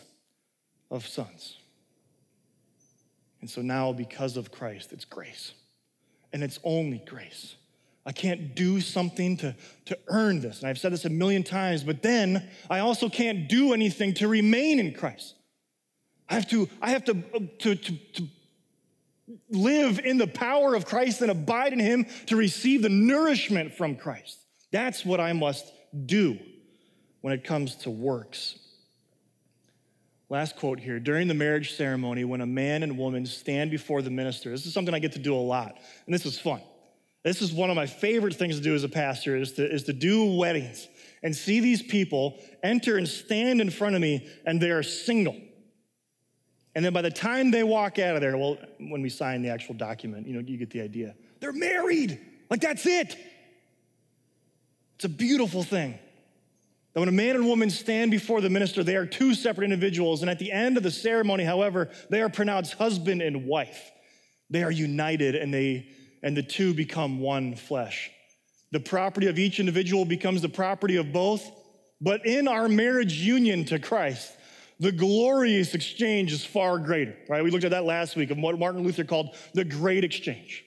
of 0.89 1.05
sons. 1.05 1.59
And 3.41 3.49
so 3.49 3.61
now, 3.61 3.93
because 3.93 4.37
of 4.37 4.51
Christ, 4.51 4.91
it's 4.91 5.05
grace. 5.05 5.53
And 6.33 6.43
it's 6.43 6.59
only 6.63 7.01
grace. 7.05 7.55
I 8.05 8.11
can't 8.11 8.55
do 8.55 8.81
something 8.81 9.37
to, 9.37 9.55
to 9.85 9.97
earn 10.07 10.41
this. 10.41 10.59
And 10.59 10.69
I've 10.69 10.77
said 10.77 10.93
this 10.93 11.05
a 11.05 11.09
million 11.09 11.43
times, 11.43 11.83
but 11.83 12.01
then 12.01 12.49
I 12.69 12.79
also 12.79 13.09
can't 13.09 13.47
do 13.47 13.73
anything 13.73 14.13
to 14.15 14.27
remain 14.27 14.79
in 14.79 14.93
Christ. 14.93 15.35
I 16.29 16.35
have 16.35 16.47
to, 16.49 16.69
I 16.81 16.91
have 16.91 17.05
to, 17.05 17.13
to, 17.13 17.75
to, 17.75 17.97
to 18.13 18.27
live 19.49 19.99
in 19.99 20.17
the 20.17 20.27
power 20.27 20.75
of 20.75 20.85
Christ 20.85 21.21
and 21.21 21.31
abide 21.31 21.73
in 21.73 21.79
Him 21.79 22.05
to 22.27 22.35
receive 22.35 22.81
the 22.81 22.89
nourishment 22.89 23.73
from 23.73 23.95
Christ. 23.95 24.37
That's 24.71 25.03
what 25.05 25.19
I 25.19 25.33
must 25.33 25.71
do 26.05 26.37
when 27.21 27.33
it 27.33 27.43
comes 27.43 27.75
to 27.77 27.89
works. 27.89 28.59
Last 30.30 30.57
quote 30.57 30.80
here. 30.80 30.99
During 30.99 31.27
the 31.27 31.34
marriage 31.34 31.75
ceremony, 31.75 32.23
when 32.23 32.41
a 32.41 32.45
man 32.45 32.84
and 32.84 32.97
woman 32.97 33.25
stand 33.25 33.71
before 33.71 34.01
the 34.03 34.11
minister, 34.11 34.51
this 34.51 34.65
is 34.67 34.73
something 34.73 34.93
I 34.93 34.99
get 34.99 35.13
to 35.13 35.19
do 35.19 35.36
a 35.36 35.38
lot, 35.38 35.77
and 36.05 36.13
this 36.13 36.25
is 36.25 36.39
fun. 36.39 36.61
This 37.23 37.41
is 37.41 37.51
one 37.51 37.69
of 37.69 37.75
my 37.75 37.88
favorite 37.88 38.36
things 38.36 38.55
to 38.55 38.61
do 38.61 38.75
as 38.75 38.84
a 38.84 38.89
pastor 38.89 39.36
is 39.36 39.53
to, 39.53 39.69
is 39.69 39.84
to 39.84 39.93
do 39.93 40.36
weddings 40.36 40.88
and 41.21 41.36
see 41.36 41.59
these 41.59 41.82
people 41.82 42.39
enter 42.63 42.97
and 42.97 43.07
stand 43.07 43.59
in 43.59 43.69
front 43.69 43.95
of 43.95 44.01
me 44.01 44.27
and 44.45 44.61
they 44.61 44.71
are 44.71 44.84
single. 44.84 45.36
And 46.75 46.86
then 46.86 46.93
by 46.93 47.01
the 47.01 47.11
time 47.11 47.51
they 47.51 47.63
walk 47.63 47.99
out 47.99 48.15
of 48.15 48.21
there, 48.21 48.38
well, 48.38 48.57
when 48.80 49.01
we 49.01 49.09
sign 49.09 49.41
the 49.41 49.49
actual 49.49 49.75
document, 49.75 50.27
you 50.27 50.34
know, 50.34 50.39
you 50.39 50.57
get 50.57 50.69
the 50.69 50.80
idea. 50.80 51.13
They're 51.41 51.51
married. 51.51 52.19
Like 52.49 52.61
that's 52.61 52.86
it. 52.86 53.17
It's 54.95 55.05
a 55.05 55.09
beautiful 55.09 55.63
thing. 55.63 55.99
That 56.93 57.01
when 57.01 57.09
a 57.09 57.13
man 57.13 57.35
and 57.35 57.45
woman 57.45 57.69
stand 57.69 58.11
before 58.11 58.41
the 58.41 58.49
minister, 58.49 58.83
they 58.83 58.95
are 58.95 59.05
two 59.05 59.33
separate 59.33 59.65
individuals. 59.65 60.21
And 60.21 60.29
at 60.29 60.39
the 60.39 60.51
end 60.51 60.77
of 60.77 60.83
the 60.83 60.91
ceremony, 60.91 61.43
however, 61.43 61.89
they 62.09 62.21
are 62.21 62.29
pronounced 62.29 62.73
husband 62.73 63.21
and 63.21 63.45
wife. 63.45 63.91
They 64.49 64.63
are 64.63 64.71
united 64.71 65.35
and 65.35 65.53
they 65.53 65.89
and 66.21 66.35
the 66.35 66.43
two 66.43 66.73
become 66.73 67.19
one 67.19 67.55
flesh. 67.55 68.11
The 68.71 68.79
property 68.79 69.27
of 69.27 69.39
each 69.39 69.59
individual 69.59 70.05
becomes 70.05 70.41
the 70.41 70.49
property 70.49 70.97
of 70.97 71.11
both, 71.11 71.49
but 72.01 72.25
in 72.25 72.47
our 72.47 72.67
marriage 72.67 73.13
union 73.13 73.65
to 73.65 73.79
Christ, 73.79 74.31
the 74.79 74.91
glorious 74.91 75.73
exchange 75.73 76.31
is 76.31 76.45
far 76.45 76.77
greater, 76.77 77.15
right? 77.27 77.43
We 77.43 77.51
looked 77.51 77.65
at 77.65 77.71
that 77.71 77.85
last 77.85 78.15
week 78.15 78.31
of 78.31 78.37
what 78.37 78.57
Martin 78.57 78.83
Luther 78.83 79.03
called 79.03 79.35
the 79.53 79.65
great 79.65 80.03
exchange. 80.03 80.63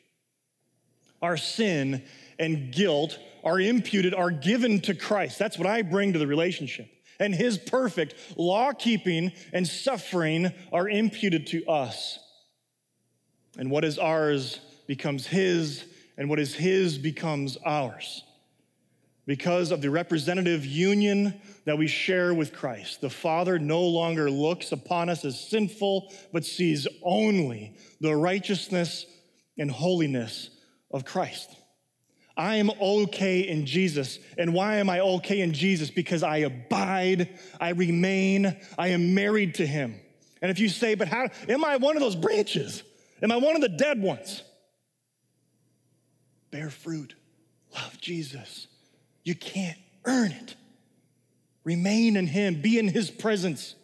Our 1.23 1.37
sin 1.37 2.03
and 2.39 2.73
guilt 2.73 3.19
are 3.45 3.61
imputed, 3.61 4.15
are 4.15 4.31
given 4.31 4.81
to 4.83 4.95
Christ. 4.95 5.39
That's 5.39 5.59
what 5.59 5.67
I 5.67 5.83
bring 5.83 6.13
to 6.13 6.19
the 6.19 6.27
relationship. 6.27 6.89
And 7.19 7.35
his 7.35 7.59
perfect 7.59 8.15
law 8.37 8.73
keeping 8.73 9.33
and 9.53 9.67
suffering 9.67 10.53
are 10.73 10.89
imputed 10.89 11.47
to 11.49 11.65
us. 11.67 12.19
And 13.59 13.71
what 13.71 13.85
is 13.85 13.99
ours 13.99 14.61
becomes 14.87 15.27
his, 15.27 15.85
and 16.17 16.29
what 16.29 16.41
is 16.41 16.55
his 16.55 16.99
becomes 16.99 17.59
ours. 17.65 18.25
Because 19.25 19.71
of 19.71 19.83
the 19.83 19.91
representative 19.91 20.67
union 20.67 21.41
that 21.65 21.79
we 21.79 21.87
share 21.87 22.35
with 22.35 22.53
Christ, 22.53 23.01
the 23.01 23.11
Father 23.11 23.59
no 23.59 23.83
longer 23.83 24.29
looks 24.29 24.73
upon 24.73 25.09
us 25.09 25.25
as 25.25 25.39
sinful, 25.39 26.13
but 26.33 26.45
sees 26.45 26.89
only 27.03 27.77
the 28.01 28.17
righteousness 28.17 29.07
and 29.59 29.71
holiness 29.71 30.51
of 30.91 31.05
Christ. 31.05 31.55
I 32.37 32.57
am 32.57 32.71
okay 32.81 33.41
in 33.41 33.67
Jesus. 33.67 34.19
And 34.39 34.55
why 34.55 34.77
am 34.77 34.89
I 34.89 35.01
okay 35.01 35.41
in 35.41 35.53
Jesus? 35.53 35.91
Because 35.91 36.23
I 36.23 36.39
abide, 36.39 37.29
I 37.61 37.71
remain, 37.71 38.57
I 38.79 38.89
am 38.89 39.15
married 39.15 39.57
to 39.57 39.67
Him. 39.67 39.97
And 40.41 40.51
if 40.51 40.59
you 40.59 40.69
say, 40.69 40.95
but 40.95 41.09
how 41.09 41.29
am 41.49 41.65
I 41.65 41.77
one 41.77 41.97
of 41.97 42.03
those 42.03 42.17
branches? 42.17 42.83
Am 43.23 43.31
I 43.31 43.37
one 43.37 43.55
of 43.55 43.63
the 43.63 43.69
dead 43.69 44.03
ones? 44.03 44.43
bear 46.53 46.71
fruit, 46.71 47.17
love 47.75 48.01
Jesus. 48.01 48.69
You 49.25 49.35
can't 49.35 49.79
earn 50.05 50.31
it. 50.31 50.55
Remain 51.65 52.17
in 52.17 52.29
Him, 52.29 52.61
be 52.61 52.79
in 52.79 52.87
His 52.87 53.11
presence 53.11 53.75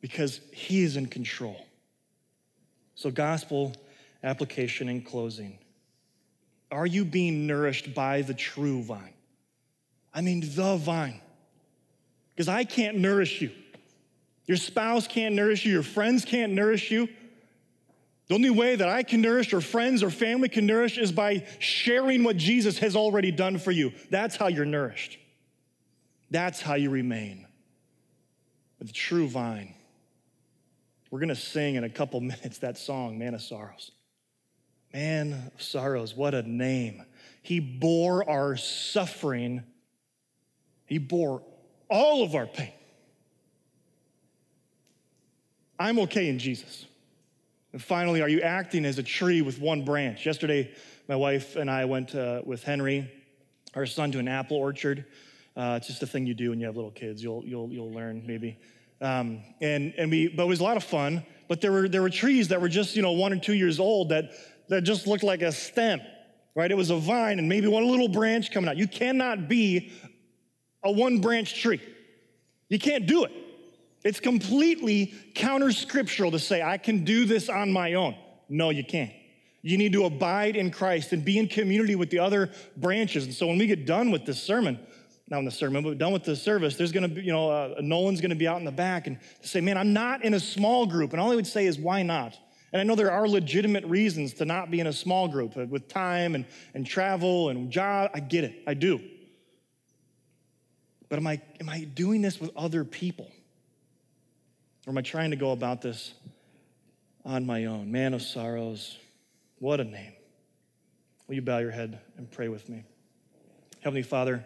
because 0.00 0.40
He 0.52 0.82
is 0.82 0.96
in 0.96 1.06
control. 1.06 1.66
So, 2.94 3.10
gospel 3.10 3.74
application 4.22 4.88
in 4.88 5.02
closing. 5.02 5.58
Are 6.72 6.86
you 6.86 7.04
being 7.04 7.46
nourished 7.46 7.94
by 7.94 8.22
the 8.22 8.32
true 8.32 8.82
vine? 8.82 9.12
I 10.14 10.22
mean, 10.22 10.40
the 10.40 10.76
vine. 10.76 11.20
Because 12.30 12.48
I 12.48 12.64
can't 12.64 12.96
nourish 12.96 13.42
you. 13.42 13.50
Your 14.46 14.56
spouse 14.56 15.06
can't 15.06 15.34
nourish 15.34 15.64
you, 15.64 15.72
your 15.72 15.82
friends 15.82 16.24
can't 16.24 16.52
nourish 16.52 16.90
you. 16.90 17.08
The 18.28 18.34
only 18.34 18.50
way 18.50 18.76
that 18.76 18.88
I 18.88 19.02
can 19.02 19.20
nourish, 19.20 19.52
or 19.52 19.60
friends 19.60 20.02
or 20.02 20.10
family 20.10 20.48
can 20.48 20.64
nourish, 20.64 20.96
is 20.96 21.12
by 21.12 21.46
sharing 21.58 22.24
what 22.24 22.38
Jesus 22.38 22.78
has 22.78 22.96
already 22.96 23.30
done 23.30 23.58
for 23.58 23.70
you. 23.70 23.92
That's 24.10 24.36
how 24.36 24.48
you're 24.48 24.64
nourished. 24.64 25.18
That's 26.30 26.60
how 26.60 26.74
you 26.74 26.88
remain 26.88 27.46
with 28.78 28.88
the 28.88 28.94
true 28.94 29.28
vine. 29.28 29.74
We're 31.10 31.18
going 31.18 31.28
to 31.28 31.36
sing 31.36 31.74
in 31.74 31.84
a 31.84 31.90
couple 31.90 32.20
minutes 32.22 32.58
that 32.58 32.78
song, 32.78 33.18
Man 33.18 33.34
of 33.34 33.42
Sorrows. 33.42 33.90
Man 34.92 35.50
of 35.54 35.62
Sorrows, 35.62 36.14
what 36.14 36.34
a 36.34 36.42
name. 36.42 37.02
He 37.42 37.60
bore 37.60 38.28
our 38.28 38.56
suffering, 38.56 39.62
He 40.86 40.98
bore 40.98 41.42
all 41.88 42.22
of 42.22 42.34
our 42.34 42.46
pain. 42.46 42.72
I'm 45.78 45.98
okay 46.00 46.28
in 46.28 46.38
Jesus. 46.38 46.86
And 47.72 47.82
finally, 47.82 48.20
are 48.20 48.28
you 48.28 48.42
acting 48.42 48.84
as 48.84 48.98
a 48.98 49.02
tree 49.02 49.40
with 49.42 49.58
one 49.58 49.84
branch? 49.84 50.26
Yesterday, 50.26 50.70
my 51.08 51.16
wife 51.16 51.56
and 51.56 51.70
I 51.70 51.86
went 51.86 52.14
uh, 52.14 52.42
with 52.44 52.62
Henry, 52.62 53.10
our 53.74 53.86
son, 53.86 54.12
to 54.12 54.18
an 54.18 54.28
apple 54.28 54.58
orchard. 54.58 55.06
Uh, 55.56 55.74
it's 55.78 55.86
just 55.86 56.02
a 56.02 56.06
thing 56.06 56.26
you 56.26 56.34
do 56.34 56.50
when 56.50 56.60
you 56.60 56.66
have 56.66 56.76
little 56.76 56.90
kids. 56.90 57.22
You'll, 57.22 57.42
you'll, 57.44 57.70
you'll 57.72 57.92
learn 57.92 58.22
maybe. 58.26 58.58
Um, 59.00 59.40
and, 59.60 59.94
and 59.96 60.10
we, 60.10 60.28
but 60.28 60.44
it 60.44 60.48
was 60.48 60.60
a 60.60 60.64
lot 60.64 60.76
of 60.76 60.84
fun. 60.84 61.24
But 61.48 61.60
there 61.60 61.72
were, 61.72 61.88
there 61.88 62.02
were 62.02 62.10
trees 62.10 62.48
that 62.48 62.60
were 62.60 62.68
just, 62.68 62.94
you 62.94 63.02
know, 63.02 63.12
one 63.12 63.32
or 63.32 63.38
two 63.38 63.54
years 63.54 63.80
old 63.80 64.10
that, 64.10 64.30
that 64.72 64.82
just 64.82 65.06
looked 65.06 65.22
like 65.22 65.42
a 65.42 65.52
stem, 65.52 66.00
right? 66.54 66.70
It 66.70 66.76
was 66.76 66.88
a 66.88 66.96
vine 66.96 67.38
and 67.38 67.46
maybe 67.46 67.68
one 67.68 67.86
little 67.86 68.08
branch 68.08 68.50
coming 68.50 68.70
out. 68.70 68.78
You 68.78 68.88
cannot 68.88 69.46
be 69.46 69.92
a 70.82 70.90
one 70.90 71.20
branch 71.20 71.60
tree. 71.60 71.80
You 72.70 72.78
can't 72.78 73.06
do 73.06 73.24
it. 73.24 73.32
It's 74.02 74.18
completely 74.18 75.14
counter 75.34 75.72
scriptural 75.72 76.30
to 76.30 76.38
say, 76.38 76.62
I 76.62 76.78
can 76.78 77.04
do 77.04 77.26
this 77.26 77.50
on 77.50 77.70
my 77.70 77.94
own. 77.94 78.16
No, 78.48 78.70
you 78.70 78.82
can't. 78.82 79.12
You 79.60 79.76
need 79.76 79.92
to 79.92 80.06
abide 80.06 80.56
in 80.56 80.70
Christ 80.70 81.12
and 81.12 81.22
be 81.22 81.38
in 81.38 81.48
community 81.48 81.94
with 81.94 82.08
the 82.08 82.20
other 82.20 82.50
branches. 82.76 83.26
And 83.26 83.34
so 83.34 83.46
when 83.46 83.58
we 83.58 83.66
get 83.66 83.84
done 83.84 84.10
with 84.10 84.24
this 84.24 84.42
sermon, 84.42 84.78
not 85.28 85.40
in 85.40 85.44
the 85.44 85.50
sermon, 85.50 85.84
but 85.84 85.98
done 85.98 86.14
with 86.14 86.24
the 86.24 86.34
service, 86.34 86.76
there's 86.76 86.92
gonna 86.92 87.08
be, 87.08 87.20
you 87.20 87.32
know, 87.32 87.50
uh, 87.50 87.74
Nolan's 87.82 88.22
gonna 88.22 88.34
be 88.34 88.48
out 88.48 88.58
in 88.58 88.64
the 88.64 88.72
back 88.72 89.06
and 89.06 89.18
say, 89.42 89.60
man, 89.60 89.76
I'm 89.76 89.92
not 89.92 90.24
in 90.24 90.32
a 90.32 90.40
small 90.40 90.86
group. 90.86 91.12
And 91.12 91.20
all 91.20 91.30
I 91.30 91.36
would 91.36 91.46
say 91.46 91.66
is, 91.66 91.78
why 91.78 92.02
not? 92.02 92.38
And 92.72 92.80
I 92.80 92.84
know 92.84 92.94
there 92.94 93.12
are 93.12 93.28
legitimate 93.28 93.84
reasons 93.84 94.34
to 94.34 94.44
not 94.44 94.70
be 94.70 94.80
in 94.80 94.86
a 94.86 94.92
small 94.92 95.28
group 95.28 95.56
uh, 95.56 95.66
with 95.66 95.88
time 95.88 96.34
and, 96.34 96.46
and 96.74 96.86
travel 96.86 97.50
and 97.50 97.70
job. 97.70 98.10
I 98.14 98.20
get 98.20 98.44
it, 98.44 98.62
I 98.66 98.74
do. 98.74 99.00
But 101.08 101.18
am 101.18 101.26
I, 101.26 101.42
am 101.60 101.68
I 101.68 101.84
doing 101.84 102.22
this 102.22 102.40
with 102.40 102.50
other 102.56 102.84
people? 102.84 103.30
Or 104.86 104.90
am 104.90 104.98
I 104.98 105.02
trying 105.02 105.30
to 105.30 105.36
go 105.36 105.52
about 105.52 105.82
this 105.82 106.14
on 107.24 107.44
my 107.44 107.66
own? 107.66 107.92
Man 107.92 108.14
of 108.14 108.22
sorrows, 108.22 108.98
what 109.58 109.78
a 109.78 109.84
name. 109.84 110.12
Will 111.28 111.34
you 111.34 111.42
bow 111.42 111.58
your 111.58 111.70
head 111.70 112.00
and 112.16 112.30
pray 112.30 112.48
with 112.48 112.68
me? 112.68 112.84
Heavenly 113.80 114.02
Father, 114.02 114.44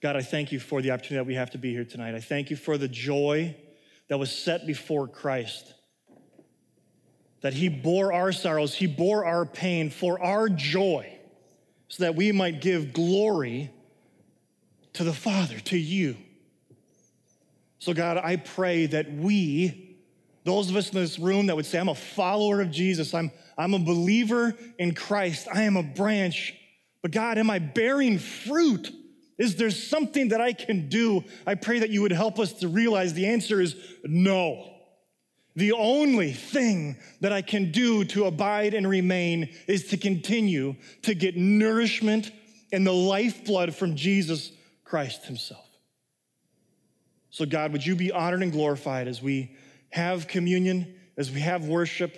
God, 0.00 0.16
I 0.16 0.22
thank 0.22 0.50
you 0.50 0.58
for 0.58 0.82
the 0.82 0.90
opportunity 0.90 1.16
that 1.16 1.26
we 1.26 1.34
have 1.34 1.50
to 1.52 1.58
be 1.58 1.72
here 1.72 1.84
tonight. 1.84 2.16
I 2.16 2.20
thank 2.20 2.50
you 2.50 2.56
for 2.56 2.76
the 2.76 2.88
joy 2.88 3.56
that 4.08 4.18
was 4.18 4.32
set 4.32 4.66
before 4.66 5.06
Christ. 5.06 5.72
That 7.42 7.54
he 7.54 7.68
bore 7.68 8.12
our 8.12 8.32
sorrows, 8.32 8.74
he 8.74 8.86
bore 8.86 9.24
our 9.24 9.44
pain 9.44 9.90
for 9.90 10.20
our 10.22 10.48
joy, 10.48 11.12
so 11.88 12.04
that 12.04 12.14
we 12.14 12.32
might 12.32 12.60
give 12.60 12.92
glory 12.92 13.70
to 14.94 15.04
the 15.04 15.12
Father, 15.12 15.58
to 15.60 15.76
you. 15.76 16.16
So, 17.78 17.92
God, 17.92 18.16
I 18.16 18.36
pray 18.36 18.86
that 18.86 19.12
we, 19.12 19.96
those 20.44 20.70
of 20.70 20.76
us 20.76 20.90
in 20.90 20.94
this 20.94 21.18
room 21.18 21.46
that 21.46 21.56
would 21.56 21.66
say, 21.66 21.80
I'm 21.80 21.88
a 21.88 21.94
follower 21.94 22.60
of 22.60 22.70
Jesus, 22.70 23.12
I'm, 23.12 23.32
I'm 23.58 23.74
a 23.74 23.78
believer 23.78 24.54
in 24.78 24.94
Christ, 24.94 25.48
I 25.52 25.62
am 25.62 25.76
a 25.76 25.82
branch, 25.82 26.54
but 27.02 27.10
God, 27.10 27.38
am 27.38 27.50
I 27.50 27.58
bearing 27.58 28.18
fruit? 28.18 28.92
Is 29.36 29.56
there 29.56 29.70
something 29.70 30.28
that 30.28 30.40
I 30.40 30.52
can 30.52 30.88
do? 30.88 31.24
I 31.44 31.56
pray 31.56 31.80
that 31.80 31.90
you 31.90 32.02
would 32.02 32.12
help 32.12 32.38
us 32.38 32.52
to 32.54 32.68
realize 32.68 33.14
the 33.14 33.26
answer 33.26 33.60
is 33.60 33.74
no. 34.04 34.71
The 35.54 35.72
only 35.72 36.32
thing 36.32 36.96
that 37.20 37.32
I 37.32 37.42
can 37.42 37.72
do 37.72 38.04
to 38.06 38.24
abide 38.24 38.74
and 38.74 38.88
remain 38.88 39.50
is 39.66 39.88
to 39.88 39.96
continue 39.96 40.76
to 41.02 41.14
get 41.14 41.36
nourishment 41.36 42.30
and 42.72 42.86
the 42.86 42.92
lifeblood 42.92 43.74
from 43.74 43.96
Jesus 43.96 44.50
Christ 44.84 45.26
Himself. 45.26 45.66
So, 47.30 47.44
God, 47.44 47.72
would 47.72 47.84
you 47.84 47.96
be 47.96 48.12
honored 48.12 48.42
and 48.42 48.52
glorified 48.52 49.08
as 49.08 49.22
we 49.22 49.56
have 49.92 50.26
communion, 50.26 50.94
as 51.16 51.30
we 51.30 51.40
have 51.40 51.66
worship, 51.66 52.16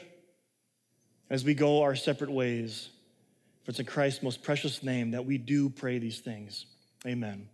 as 1.29 1.45
we 1.45 1.55
go 1.55 1.83
our 1.83 1.97
separate 1.97 2.31
ways. 2.31 2.89
For 3.65 3.71
it's 3.71 3.81
in 3.81 3.87
Christ's 3.87 4.23
most 4.23 4.43
precious 4.43 4.83
name 4.83 5.11
that 5.13 5.25
we 5.25 5.39
do 5.39 5.69
pray 5.69 5.99
these 5.99 6.21
things. 6.21 6.67
Amen. 7.07 7.49